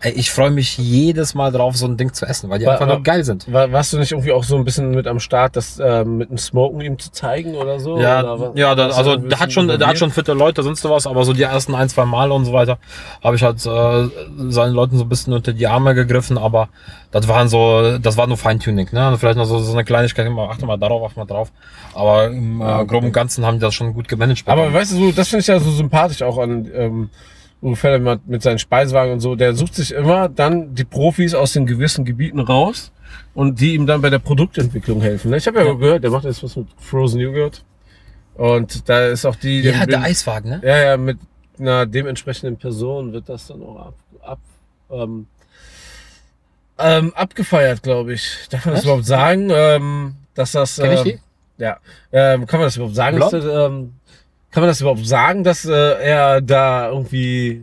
Ey, 0.00 0.12
ich 0.12 0.30
freue 0.30 0.50
mich 0.50 0.76
jedes 0.76 1.34
Mal 1.34 1.50
drauf, 1.50 1.74
so 1.74 1.86
ein 1.86 1.96
Ding 1.96 2.12
zu 2.12 2.26
essen, 2.26 2.50
weil 2.50 2.58
die 2.58 2.66
Wa- 2.66 2.72
einfach 2.72 2.86
nur 2.86 3.02
geil 3.02 3.24
sind. 3.24 3.50
War, 3.50 3.72
warst 3.72 3.94
du 3.94 3.98
nicht 3.98 4.12
irgendwie 4.12 4.30
auch 4.30 4.44
so 4.44 4.54
ein 4.56 4.64
bisschen 4.64 4.90
mit 4.90 5.06
am 5.06 5.18
Start, 5.20 5.56
das 5.56 5.80
ähm, 5.82 6.18
mit 6.18 6.28
dem 6.28 6.36
Smoken 6.36 6.82
ihm 6.82 6.98
zu 6.98 7.10
zeigen 7.10 7.54
oder 7.54 7.80
so? 7.80 7.98
Ja, 7.98 8.34
oder 8.34 8.52
ja, 8.56 8.74
da, 8.74 8.88
also 8.90 9.16
der 9.16 9.40
hat 9.40 9.52
schon, 9.54 9.68
der 9.68 9.86
hat 9.86 9.96
schon 9.96 10.10
fitte 10.10 10.34
Leute, 10.34 10.62
sonst 10.62 10.84
was, 10.84 11.06
aber 11.06 11.24
so 11.24 11.32
die 11.32 11.44
ersten 11.44 11.74
ein, 11.74 11.88
zwei 11.88 12.04
Mal 12.04 12.30
und 12.30 12.44
so 12.44 12.52
weiter 12.52 12.76
habe 13.24 13.36
ich 13.36 13.42
halt 13.42 13.56
äh, 13.64 14.08
seinen 14.50 14.74
Leuten 14.74 14.98
so 14.98 15.04
ein 15.04 15.08
bisschen 15.08 15.32
unter 15.32 15.54
die 15.54 15.66
Arme 15.66 15.94
gegriffen, 15.94 16.36
aber 16.36 16.68
das 17.10 17.26
waren 17.26 17.48
so, 17.48 17.96
das 17.96 18.18
war 18.18 18.26
nur 18.26 18.36
Feintuning, 18.36 18.88
ne? 18.92 19.02
Also 19.06 19.16
Vielleicht 19.16 19.38
noch 19.38 19.46
so, 19.46 19.58
so 19.60 19.72
eine 19.72 19.84
Kleinigkeit, 19.84 20.26
immer, 20.26 20.50
achte 20.50 20.66
mal 20.66 20.76
darauf, 20.76 21.08
achte 21.08 21.18
mal 21.18 21.24
drauf. 21.24 21.50
Aber 21.94 22.26
im 22.26 22.60
äh, 22.60 22.84
groben 22.84 23.06
und 23.06 23.12
Ganzen 23.12 23.46
haben 23.46 23.54
die 23.54 23.60
das 23.62 23.74
schon 23.74 23.94
gut 23.94 24.08
gemanagt. 24.08 24.42
Aber 24.44 24.64
bekommen. 24.64 24.74
weißt 24.76 24.92
du, 24.92 24.96
so, 24.96 25.12
das 25.12 25.28
finde 25.28 25.40
ich 25.40 25.46
ja 25.46 25.58
so 25.58 25.70
sympathisch 25.70 26.20
auch 26.22 26.36
an 26.36 26.70
ähm, 26.74 27.10
Uwe 27.62 27.76
Feller 27.76 27.98
mit, 27.98 28.26
mit 28.26 28.42
seinen 28.42 28.58
Speisewagen 28.58 29.14
und 29.14 29.20
so. 29.20 29.34
Der 29.34 29.54
sucht 29.54 29.74
sich 29.74 29.92
immer 29.92 30.28
dann 30.28 30.74
die 30.74 30.84
Profis 30.84 31.34
aus 31.34 31.52
den 31.52 31.66
gewissen 31.66 32.04
Gebieten 32.04 32.40
raus 32.40 32.92
und 33.34 33.60
die 33.60 33.74
ihm 33.74 33.86
dann 33.86 34.02
bei 34.02 34.10
der 34.10 34.18
Produktentwicklung 34.18 35.00
helfen. 35.00 35.32
Ich 35.32 35.46
habe 35.46 35.58
ja, 35.60 35.66
Ja. 35.66 35.72
gehört, 35.74 36.04
der 36.04 36.10
macht 36.10 36.24
jetzt 36.24 36.42
was 36.42 36.56
mit 36.56 36.68
Frozen 36.78 37.20
Yogurt. 37.20 37.64
Und 38.34 38.88
da 38.88 39.06
ist 39.06 39.24
auch 39.24 39.36
die... 39.36 39.62
ja, 39.62 39.86
der 39.86 40.02
Eiswagen, 40.02 40.50
ne? 40.50 40.60
Ja, 40.62 40.76
ja, 40.76 40.96
mit 40.96 41.18
einer 41.58 41.86
dementsprechenden 41.86 42.58
Person 42.58 43.12
wird 43.12 43.28
das 43.28 43.46
dann 43.46 43.62
auch 43.62 43.86
ab, 43.86 43.94
ab, 44.20 44.38
ähm, 44.90 45.26
ähm, 46.78 47.12
abgefeiert, 47.14 47.82
glaube 47.82 48.12
ich. 48.12 48.46
Darf 48.50 48.66
man 48.66 48.74
das 48.74 48.80
Was? 48.80 48.84
überhaupt 48.84 49.06
sagen? 49.06 49.48
Ähm, 49.50 50.16
dass 50.34 50.52
das. 50.52 50.76
Kenn 50.76 50.92
ich 50.92 50.98
ähm, 50.98 51.04
die? 51.04 51.62
Ja. 51.62 51.78
Ähm, 52.12 52.46
kann 52.46 52.60
man 52.60 52.66
das 52.66 52.76
überhaupt 52.76 52.94
sagen? 52.94 53.16
Blond? 53.16 53.32
Dass, 53.32 53.44
das, 53.44 53.70
ähm, 53.70 53.94
kann 54.50 54.62
man 54.62 54.68
das 54.68 54.80
überhaupt 54.80 55.06
sagen, 55.06 55.44
dass 55.44 55.64
äh, 55.64 55.72
er 55.72 56.40
da 56.40 56.88
irgendwie 56.88 57.62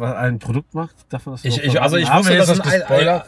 ein 0.00 0.38
Produkt 0.38 0.74
macht? 0.74 0.94
Darf 1.10 1.26
man 1.26 1.34
das 1.36 1.44
Ich- 1.44 1.62
ich- 1.62 1.80
also 1.80 1.96
ich 1.96 2.12
wusste, 2.12 2.36
dass 2.36 2.50
ein 2.50 2.60
Ei- 2.62 2.78
gespoilert? 2.78 3.24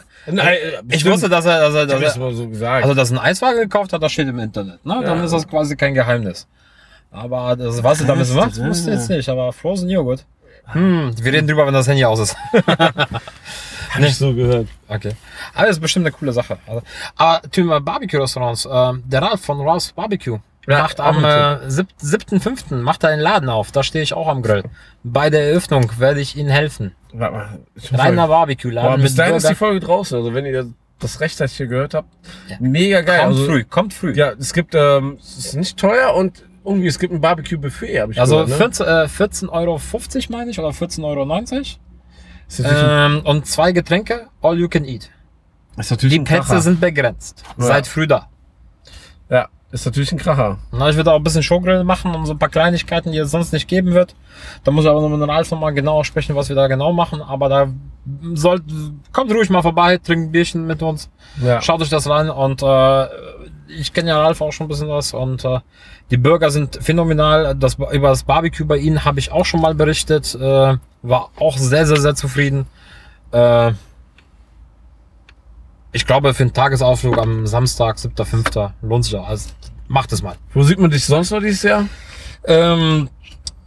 Ich 0.89 1.05
wusste, 1.05 1.29
dass 1.29 1.45
er, 1.45 1.59
dass 1.59 1.73
er, 1.75 1.85
dass 1.87 1.99
das 2.01 2.17
er 2.17 2.33
so 2.33 2.47
gesagt. 2.47 2.83
also, 2.83 2.93
dass 2.95 3.11
er 3.11 3.17
einen 3.17 3.25
Eiswagen 3.27 3.59
gekauft 3.61 3.91
hat, 3.93 4.03
das 4.03 4.11
steht 4.11 4.27
im 4.27 4.39
Internet, 4.39 4.85
ne? 4.85 5.01
Dann 5.03 5.17
Ja. 5.17 5.23
ist 5.23 5.31
das 5.33 5.47
quasi 5.47 5.75
kein 5.75 5.93
Geheimnis. 5.93 6.47
Aber 7.11 7.55
das, 7.55 7.81
was 7.83 8.01
er 8.01 8.07
damit 8.07 8.33
macht, 8.33 8.55
ja. 8.57 8.67
wusste 8.67 8.91
ich 8.91 8.97
jetzt 8.97 9.09
nicht, 9.09 9.27
aber 9.29 9.51
Frozen 9.51 9.89
Joghurt. 9.89 10.25
Hm, 10.67 11.11
wir 11.21 11.33
reden 11.33 11.47
drüber, 11.47 11.65
wenn 11.65 11.73
das 11.73 11.87
Handy 11.87 12.05
aus 12.05 12.19
ist. 12.19 12.37
Hab 13.89 13.99
ich 13.99 14.15
so 14.15 14.33
gehört. 14.33 14.67
Okay. 14.87 15.11
Aber 15.53 15.65
das 15.67 15.75
ist 15.77 15.81
bestimmt 15.81 16.05
eine 16.05 16.13
coole 16.13 16.31
Sache. 16.31 16.57
Also, 16.65 16.81
aber 17.17 17.41
Thema 17.51 17.81
Barbecue-Restaurants. 17.81 18.67
ähm, 18.71 19.03
der 19.05 19.21
Ralf 19.23 19.41
von 19.43 19.59
Ralph's 19.67 19.91
Barbecue 19.91 20.37
Ja, 20.67 20.87
am 20.97 21.23
äh, 21.25 21.69
sieb- 21.69 21.87
7.5. 22.01 22.75
macht 22.81 23.03
er 23.03 23.09
einen 23.09 23.21
Laden 23.21 23.49
auf. 23.49 23.71
Da 23.71 23.81
stehe 23.83 24.03
ich 24.03 24.13
auch 24.13 24.27
am 24.27 24.41
Grill. 24.43 24.63
Bei 25.03 25.29
der 25.29 25.49
Eröffnung 25.49 25.91
werde 25.97 26.19
ich 26.21 26.35
Ihnen 26.37 26.49
helfen. 26.49 26.95
Warte 27.13 27.35
mal. 27.35 27.59
Reiner 27.91 28.27
Barbecue-Laden 28.27 29.01
bis 29.01 29.15
dahin 29.15 29.35
ist 29.35 29.43
die 29.43 29.47
Burger. 29.47 29.55
Folge 29.57 29.79
draußen. 29.79 30.17
Also 30.17 30.33
wenn 30.33 30.45
ihr 30.45 30.71
das 30.99 31.19
rechtzeitig 31.19 31.57
hier 31.57 31.65
gehört 31.67 31.95
habt, 31.95 32.09
Ja. 32.47 32.57
mega 32.59 33.01
geil. 33.01 33.21
Kommt 33.21 33.31
also, 33.33 33.45
früh, 33.45 33.63
kommt 33.63 33.93
früh. 33.93 34.13
Ja, 34.13 34.33
es 34.33 34.53
gibt, 34.53 34.75
ähm, 34.75 35.17
es 35.19 35.37
ist 35.37 35.55
nicht 35.55 35.77
teuer 35.77 36.13
und 36.13 36.45
irgendwie, 36.63 36.87
es 36.87 36.99
gibt 36.99 37.11
ein 37.11 37.21
Barbecue-Buffet, 37.21 37.99
habe 37.99 38.11
ich 38.11 38.19
Also 38.21 38.45
gehört. 38.45 38.49
Ne? 38.49 38.55
14, 38.55 38.85
äh, 38.85 39.07
14,50 39.07 39.49
Euro 39.51 39.79
meine 40.37 40.51
ich 40.51 40.59
oder 40.59 40.69
14,90 40.69 41.03
Euro. 41.03 41.61
Ist 42.47 42.59
natürlich, 42.59 42.83
ein, 42.83 43.11
Ähm, 43.13 43.21
und 43.25 43.47
zwei 43.47 43.71
Getränke, 43.71 44.27
all 44.43 44.59
you 44.59 44.69
can 44.69 44.85
eat. 44.85 45.09
ist 45.77 45.89
natürlich 45.89 46.19
Die 46.19 46.23
Plätze 46.23 46.61
sind 46.61 46.79
begrenzt. 46.79 47.43
Ja. 47.57 47.63
Seid 47.65 47.87
früh 47.87 48.05
da. 48.05 48.27
Ja, 49.29 49.47
ist 49.71 49.85
natürlich 49.85 50.11
ein 50.11 50.17
Kracher. 50.17 50.57
Na, 50.71 50.89
ich 50.89 50.95
würde 50.95 51.11
auch 51.11 51.17
ein 51.17 51.23
bisschen 51.23 51.43
Showgrill 51.43 51.83
machen 51.83 52.13
und 52.13 52.25
so 52.25 52.33
ein 52.33 52.39
paar 52.39 52.49
Kleinigkeiten, 52.49 53.11
die 53.11 53.17
es 53.17 53.31
sonst 53.31 53.53
nicht 53.53 53.67
geben 53.67 53.93
wird. 53.93 54.15
Da 54.63 54.71
muss 54.71 54.83
ich 54.83 54.89
aber 54.89 55.01
noch 55.01 55.09
mit 55.09 55.27
Ralf 55.27 55.49
nochmal 55.51 55.73
genauer 55.73 56.03
sprechen, 56.03 56.35
was 56.35 56.49
wir 56.49 56.55
da 56.55 56.67
genau 56.67 56.91
machen. 56.91 57.21
Aber 57.21 57.47
da 57.47 57.67
sollt, 58.33 58.63
kommt 59.13 59.31
ruhig 59.31 59.49
mal 59.49 59.61
vorbei, 59.61 59.97
trinkt 59.97 60.27
ein 60.27 60.31
Bierchen 60.31 60.67
mit 60.67 60.81
uns. 60.83 61.09
Ja. 61.41 61.61
Schaut 61.61 61.81
euch 61.81 61.89
das 61.89 62.09
rein 62.09 62.29
und 62.29 62.61
äh, 62.61 63.05
ich 63.67 63.93
kenne 63.93 64.09
ja 64.09 64.21
Ralf 64.21 64.41
auch 64.41 64.51
schon 64.51 64.65
ein 64.65 64.69
bisschen 64.69 64.89
was 64.89 65.13
und 65.13 65.45
äh, 65.45 65.59
die 66.09 66.17
Burger 66.17 66.51
sind 66.51 66.77
phänomenal. 66.81 67.55
Das, 67.55 67.75
über 67.75 68.09
das 68.09 68.23
Barbecue 68.23 68.65
bei 68.65 68.77
ihnen 68.77 69.05
habe 69.05 69.19
ich 69.19 69.31
auch 69.31 69.45
schon 69.45 69.61
mal 69.61 69.73
berichtet. 69.73 70.35
Äh, 70.35 70.77
war 71.03 71.29
auch 71.37 71.57
sehr, 71.57 71.87
sehr, 71.87 72.01
sehr 72.01 72.15
zufrieden. 72.15 72.67
Äh, 73.31 73.71
ich 75.91 76.05
glaube, 76.05 76.33
für 76.33 76.43
einen 76.43 76.53
Tagesausflug 76.53 77.17
am 77.17 77.45
Samstag, 77.45 77.97
7.5. 77.97 78.71
lohnt 78.81 79.05
sich 79.05 79.15
auch. 79.15 79.27
Also 79.27 79.49
macht 79.87 80.11
es 80.13 80.21
mal. 80.21 80.35
Wo 80.53 80.63
sieht 80.63 80.79
man 80.79 80.89
dich 80.89 81.05
sonst 81.05 81.31
noch 81.31 81.41
dieses 81.41 81.63
Jahr? 81.63 81.85
Ähm, 82.45 83.09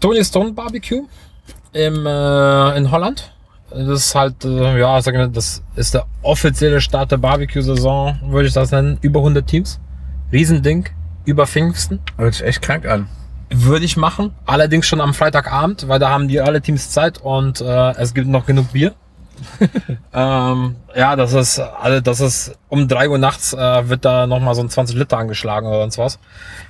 Tony 0.00 0.24
Stone 0.24 0.52
Barbecue 0.52 1.06
im, 1.72 2.06
äh, 2.06 2.76
in 2.76 2.90
Holland. 2.90 3.30
Das 3.70 4.06
ist 4.06 4.14
halt, 4.14 4.44
äh, 4.44 4.78
ja, 4.78 5.00
sag 5.02 5.14
ich 5.14 5.18
mal, 5.18 5.28
das 5.28 5.62
ist 5.76 5.94
der 5.94 6.06
offizielle 6.22 6.80
Start 6.80 7.10
der 7.10 7.16
Barbecue-Saison, 7.16 8.20
würde 8.26 8.48
ich 8.48 8.54
das 8.54 8.70
nennen. 8.70 8.98
Über 9.00 9.20
100 9.20 9.46
Teams. 9.46 9.80
Riesending. 10.32 10.86
Über 11.24 11.46
Pfingsten. 11.46 12.00
Hört 12.16 12.34
sich 12.34 12.44
echt 12.44 12.62
krank 12.62 12.86
an. 12.86 13.08
Würde 13.50 13.84
ich 13.84 13.96
machen. 13.96 14.34
Allerdings 14.46 14.86
schon 14.86 15.00
am 15.00 15.14
Freitagabend, 15.14 15.88
weil 15.88 15.98
da 15.98 16.10
haben 16.10 16.28
die 16.28 16.40
alle 16.40 16.60
Teams 16.60 16.90
Zeit 16.90 17.18
und 17.18 17.60
äh, 17.60 17.90
es 17.96 18.14
gibt 18.14 18.28
noch 18.28 18.46
genug 18.46 18.72
Bier. 18.72 18.94
ähm, 20.14 20.76
ja, 20.94 21.16
das 21.16 21.32
ist, 21.32 21.58
also 21.58 22.00
das 22.00 22.20
ist 22.20 22.58
um 22.68 22.88
drei 22.88 23.08
Uhr 23.08 23.18
nachts 23.18 23.52
äh, 23.52 23.88
wird 23.88 24.04
da 24.04 24.26
nochmal 24.26 24.54
so 24.54 24.62
ein 24.62 24.70
20 24.70 24.96
Liter 24.96 25.18
angeschlagen 25.18 25.66
oder 25.66 25.80
sonst 25.80 25.98
was. 25.98 26.18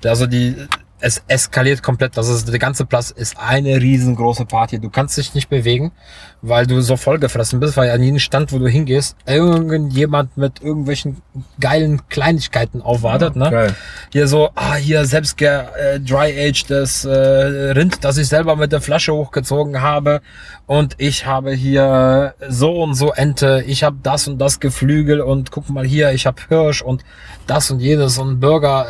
Also 0.05 0.27
die, 0.27 0.57
es 1.01 1.23
eskaliert 1.29 1.83
komplett. 1.83 2.17
Das 2.17 2.29
ist, 2.29 2.49
der 2.49 2.59
ganze 2.59 2.87
Platz 2.87 3.11
ist 3.11 3.37
eine 3.39 3.81
riesengroße 3.81 4.47
Party. 4.47 4.79
Du 4.79 4.91
kannst 4.91 5.19
dich 5.19 5.35
nicht 5.35 5.49
bewegen, 5.49 5.93
weil 6.41 6.67
du 6.67 6.81
so 6.81 6.97
vollgefressen 6.97 7.61
bist, 7.61 7.77
weil 7.77 7.91
an 7.91 8.03
jedem 8.03 8.19
Stand, 8.19 8.53
wo 8.53 8.59
du 8.59 8.69
hingehst, 8.69 9.17
irgendjemand 9.27 10.37
mit 10.37 10.63
irgendwelchen 10.63 11.21
geilen 11.61 12.09
Kleinigkeiten 12.09 12.81
aufwartet. 12.81 13.37
ne? 13.37 13.51
Geil. 13.51 13.75
Hier 14.13 14.29
so, 14.29 14.51
ah, 14.55 14.77
hier 14.77 15.05
selbst 15.05 15.41
äh, 15.43 16.01
dry-agedes 16.01 17.05
äh, 17.05 17.11
Rind, 17.11 18.05
das 18.05 18.17
ich 18.17 18.29
selber 18.29 18.57
mit 18.57 18.73
der 18.73 18.81
Flasche 18.81 19.13
hochgezogen 19.13 19.83
habe. 19.83 20.21
Und 20.67 20.95
ich 20.99 21.27
habe 21.27 21.53
hier 21.53 22.35
so 22.49 22.83
und 22.83 22.95
so 22.95 23.13
Ente, 23.13 23.63
ich 23.67 23.85
habe 23.85 23.97
das 24.03 24.27
und 24.29 24.39
das 24.39 24.61
Geflügel 24.61 25.21
und 25.21 25.51
guck 25.51 25.69
mal 25.69 25.85
hier, 25.85 26.13
ich 26.13 26.25
habe 26.25 26.41
Hirsch 26.49 26.81
und 26.81 27.05
das 27.47 27.71
und 27.71 27.81
jenes 27.81 28.19
und 28.19 28.41
Burger. 28.41 28.87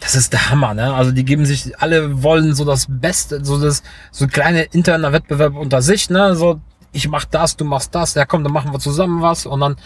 Das 0.00 0.14
ist 0.14 0.32
der 0.34 0.50
Hammer, 0.50 0.74
ne? 0.74 0.92
Also 0.92 1.12
die 1.12 1.24
geben 1.24 1.43
sich, 1.46 1.78
alle 1.80 2.22
wollen 2.22 2.54
so 2.54 2.64
das 2.64 2.86
Beste, 2.88 3.44
so 3.44 3.60
das, 3.60 3.82
so 4.10 4.26
kleine 4.26 4.62
interner 4.62 5.12
Wettbewerb 5.12 5.56
unter 5.56 5.82
sich, 5.82 6.10
ne? 6.10 6.34
So, 6.34 6.60
ich 6.94 7.08
mach 7.08 7.24
das, 7.24 7.56
du 7.56 7.64
machst 7.64 7.94
das, 7.94 8.14
ja 8.14 8.24
komm, 8.24 8.44
dann 8.44 8.52
machen 8.52 8.72
wir 8.72 8.78
zusammen 8.78 9.20
was 9.20 9.46
und 9.46 9.60
dann 9.60 9.76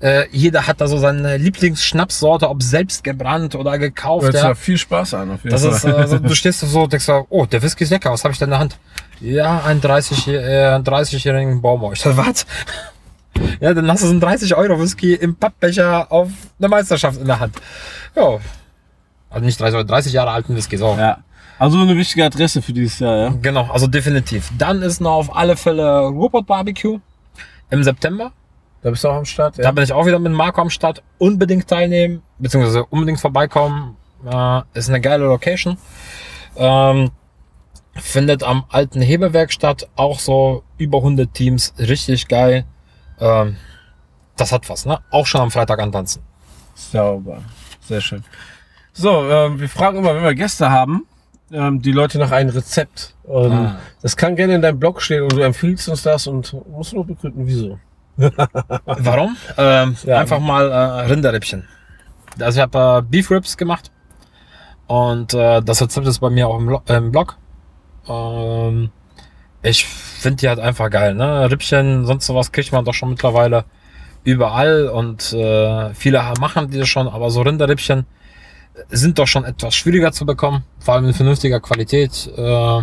äh, 0.00 0.26
jeder 0.30 0.66
hat 0.66 0.80
da 0.80 0.86
so 0.86 0.98
seine 0.98 1.38
Lieblingsschnapssorte, 1.38 2.48
ob 2.48 2.62
selbst 2.62 3.02
gebrannt 3.02 3.54
oder 3.54 3.78
gekauft. 3.78 4.24
Hört 4.24 4.34
ja. 4.34 4.54
viel 4.54 4.76
Spaß 4.76 5.14
an, 5.14 5.30
auf 5.32 5.44
jeden 5.44 5.50
Das 5.50 5.64
Fall. 5.64 5.72
ist, 5.72 5.84
äh, 5.84 6.06
so, 6.06 6.18
du 6.18 6.34
stehst 6.34 6.60
so 6.60 6.82
und 6.82 6.92
denkst 6.92 7.06
so, 7.06 7.26
oh, 7.30 7.46
der 7.46 7.62
Whisky 7.62 7.84
ist 7.84 7.90
lecker, 7.90 8.12
was 8.12 8.22
habe 8.22 8.32
ich 8.32 8.38
da 8.38 8.44
in 8.44 8.50
der 8.50 8.60
Hand? 8.60 8.78
Ja, 9.20 9.62
ein 9.64 9.80
30, 9.80 10.28
äh, 10.28 10.76
30-jährigen 10.76 11.62
Baumwoll. 11.62 11.94
Ich 11.94 12.02
dachte, 12.02 12.16
was? 12.28 12.46
Ja, 13.60 13.72
dann 13.72 13.90
hast 13.90 14.02
du 14.02 14.06
so 14.06 14.12
einen 14.12 14.20
30 14.20 14.54
Euro 14.54 14.80
Whisky 14.80 15.14
im 15.14 15.36
Pappbecher 15.36 16.10
auf 16.12 16.28
einer 16.58 16.68
Meisterschaft 16.68 17.20
in 17.20 17.26
der 17.26 17.40
Hand. 17.40 17.56
Ja. 18.14 18.38
Also 19.30 19.44
nicht 19.44 19.60
30 19.60 19.74
Euro, 19.76 19.84
30 19.84 20.12
Jahre 20.12 20.30
alten 20.30 20.56
Whisky, 20.56 20.76
so. 20.76 20.96
ja. 20.98 21.18
Also 21.58 21.80
eine 21.80 21.96
wichtige 21.96 22.24
Adresse 22.24 22.62
für 22.62 22.72
dieses 22.72 23.00
Jahr, 23.00 23.16
ja. 23.16 23.34
Genau, 23.42 23.68
also 23.70 23.86
definitiv. 23.88 24.50
Dann 24.56 24.80
ist 24.82 25.00
noch 25.00 25.12
auf 25.14 25.36
alle 25.36 25.56
Fälle 25.56 26.06
Ruhrpott 26.06 26.46
Barbecue 26.46 27.00
im 27.70 27.82
September. 27.82 28.32
Da 28.82 28.90
bist 28.90 29.02
du 29.02 29.08
auch 29.08 29.16
am 29.16 29.24
Start, 29.24 29.58
Da 29.58 29.64
ja. 29.64 29.72
bin 29.72 29.82
ich 29.82 29.92
auch 29.92 30.06
wieder 30.06 30.20
mit 30.20 30.32
Marco 30.32 30.60
am 30.60 30.70
Start. 30.70 31.02
Unbedingt 31.18 31.66
teilnehmen, 31.66 32.22
beziehungsweise 32.38 32.84
unbedingt 32.86 33.18
vorbeikommen. 33.18 33.96
Äh, 34.24 34.62
ist 34.74 34.88
eine 34.88 35.00
geile 35.00 35.24
Location. 35.24 35.76
Ähm, 36.56 37.10
findet 37.94 38.44
am 38.44 38.64
alten 38.68 39.00
Hebewerk 39.00 39.52
statt. 39.52 39.88
Auch 39.96 40.20
so 40.20 40.62
über 40.76 40.98
100 40.98 41.34
Teams. 41.34 41.74
Richtig 41.78 42.28
geil. 42.28 42.64
Ähm, 43.18 43.56
das 44.36 44.52
hat 44.52 44.68
was, 44.70 44.86
ne? 44.86 45.00
Auch 45.10 45.26
schon 45.26 45.40
am 45.40 45.50
Freitag 45.50 45.80
antanzen. 45.80 46.22
Sauber. 46.74 47.42
Sehr 47.80 48.00
schön. 48.00 48.24
So, 48.98 49.22
ähm, 49.30 49.60
wir 49.60 49.68
fragen 49.68 49.98
immer, 49.98 50.12
wenn 50.12 50.24
wir 50.24 50.34
Gäste 50.34 50.70
haben, 50.70 51.06
ähm, 51.52 51.80
die 51.80 51.92
Leute 51.92 52.18
nach 52.18 52.32
einem 52.32 52.50
Rezept. 52.50 53.14
Und 53.22 53.52
Ah. 53.52 53.76
Das 54.02 54.16
kann 54.16 54.34
gerne 54.34 54.56
in 54.56 54.62
deinem 54.62 54.80
Blog 54.80 55.00
stehen 55.00 55.22
und 55.22 55.32
du 55.34 55.40
empfiehlst 55.40 55.88
uns 55.88 56.02
das 56.02 56.26
und 56.26 56.52
musst 56.68 56.92
nur 56.94 57.06
begründen, 57.06 57.46
wieso. 57.46 57.78
Warum? 58.84 59.36
Ähm, 59.56 59.96
Ja. 60.02 60.18
Einfach 60.18 60.40
mal 60.40 60.68
äh, 60.68 61.06
Rinderrippchen. 61.06 61.62
Also 62.40 62.58
ich 62.58 62.62
habe 62.62 62.98
äh, 62.98 63.02
Beef 63.08 63.30
Ribs 63.30 63.56
gemacht 63.56 63.92
und 64.88 65.32
äh, 65.32 65.62
das 65.62 65.80
Rezept 65.80 66.08
ist 66.08 66.18
bei 66.18 66.30
mir 66.30 66.48
auch 66.48 66.58
im, 66.58 66.68
Lo 66.68 66.82
im 66.88 67.12
Blog. 67.12 67.36
Ähm, 68.08 68.90
ich 69.62 69.84
finde 69.84 70.38
die 70.38 70.48
halt 70.48 70.58
einfach 70.58 70.90
geil. 70.90 71.14
Ne? 71.14 71.48
Rippchen, 71.48 72.04
sonst 72.04 72.26
sowas 72.26 72.50
kriegt 72.50 72.72
man 72.72 72.84
doch 72.84 72.94
schon 72.94 73.10
mittlerweile 73.10 73.64
überall 74.24 74.88
und 74.88 75.32
äh, 75.34 75.94
viele 75.94 76.20
machen 76.40 76.68
die 76.70 76.84
schon, 76.84 77.06
aber 77.06 77.30
so 77.30 77.42
Rinderrippchen 77.42 78.04
sind 78.90 79.18
doch 79.18 79.26
schon 79.26 79.44
etwas 79.44 79.74
schwieriger 79.74 80.12
zu 80.12 80.24
bekommen, 80.26 80.64
vor 80.80 80.94
allem 80.94 81.06
in 81.06 81.14
vernünftiger 81.14 81.60
Qualität. 81.60 82.30
Äh, 82.36 82.82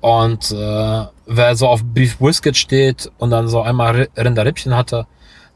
und 0.00 0.50
äh, 0.52 1.04
wer 1.26 1.56
so 1.56 1.68
auf 1.68 1.80
Beef 1.84 2.18
Brisket 2.18 2.56
steht 2.56 3.10
und 3.18 3.30
dann 3.30 3.48
so 3.48 3.62
einmal 3.62 3.94
Ri- 4.02 4.08
Rinderrippchen 4.16 4.76
hatte, 4.76 5.06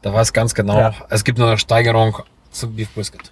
der 0.03 0.13
weiß 0.13 0.33
ganz 0.33 0.53
genau, 0.55 0.77
Ja. 0.79 0.93
es 1.09 1.23
gibt 1.23 1.37
nur 1.37 1.47
eine 1.47 1.57
Steigerung 1.57 2.17
zum 2.51 2.75
Beef 2.75 2.89
Brisket. 2.93 3.31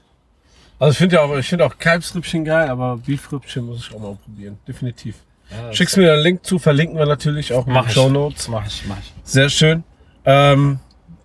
Also 0.77 0.91
ich 0.93 0.97
finde 0.97 1.15
ja 1.17 1.21
auch, 1.23 1.35
ich 1.35 1.47
finde 1.49 1.65
auch 1.65 1.77
Kalbsrippchen 1.77 2.45
geil, 2.45 2.69
aber 2.69 2.95
Beefrippchen 2.97 3.65
muss 3.65 3.79
ich 3.89 3.93
auch 3.93 3.99
mal 3.99 4.15
probieren. 4.23 4.57
Definitiv. 4.65 5.15
Ja, 5.51 5.73
Schickst 5.73 5.97
mir 5.97 6.13
einen 6.13 6.21
Link 6.21 6.45
zu, 6.45 6.57
verlinken 6.57 6.97
wir 6.97 7.05
natürlich 7.05 7.51
auch 7.53 7.67
in 7.67 7.73
mach 7.73 7.81
den 7.81 7.89
ich. 7.89 7.93
Show 7.95 8.07
Notes. 8.09 8.47
Mach 8.47 8.65
ich, 8.65 8.83
mach 8.87 8.97
ich. 8.97 9.11
Sehr 9.23 9.49
schön. 9.49 9.83
Ähm, 10.23 10.79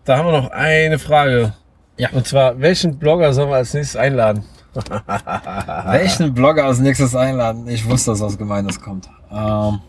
da 0.04 0.16
haben 0.18 0.26
wir 0.26 0.32
noch 0.32 0.50
eine 0.50 0.98
Frage. 0.98 1.52
Ja. 1.98 2.08
Und 2.10 2.26
zwar, 2.26 2.58
welchen 2.58 2.98
Blogger 2.98 3.32
sollen 3.32 3.50
wir 3.50 3.56
als 3.56 3.74
nächstes 3.74 3.94
einladen? 3.96 4.42
Welchen 5.86 6.34
Blogger 6.34 6.64
als 6.64 6.78
nächstes 6.80 7.14
einladen? 7.14 7.68
Ich 7.68 7.88
wusste, 7.88 8.10
dass 8.12 8.20
was 8.20 8.36
Gemeines 8.38 8.80
kommt. 8.80 9.08
Ähm, 9.30 9.80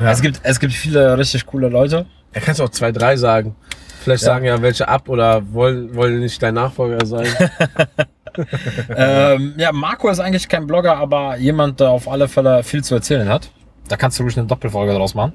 Ja. 0.00 0.10
es, 0.10 0.20
gibt, 0.22 0.40
es 0.42 0.58
gibt 0.60 0.72
viele 0.72 1.16
richtig 1.18 1.46
coole 1.46 1.68
Leute. 1.68 2.06
Er 2.32 2.40
kannst 2.40 2.60
auch 2.60 2.68
zwei, 2.70 2.90
drei 2.92 3.16
sagen. 3.16 3.54
Vielleicht 4.02 4.22
Ja. 4.22 4.26
sagen 4.34 4.44
ja 4.44 4.60
welche 4.60 4.86
ab 4.88 5.08
oder 5.08 5.42
wollen, 5.52 5.94
wollen 5.94 6.20
nicht 6.20 6.42
dein 6.42 6.54
Nachfolger 6.54 7.06
sein. 7.06 7.26
ähm, 8.96 9.54
ja, 9.56 9.72
Marco 9.72 10.08
ist 10.08 10.20
eigentlich 10.20 10.48
kein 10.48 10.66
Blogger, 10.66 10.96
aber 10.96 11.36
jemand, 11.36 11.80
der 11.80 11.90
auf 11.90 12.08
alle 12.08 12.28
Fälle 12.28 12.62
viel 12.62 12.82
zu 12.82 12.94
erzählen 12.96 13.28
hat. 13.28 13.50
Da 13.88 13.96
kannst 13.96 14.18
du 14.18 14.22
ruhig 14.24 14.36
eine 14.38 14.46
Doppelfolge 14.46 14.92
draus 14.94 15.14
machen. 15.14 15.32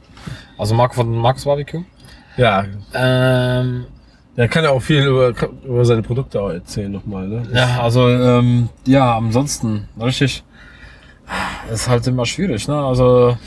Also 0.58 0.74
Marco 0.76 0.96
von 0.96 1.16
Markus 1.16 1.46
Barbecue. 1.46 1.84
ja, 2.38 2.66
Ähm, 2.94 3.86
der 4.38 4.48
kann 4.48 4.64
ja 4.64 4.70
auch 4.72 4.82
viel 4.82 5.06
über, 5.06 5.34
über 5.64 5.86
seine 5.86 6.02
Produkte 6.02 6.42
auch 6.42 6.50
erzählen 6.50 6.92
nochmal. 6.92 7.28
Ne? 7.28 7.44
ja, 7.54 7.82
also 7.82 8.08
ähm, 8.08 8.70
ja, 8.86 9.18
ansonsten 9.18 9.88
richtig. 10.00 10.44
Ist 11.72 11.88
halt 11.88 12.08
immer 12.08 12.26
schwierig, 12.26 12.68
ne? 12.68 12.76
Also 12.76 13.38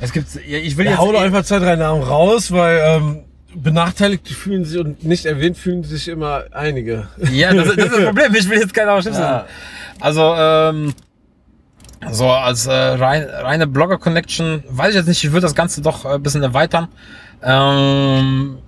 es 0.00 0.12
gibt, 0.12 0.28
ja, 0.46 0.58
ich 0.58 0.76
will 0.76 0.84
Ja, 0.84 0.92
jetzt 0.92 1.00
hau 1.00 1.10
doch 1.12 1.20
einfach 1.22 1.42
zwei, 1.42 1.58
drei 1.58 1.76
Namen 1.76 2.02
raus, 2.02 2.52
weil 2.52 2.80
ähm, 2.84 3.24
Benachteiligte 3.54 4.34
fühlen 4.34 4.64
sich 4.64 4.78
und 4.78 5.02
nicht 5.04 5.24
erwähnt 5.24 5.56
fühlen 5.56 5.82
sich 5.82 6.08
immer 6.08 6.44
einige. 6.52 7.08
Ja, 7.32 7.52
das, 7.54 7.68
das 7.74 7.76
ist 7.86 7.92
das 7.94 8.04
Problem. 8.04 8.34
Ich 8.34 8.48
will 8.48 8.58
jetzt 8.58 8.74
keine 8.74 8.92
Ausschnitte 8.92 9.18
Ja. 9.18 9.46
Also, 10.00 10.34
ähm, 10.36 10.92
so 12.10 12.28
als 12.28 12.66
äh, 12.66 12.72
rein, 12.72 13.24
reine 13.24 13.66
Blogger-Connection, 13.66 14.64
weiß 14.68 14.90
ich 14.90 14.96
jetzt 14.96 15.08
nicht, 15.08 15.24
ich 15.24 15.32
würde 15.32 15.42
das 15.42 15.54
Ganze 15.54 15.80
doch 15.80 16.04
äh, 16.04 16.08
ein 16.10 16.22
bisschen 16.22 16.42
erweitern. 16.42 16.88
Ähm, 17.42 18.58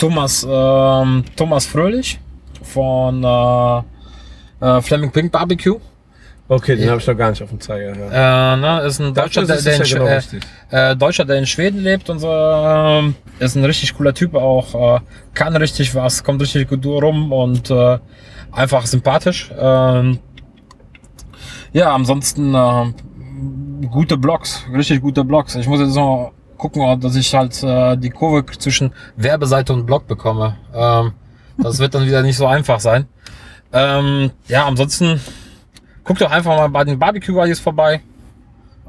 Thomas, 0.00 0.46
ähm, 0.48 1.24
Thomas 1.36 1.66
Fröhlich 1.66 2.18
von 2.62 3.22
äh, 3.22 3.78
äh, 4.66 4.80
Fleming 4.82 5.12
Pink 5.12 5.30
Barbecue. 5.30 5.78
Okay, 6.48 6.74
den 6.74 6.88
habe 6.90 7.00
ich 7.00 7.06
noch 7.06 7.16
gar 7.16 7.30
nicht 7.30 7.40
auf 7.42 7.50
dem 7.50 7.60
Zeiger. 7.60 7.92
Ja. 7.96 8.54
Äh, 8.54 8.56
ne, 8.56 8.80
ist 8.80 8.98
ein 8.98 9.14
Deutscher, 9.14 9.44
der, 9.46 9.56
ist 9.56 9.66
der, 9.66 9.74
in, 9.74 9.80
ja 9.80 9.86
Sch- 9.86 9.94
genau 9.94 10.06
äh, 10.70 10.90
äh, 10.92 10.96
Deutscher, 10.96 11.24
der 11.24 11.36
in 11.36 11.46
Schweden 11.46 11.80
lebt 11.80 12.10
und 12.10 12.18
so. 12.18 12.28
Ähm, 12.28 13.14
ist 13.38 13.54
ein 13.54 13.64
richtig 13.64 13.94
cooler 13.94 14.12
Typ 14.12 14.34
auch. 14.34 14.96
Äh, 14.96 15.00
kann 15.34 15.54
richtig 15.54 15.94
was, 15.94 16.24
kommt 16.24 16.42
richtig 16.42 16.68
gut 16.68 16.84
rum 16.84 17.32
und 17.32 17.70
äh, 17.70 17.98
einfach 18.50 18.84
sympathisch. 18.86 19.52
Ähm, 19.56 20.18
ja, 21.72 21.94
ansonsten 21.94 22.52
äh, 22.52 22.92
gute 23.86 24.16
Blogs, 24.16 24.64
richtig 24.74 25.02
gute 25.02 25.22
Blogs. 25.22 25.54
Ich 25.54 25.68
muss 25.68 25.78
jetzt 25.78 25.94
noch 25.94 26.32
gucken, 26.60 27.00
dass 27.00 27.16
ich 27.16 27.34
halt 27.34 27.62
äh, 27.62 27.96
die 27.96 28.10
Kurve 28.10 28.44
zwischen 28.58 28.92
Werbeseite 29.16 29.72
und 29.72 29.86
Blog 29.86 30.06
bekomme. 30.06 30.56
Ähm, 30.74 31.12
das 31.58 31.78
wird 31.78 31.94
dann 31.94 32.06
wieder 32.06 32.22
nicht 32.22 32.36
so 32.36 32.46
einfach 32.46 32.80
sein. 32.80 33.06
Ähm, 33.72 34.30
ja, 34.48 34.66
ansonsten 34.66 35.20
guck 36.04 36.18
doch 36.18 36.30
einfach 36.30 36.56
mal 36.56 36.68
bei 36.68 36.84
den 36.84 36.98
Barbecue 36.98 37.34
Buddies 37.34 37.60
vorbei. 37.60 38.02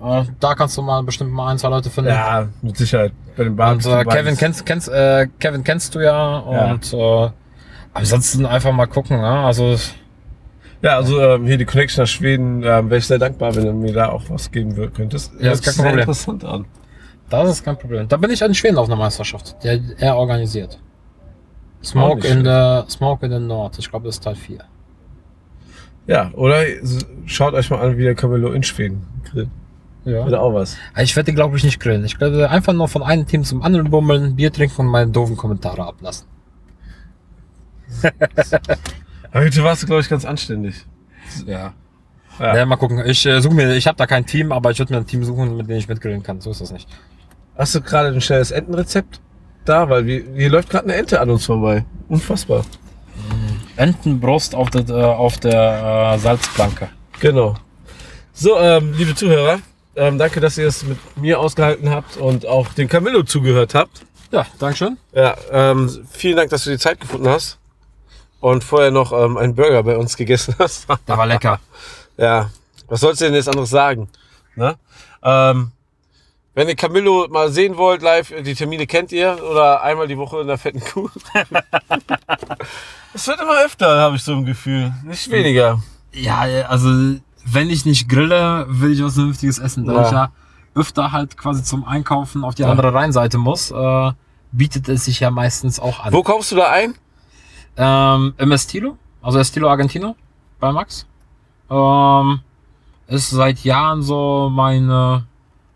Äh, 0.03 0.23
da 0.39 0.55
kannst 0.55 0.77
du 0.77 0.81
mal 0.81 1.01
bestimmt 1.03 1.31
mal 1.31 1.51
ein, 1.51 1.57
zwei 1.57 1.69
Leute 1.69 1.89
finden. 1.89 2.09
Ja, 2.09 2.47
mit 2.61 2.75
Sicherheit. 2.77 3.13
Bei 3.37 3.43
den 3.45 3.59
Und 3.59 3.85
äh. 3.85 4.03
Kevin 4.05 4.35
kennst, 4.35 4.65
kennst, 4.65 4.89
äh, 4.89 5.27
Kevin 5.39 5.63
kennst 5.63 5.95
du 5.95 5.99
ja 5.99 6.37
und 6.39 6.93
äh, 6.93 7.29
ansonsten 7.93 8.45
einfach 8.45 8.71
mal 8.73 8.87
gucken. 8.87 9.17
Ja? 9.19 9.45
Also 9.45 9.77
Ja, 10.81 10.95
also 10.97 11.21
ähm, 11.21 11.45
hier 11.45 11.57
die 11.57 11.65
Connection 11.65 12.03
nach 12.03 12.09
Schweden, 12.09 12.63
ähm, 12.63 12.89
wäre 12.89 12.97
ich 12.97 13.05
sehr 13.05 13.19
dankbar, 13.19 13.55
wenn 13.55 13.65
du 13.65 13.73
mir 13.73 13.93
da 13.93 14.09
auch 14.09 14.23
was 14.29 14.51
geben 14.51 14.75
könntest. 14.93 15.31
Ja, 15.39 15.39
ist 15.39 15.43
Hört 15.45 15.57
sich 15.57 15.65
kein 15.65 15.73
sehr 15.73 15.83
Problem. 15.83 15.99
interessant 15.99 16.43
an. 16.45 16.65
Das 17.31 17.49
ist 17.51 17.63
kein 17.63 17.77
Problem. 17.77 18.07
Da 18.07 18.17
bin 18.17 18.29
ich 18.29 18.41
in 18.41 18.53
Schweden 18.53 18.77
auf 18.77 18.87
einer 18.87 18.95
Meisterschaft, 18.95 19.63
der 19.63 19.79
er 19.97 20.17
organisiert. 20.17 20.79
Smoke 21.83 22.27
in 22.27 22.43
der 22.43 22.85
Smoke 22.89 23.25
in 23.25 23.31
the 23.31 23.39
Nord. 23.39 23.79
Ich 23.79 23.89
glaube, 23.89 24.05
das 24.05 24.15
ist 24.15 24.23
Teil 24.23 24.35
4. 24.35 24.59
Ja, 26.07 26.31
oder 26.33 26.63
schaut 27.25 27.53
euch 27.53 27.69
mal 27.69 27.79
an, 27.79 27.97
wie 27.97 28.03
der 28.03 28.15
Camelo 28.15 28.51
in 28.51 28.63
Schweden 28.63 29.05
grillt. 29.23 29.49
Ja. 30.03 30.25
Oder 30.25 30.41
auch 30.41 30.53
was. 30.53 30.77
Ich 30.97 31.15
werde 31.15 31.33
glaube 31.33 31.57
ich 31.57 31.63
nicht 31.63 31.79
grillen. 31.79 32.03
Ich 32.05 32.19
werde 32.19 32.49
einfach 32.49 32.73
nur 32.73 32.87
von 32.87 33.03
einem 33.03 33.27
Team 33.27 33.43
zum 33.43 33.61
anderen 33.61 33.89
bummeln, 33.89 34.35
Bier 34.35 34.51
trinken 34.51 34.81
und 34.81 34.87
meine 34.87 35.11
doofen 35.11 35.37
Kommentare 35.37 35.85
ablassen. 35.85 36.27
Aber 39.31 39.45
heute 39.45 39.63
warst 39.63 39.83
du, 39.83 39.87
glaube 39.87 40.01
ich, 40.01 40.09
ganz 40.09 40.25
anständig. 40.25 40.85
Ja. 41.45 41.73
Ja. 42.39 42.55
Ja, 42.55 42.65
mal 42.65 42.77
gucken. 42.77 43.03
Ich 43.05 43.25
äh, 43.25 43.39
suche 43.41 43.53
mir, 43.53 43.75
ich 43.75 43.87
habe 43.87 43.97
da 43.97 44.07
kein 44.07 44.25
Team, 44.25 44.51
aber 44.51 44.71
ich 44.71 44.79
würde 44.79 44.93
mir 44.93 44.99
ein 44.99 45.05
Team 45.05 45.23
suchen, 45.23 45.55
mit 45.57 45.69
dem 45.69 45.77
ich 45.77 45.87
mitgrillen 45.87 46.23
kann. 46.23 46.41
So 46.41 46.51
ist 46.51 46.61
das 46.61 46.71
nicht. 46.71 46.87
Hast 47.61 47.75
du 47.75 47.81
gerade 47.81 48.07
ein 48.07 48.21
schnelles 48.21 48.49
Entenrezept 48.49 49.21
da? 49.65 49.87
Weil 49.87 50.07
wir, 50.07 50.23
hier 50.35 50.49
läuft 50.49 50.71
gerade 50.71 50.85
eine 50.85 50.95
Ente 50.95 51.21
an 51.21 51.29
uns 51.29 51.45
vorbei. 51.45 51.85
Unfassbar. 52.09 52.65
Entenbrust 53.75 54.55
auf 54.55 54.71
der, 54.71 54.89
äh, 54.89 55.03
auf 55.03 55.37
der 55.37 56.15
äh, 56.15 56.17
Salzplanke. 56.17 56.89
Genau. 57.19 57.55
So, 58.33 58.57
ähm, 58.57 58.95
liebe 58.97 59.13
Zuhörer, 59.13 59.59
ähm, 59.95 60.17
danke, 60.17 60.39
dass 60.39 60.57
ihr 60.57 60.65
es 60.65 60.83
mit 60.83 60.97
mir 61.17 61.39
ausgehalten 61.39 61.91
habt 61.91 62.17
und 62.17 62.47
auch 62.47 62.73
den 62.73 62.87
Camillo 62.87 63.21
zugehört 63.21 63.75
habt. 63.75 64.01
Ja, 64.31 64.47
Dankeschön. 64.57 64.97
Ja, 65.13 65.35
ähm, 65.51 65.87
vielen 66.09 66.37
Dank, 66.37 66.49
dass 66.49 66.63
du 66.63 66.71
die 66.71 66.79
Zeit 66.79 66.99
gefunden 66.99 67.29
hast 67.29 67.59
und 68.39 68.63
vorher 68.63 68.89
noch 68.89 69.11
ähm, 69.11 69.37
einen 69.37 69.53
Burger 69.53 69.83
bei 69.83 69.97
uns 69.97 70.17
gegessen 70.17 70.55
hast. 70.57 70.87
Der 71.07 71.15
war 71.15 71.27
lecker. 71.27 71.59
ja, 72.17 72.49
was 72.87 73.01
sollst 73.01 73.21
du 73.21 73.25
denn 73.25 73.35
jetzt 73.35 73.49
anderes 73.49 73.69
sagen? 73.69 74.09
Ne? 74.55 74.77
Ähm, 75.21 75.73
wenn 76.53 76.67
ihr 76.67 76.75
Camillo 76.75 77.27
mal 77.29 77.51
sehen 77.51 77.77
wollt 77.77 78.01
live, 78.01 78.33
die 78.43 78.55
Termine 78.55 78.85
kennt 78.87 79.11
ihr 79.11 79.37
oder 79.49 79.81
einmal 79.81 80.07
die 80.07 80.17
Woche 80.17 80.41
in 80.41 80.47
der 80.47 80.57
fetten 80.57 80.81
Kuh. 80.81 81.09
Es 83.13 83.27
wird 83.27 83.41
immer 83.41 83.63
öfter, 83.65 83.99
habe 83.99 84.15
ich 84.15 84.23
so 84.23 84.33
ein 84.33 84.45
Gefühl. 84.45 84.93
Nicht 85.03 85.29
weniger. 85.31 85.81
Ja, 86.13 86.39
also 86.69 86.87
wenn 87.45 87.69
ich 87.69 87.85
nicht 87.85 88.07
grille, 88.07 88.65
will 88.69 88.93
ich 88.93 89.03
was 89.03 89.15
Vernünftiges 89.15 89.59
essen. 89.59 89.85
Da 89.85 89.93
Ja. 89.93 90.05
ich 90.05 90.11
ja 90.11 90.31
öfter 90.75 91.11
halt 91.11 91.35
quasi 91.37 91.63
zum 91.63 91.83
Einkaufen 91.85 92.45
auf 92.45 92.55
die 92.55 92.61
Ja. 92.61 92.71
andere 92.71 92.93
Rheinseite 92.93 93.37
muss, 93.37 93.71
äh, 93.71 94.11
bietet 94.53 94.87
es 94.87 95.05
sich 95.05 95.19
ja 95.19 95.29
meistens 95.31 95.79
auch 95.79 95.99
an. 95.99 96.13
Wo 96.13 96.23
kaufst 96.23 96.51
du 96.53 96.55
da 96.55 96.69
ein? 96.71 96.95
Ähm, 97.75 98.33
Im 98.37 98.51
Estilo, 98.53 98.97
also 99.21 99.39
Estilo 99.39 99.69
Argentino 99.69 100.15
bei 100.59 100.71
Max. 100.71 101.05
Ähm, 101.69 102.39
ist 103.07 103.29
seit 103.29 103.59
Jahren 103.65 104.01
so 104.03 104.49
mein 104.53 104.89
äh, 104.89 105.19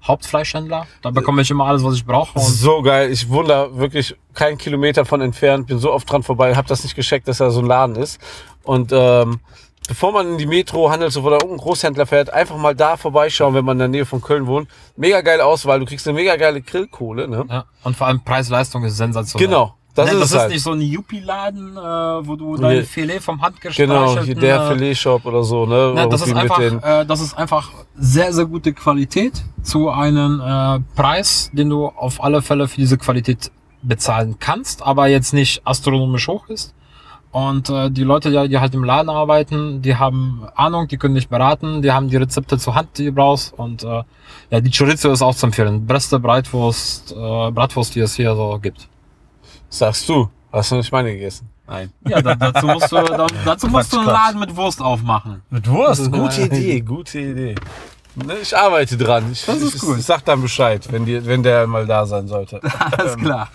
Hauptfleischhändler. 0.07 0.87
Da 1.01 1.11
bekomme 1.11 1.41
ich 1.41 1.51
immer 1.51 1.65
alles, 1.65 1.83
was 1.83 1.95
ich 1.95 2.05
brauche. 2.05 2.39
So 2.39 2.81
geil. 2.81 3.11
Ich 3.11 3.29
wohne 3.29 3.47
da 3.47 3.77
wirklich 3.77 4.15
keinen 4.33 4.57
Kilometer 4.57 5.05
von 5.05 5.21
entfernt. 5.21 5.67
Bin 5.67 5.79
so 5.79 5.91
oft 5.91 6.09
dran 6.09 6.23
vorbei. 6.23 6.55
Hab 6.55 6.67
das 6.67 6.83
nicht 6.83 6.95
gescheckt, 6.95 7.27
dass 7.27 7.39
da 7.39 7.49
so 7.49 7.61
ein 7.61 7.65
Laden 7.65 7.95
ist. 7.95 8.19
Und 8.63 8.91
ähm, 8.93 9.39
bevor 9.87 10.11
man 10.11 10.27
in 10.27 10.37
die 10.37 10.45
Metro, 10.45 10.91
Handelshof 10.91 11.23
oder 11.25 11.35
irgendein 11.37 11.57
Großhändler 11.57 12.05
fährt, 12.05 12.31
einfach 12.31 12.57
mal 12.57 12.75
da 12.75 12.97
vorbeischauen, 12.97 13.53
wenn 13.55 13.65
man 13.65 13.75
in 13.75 13.79
der 13.79 13.87
Nähe 13.87 14.05
von 14.05 14.21
Köln 14.21 14.47
wohnt. 14.47 14.69
Mega 14.95 15.21
geile 15.21 15.45
Auswahl. 15.45 15.79
Du 15.79 15.85
kriegst 15.85 16.07
eine 16.07 16.15
mega 16.15 16.35
geile 16.35 16.61
Grillkohle. 16.61 17.27
Ne? 17.27 17.45
ja, 17.49 17.65
und 17.83 17.95
vor 17.95 18.07
allem 18.07 18.23
Preis-Leistung 18.23 18.83
ist 18.83 18.97
sensationell. 18.97 19.47
Genau. 19.47 19.75
Das 19.95 20.07
Ne, 20.07 20.11
ist 20.15 20.21
das 20.21 20.31
ist 20.31 20.37
halt. 20.39 20.51
nicht 20.51 20.61
so 20.61 20.71
ein 20.73 20.81
Yuppie-Laden, 20.81 21.77
äh, 21.77 21.79
wo 22.27 22.35
du 22.35 22.57
dein 22.57 22.77
Nee. 22.79 22.83
Filet 22.83 23.19
vom 23.21 23.37
Genau, 23.37 23.45
handgestreichelten... 23.45 24.25
hier 24.25 24.35
der 24.35 24.61
äh, 24.61 24.67
Filet-Shop 24.67 25.25
oder 25.25 25.41
so. 25.43 25.65
Ne? 25.65 25.93
Ne, 25.95 26.09
das, 26.09 26.27
ist 26.27 26.35
einfach, 26.35 26.59
äh, 26.59 27.05
das 27.05 27.21
ist 27.21 27.37
einfach 27.37 27.71
sehr, 27.97 28.33
sehr 28.33 28.45
gute 28.45 28.73
Qualität 28.73 29.41
zu 29.63 29.89
einem 29.89 30.41
äh, 30.41 30.79
Preis, 30.95 31.49
den 31.53 31.69
du 31.69 31.87
auf 31.87 32.21
alle 32.21 32.41
Fälle 32.41 32.67
für 32.67 32.75
diese 32.81 32.97
Qualität 32.97 33.51
bezahlen 33.81 34.35
kannst, 34.39 34.83
aber 34.83 35.07
jetzt 35.07 35.33
nicht 35.33 35.61
astronomisch 35.65 36.27
hoch 36.27 36.49
ist. 36.49 36.73
Und 37.31 37.69
äh, 37.69 37.89
die 37.91 38.03
Leute, 38.03 38.31
die, 38.31 38.49
die 38.49 38.59
halt 38.59 38.73
im 38.73 38.83
Laden 38.83 39.09
arbeiten, 39.09 39.81
die 39.81 39.95
haben 39.95 40.43
Ahnung, 40.55 40.87
die 40.87 40.97
können 40.97 41.15
dich 41.15 41.27
beraten, 41.29 41.81
die 41.81 41.91
haben 41.91 42.09
die 42.09 42.15
Rezepte 42.17 42.57
zur 42.57 42.75
Hand, 42.75 42.97
die 42.97 43.05
du 43.05 43.11
brauchst. 43.11 43.53
Und 43.53 43.83
äh, 43.83 44.03
ja, 44.51 44.61
die 44.61 44.71
Chorizo 44.71 45.11
ist 45.11 45.21
auch 45.21 45.35
zu 45.35 45.45
empfehlen. 45.45 45.85
Beste 45.85 46.17
Bratwurst, 46.19 47.11
äh, 47.11 47.51
Bratwurst, 47.51 47.95
die 47.95 47.99
es 48.01 48.15
hier 48.15 48.35
so 48.35 48.57
gibt. 48.61 48.87
Sagst 49.75 50.07
du. 50.07 50.29
Hast 50.53 50.71
du 50.71 50.75
nicht 50.75 50.91
meine 50.91 51.11
gegessen? 51.11 51.49
Nein. 51.67 51.91
Ja, 52.07 52.21
da, 52.21 52.33
dazu 52.35 52.65
musst 52.65 52.89
du, 52.91 52.95
da, 52.95 53.27
dazu 53.45 53.67
musst 53.67 53.91
du 53.91 53.97
einen 53.97 54.05
Quatsch. 54.07 54.15
Laden 54.15 54.39
mit 54.39 54.55
Wurst 54.55 54.81
aufmachen. 54.81 55.41
Mit 55.49 55.67
Wurst? 55.69 56.09
Gute 56.11 56.43
Idee, 56.43 56.79
gute 56.79 57.19
Idee. 57.19 57.55
Ne, 58.15 58.35
Ich 58.41 58.55
arbeite 58.55 58.95
dran. 58.95 59.29
Ich, 59.33 59.45
Das 59.45 59.57
ist 59.57 59.75
ich, 59.75 59.81
gut. 59.81 59.97
ich 59.97 60.05
sag 60.05 60.23
dann 60.23 60.41
Bescheid, 60.41 60.87
wenn, 60.91 61.05
die, 61.05 61.25
wenn 61.25 61.43
der 61.43 61.67
mal 61.67 61.85
da 61.85 62.05
sein 62.05 62.27
sollte. 62.29 62.61
Alles 62.97 63.17
klar. 63.17 63.49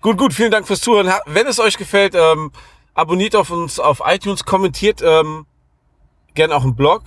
Gut, 0.00 0.16
gut, 0.16 0.32
vielen 0.32 0.50
Dank 0.50 0.66
fürs 0.66 0.80
Zuhören. 0.80 1.12
Wenn 1.26 1.46
es 1.46 1.60
euch 1.60 1.76
gefällt, 1.76 2.14
ähm, 2.16 2.50
abonniert 2.94 3.36
auf 3.36 3.50
uns 3.50 3.78
auf 3.78 4.00
iTunes, 4.06 4.44
kommentiert 4.46 5.02
ähm, 5.04 5.44
gerne 6.34 6.54
auch 6.54 6.64
im 6.64 6.74
Blog. 6.74 7.02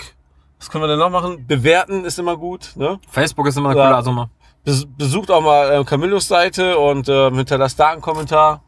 Was 0.60 0.70
können 0.70 0.84
wir 0.84 0.88
denn 0.90 1.00
noch 1.00 1.10
machen? 1.10 1.48
Bewerten 1.48 2.06
ist 2.06 2.20
immer 2.20 2.38
gut. 2.38 2.74
Ne? 2.76 3.00
Facebook 3.10 3.48
ist 3.48 3.58
immer 3.58 3.70
eine 3.70 3.80
Ja. 3.80 3.90
coole 3.92 4.04
Nummer. 4.06 4.30
Bes 4.64 4.86
besucht 4.86 5.32
auch 5.32 5.42
mal 5.42 5.82
äh, 5.82 5.84
Camillos 5.84 6.28
Seite 6.28 6.78
und 6.78 7.10
ähm, 7.10 7.36
hinterlasst 7.36 7.80
da 7.80 7.90
einen 7.90 8.02
Kommentar. 8.02 8.64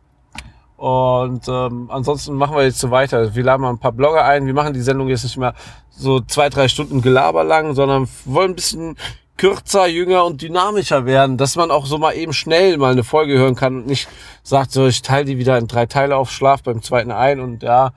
Und 0.76 1.48
ähm, 1.48 1.90
ansonsten 1.92 2.34
machen 2.34 2.56
wir 2.56 2.64
jetzt 2.64 2.80
so 2.80 2.92
weiter. 2.92 3.34
Wir 3.36 3.44
laden 3.44 3.62
mal 3.62 3.70
ein 3.70 3.80
paar 3.80 3.92
Blogger 3.92 4.26
ein. 4.26 4.46
Wir 4.46 4.54
machen 4.54 4.74
die 4.74 4.82
Sendung 4.82 5.08
jetzt 5.08 5.24
nicht 5.24 5.38
mehr 5.38 5.54
so 5.90 6.20
zwei, 6.20 6.50
drei 6.50 6.68
Stunden 6.68 7.02
Gelaber 7.02 7.44
lang, 7.44 7.74
sondern 7.76 8.10
wollen 8.26 8.52
ein 8.52 8.56
bisschen 8.56 8.98
kürzer, 9.38 9.88
jünger 9.88 10.26
und 10.26 10.42
dynamischer 10.42 11.06
werden, 11.06 11.38
dass 11.38 11.56
man 11.56 11.72
auch 11.72 11.86
so 11.86 11.98
mal 11.98 12.14
eben 12.14 12.34
schnell 12.34 12.78
mal 12.78 12.92
eine 12.92 13.04
Folge 13.04 13.38
hören 13.38 13.56
kann 13.56 13.78
und 13.78 13.88
nicht 13.88 14.08
sagt, 14.44 14.72
so 14.72 14.88
ich 14.88 15.02
teile 15.02 15.26
die 15.26 15.38
wieder 15.38 15.58
in 15.58 15.68
drei 15.68 15.86
Teile 15.86 16.18
auf, 16.18 16.32
schlaf 16.32 16.64
beim 16.64 16.82
zweiten 16.82 17.12
ein 17.12 17.40
und 17.40 17.64
ja, 17.64 17.94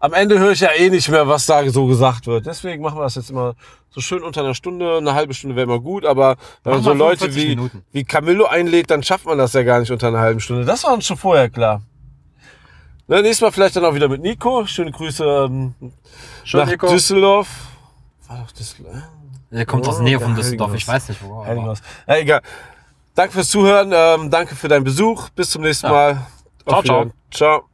am 0.00 0.12
Ende 0.12 0.38
höre 0.38 0.52
ich 0.52 0.60
ja 0.60 0.70
eh 0.76 0.90
nicht 0.90 1.08
mehr, 1.08 1.26
was 1.26 1.46
da 1.46 1.68
so 1.68 1.86
gesagt 1.86 2.26
wird. 2.26 2.46
Deswegen 2.46 2.82
machen 2.82 2.98
wir 2.98 3.02
das 3.02 3.16
jetzt 3.16 3.30
immer 3.30 3.54
so 3.90 4.00
schön 4.00 4.22
unter 4.22 4.40
einer 4.42 4.54
Stunde. 4.54 4.98
Eine 4.98 5.14
halbe 5.14 5.34
Stunde 5.34 5.56
wäre 5.56 5.64
immer 5.64 5.80
gut, 5.80 6.04
aber 6.04 6.36
wenn 6.64 6.74
man 6.74 6.82
so 6.82 6.92
Leute 6.92 7.20
45 7.30 7.36
wie, 7.42 7.48
Minuten. 7.56 7.84
wie 7.92 8.04
Camillo 8.04 8.46
einlädt, 8.46 8.90
dann 8.90 9.02
schafft 9.02 9.26
man 9.26 9.38
das 9.38 9.52
ja 9.54 9.62
gar 9.62 9.80
nicht 9.80 9.90
unter 9.90 10.08
einer 10.08 10.20
halben 10.20 10.40
Stunde. 10.40 10.64
Das 10.64 10.84
war 10.84 10.92
uns 10.94 11.06
schon 11.06 11.16
vorher 11.16 11.48
klar. 11.50 11.82
Ne, 13.06 13.22
nächstes 13.22 13.40
Mal 13.40 13.52
vielleicht 13.52 13.74
dann 13.74 13.84
auch 13.86 13.94
wieder 13.94 14.08
mit 14.08 14.20
Nico. 14.20 14.66
Schöne 14.66 14.90
Grüße 14.90 15.24
ähm, 15.24 15.74
Schön, 16.44 16.60
nach 16.60 16.66
Nico. 16.68 16.88
Düsseldorf. 16.88 17.48
War 18.26 18.38
doch 18.44 18.52
Düsseldorf. 18.52 18.96
Der 19.50 19.64
kommt 19.64 19.88
aus 19.88 19.94
Oh, 19.94 19.98
der 19.98 20.04
Nähe 20.04 20.20
von 20.20 20.34
Düsseldorf. 20.34 20.74
Ich 20.74 20.86
weiß 20.86 21.08
nicht 21.08 21.22
wo. 21.22 21.40
aber- 21.40 21.48
Irgendwas. 21.48 21.80
Ja, 22.06 22.16
egal. 22.18 22.42
Danke 23.14 23.32
fürs 23.32 23.48
Zuhören. 23.48 23.90
Ähm, 23.94 24.30
danke 24.30 24.54
für 24.54 24.68
deinen 24.68 24.84
Besuch. 24.84 25.30
Bis 25.30 25.48
zum 25.50 25.62
nächsten 25.62 25.86
Ja. 25.86 25.92
Mal. 25.92 26.26
Ciao, 26.66 26.84
Wiedersehen. 26.84 27.12
Ciao. 27.30 27.67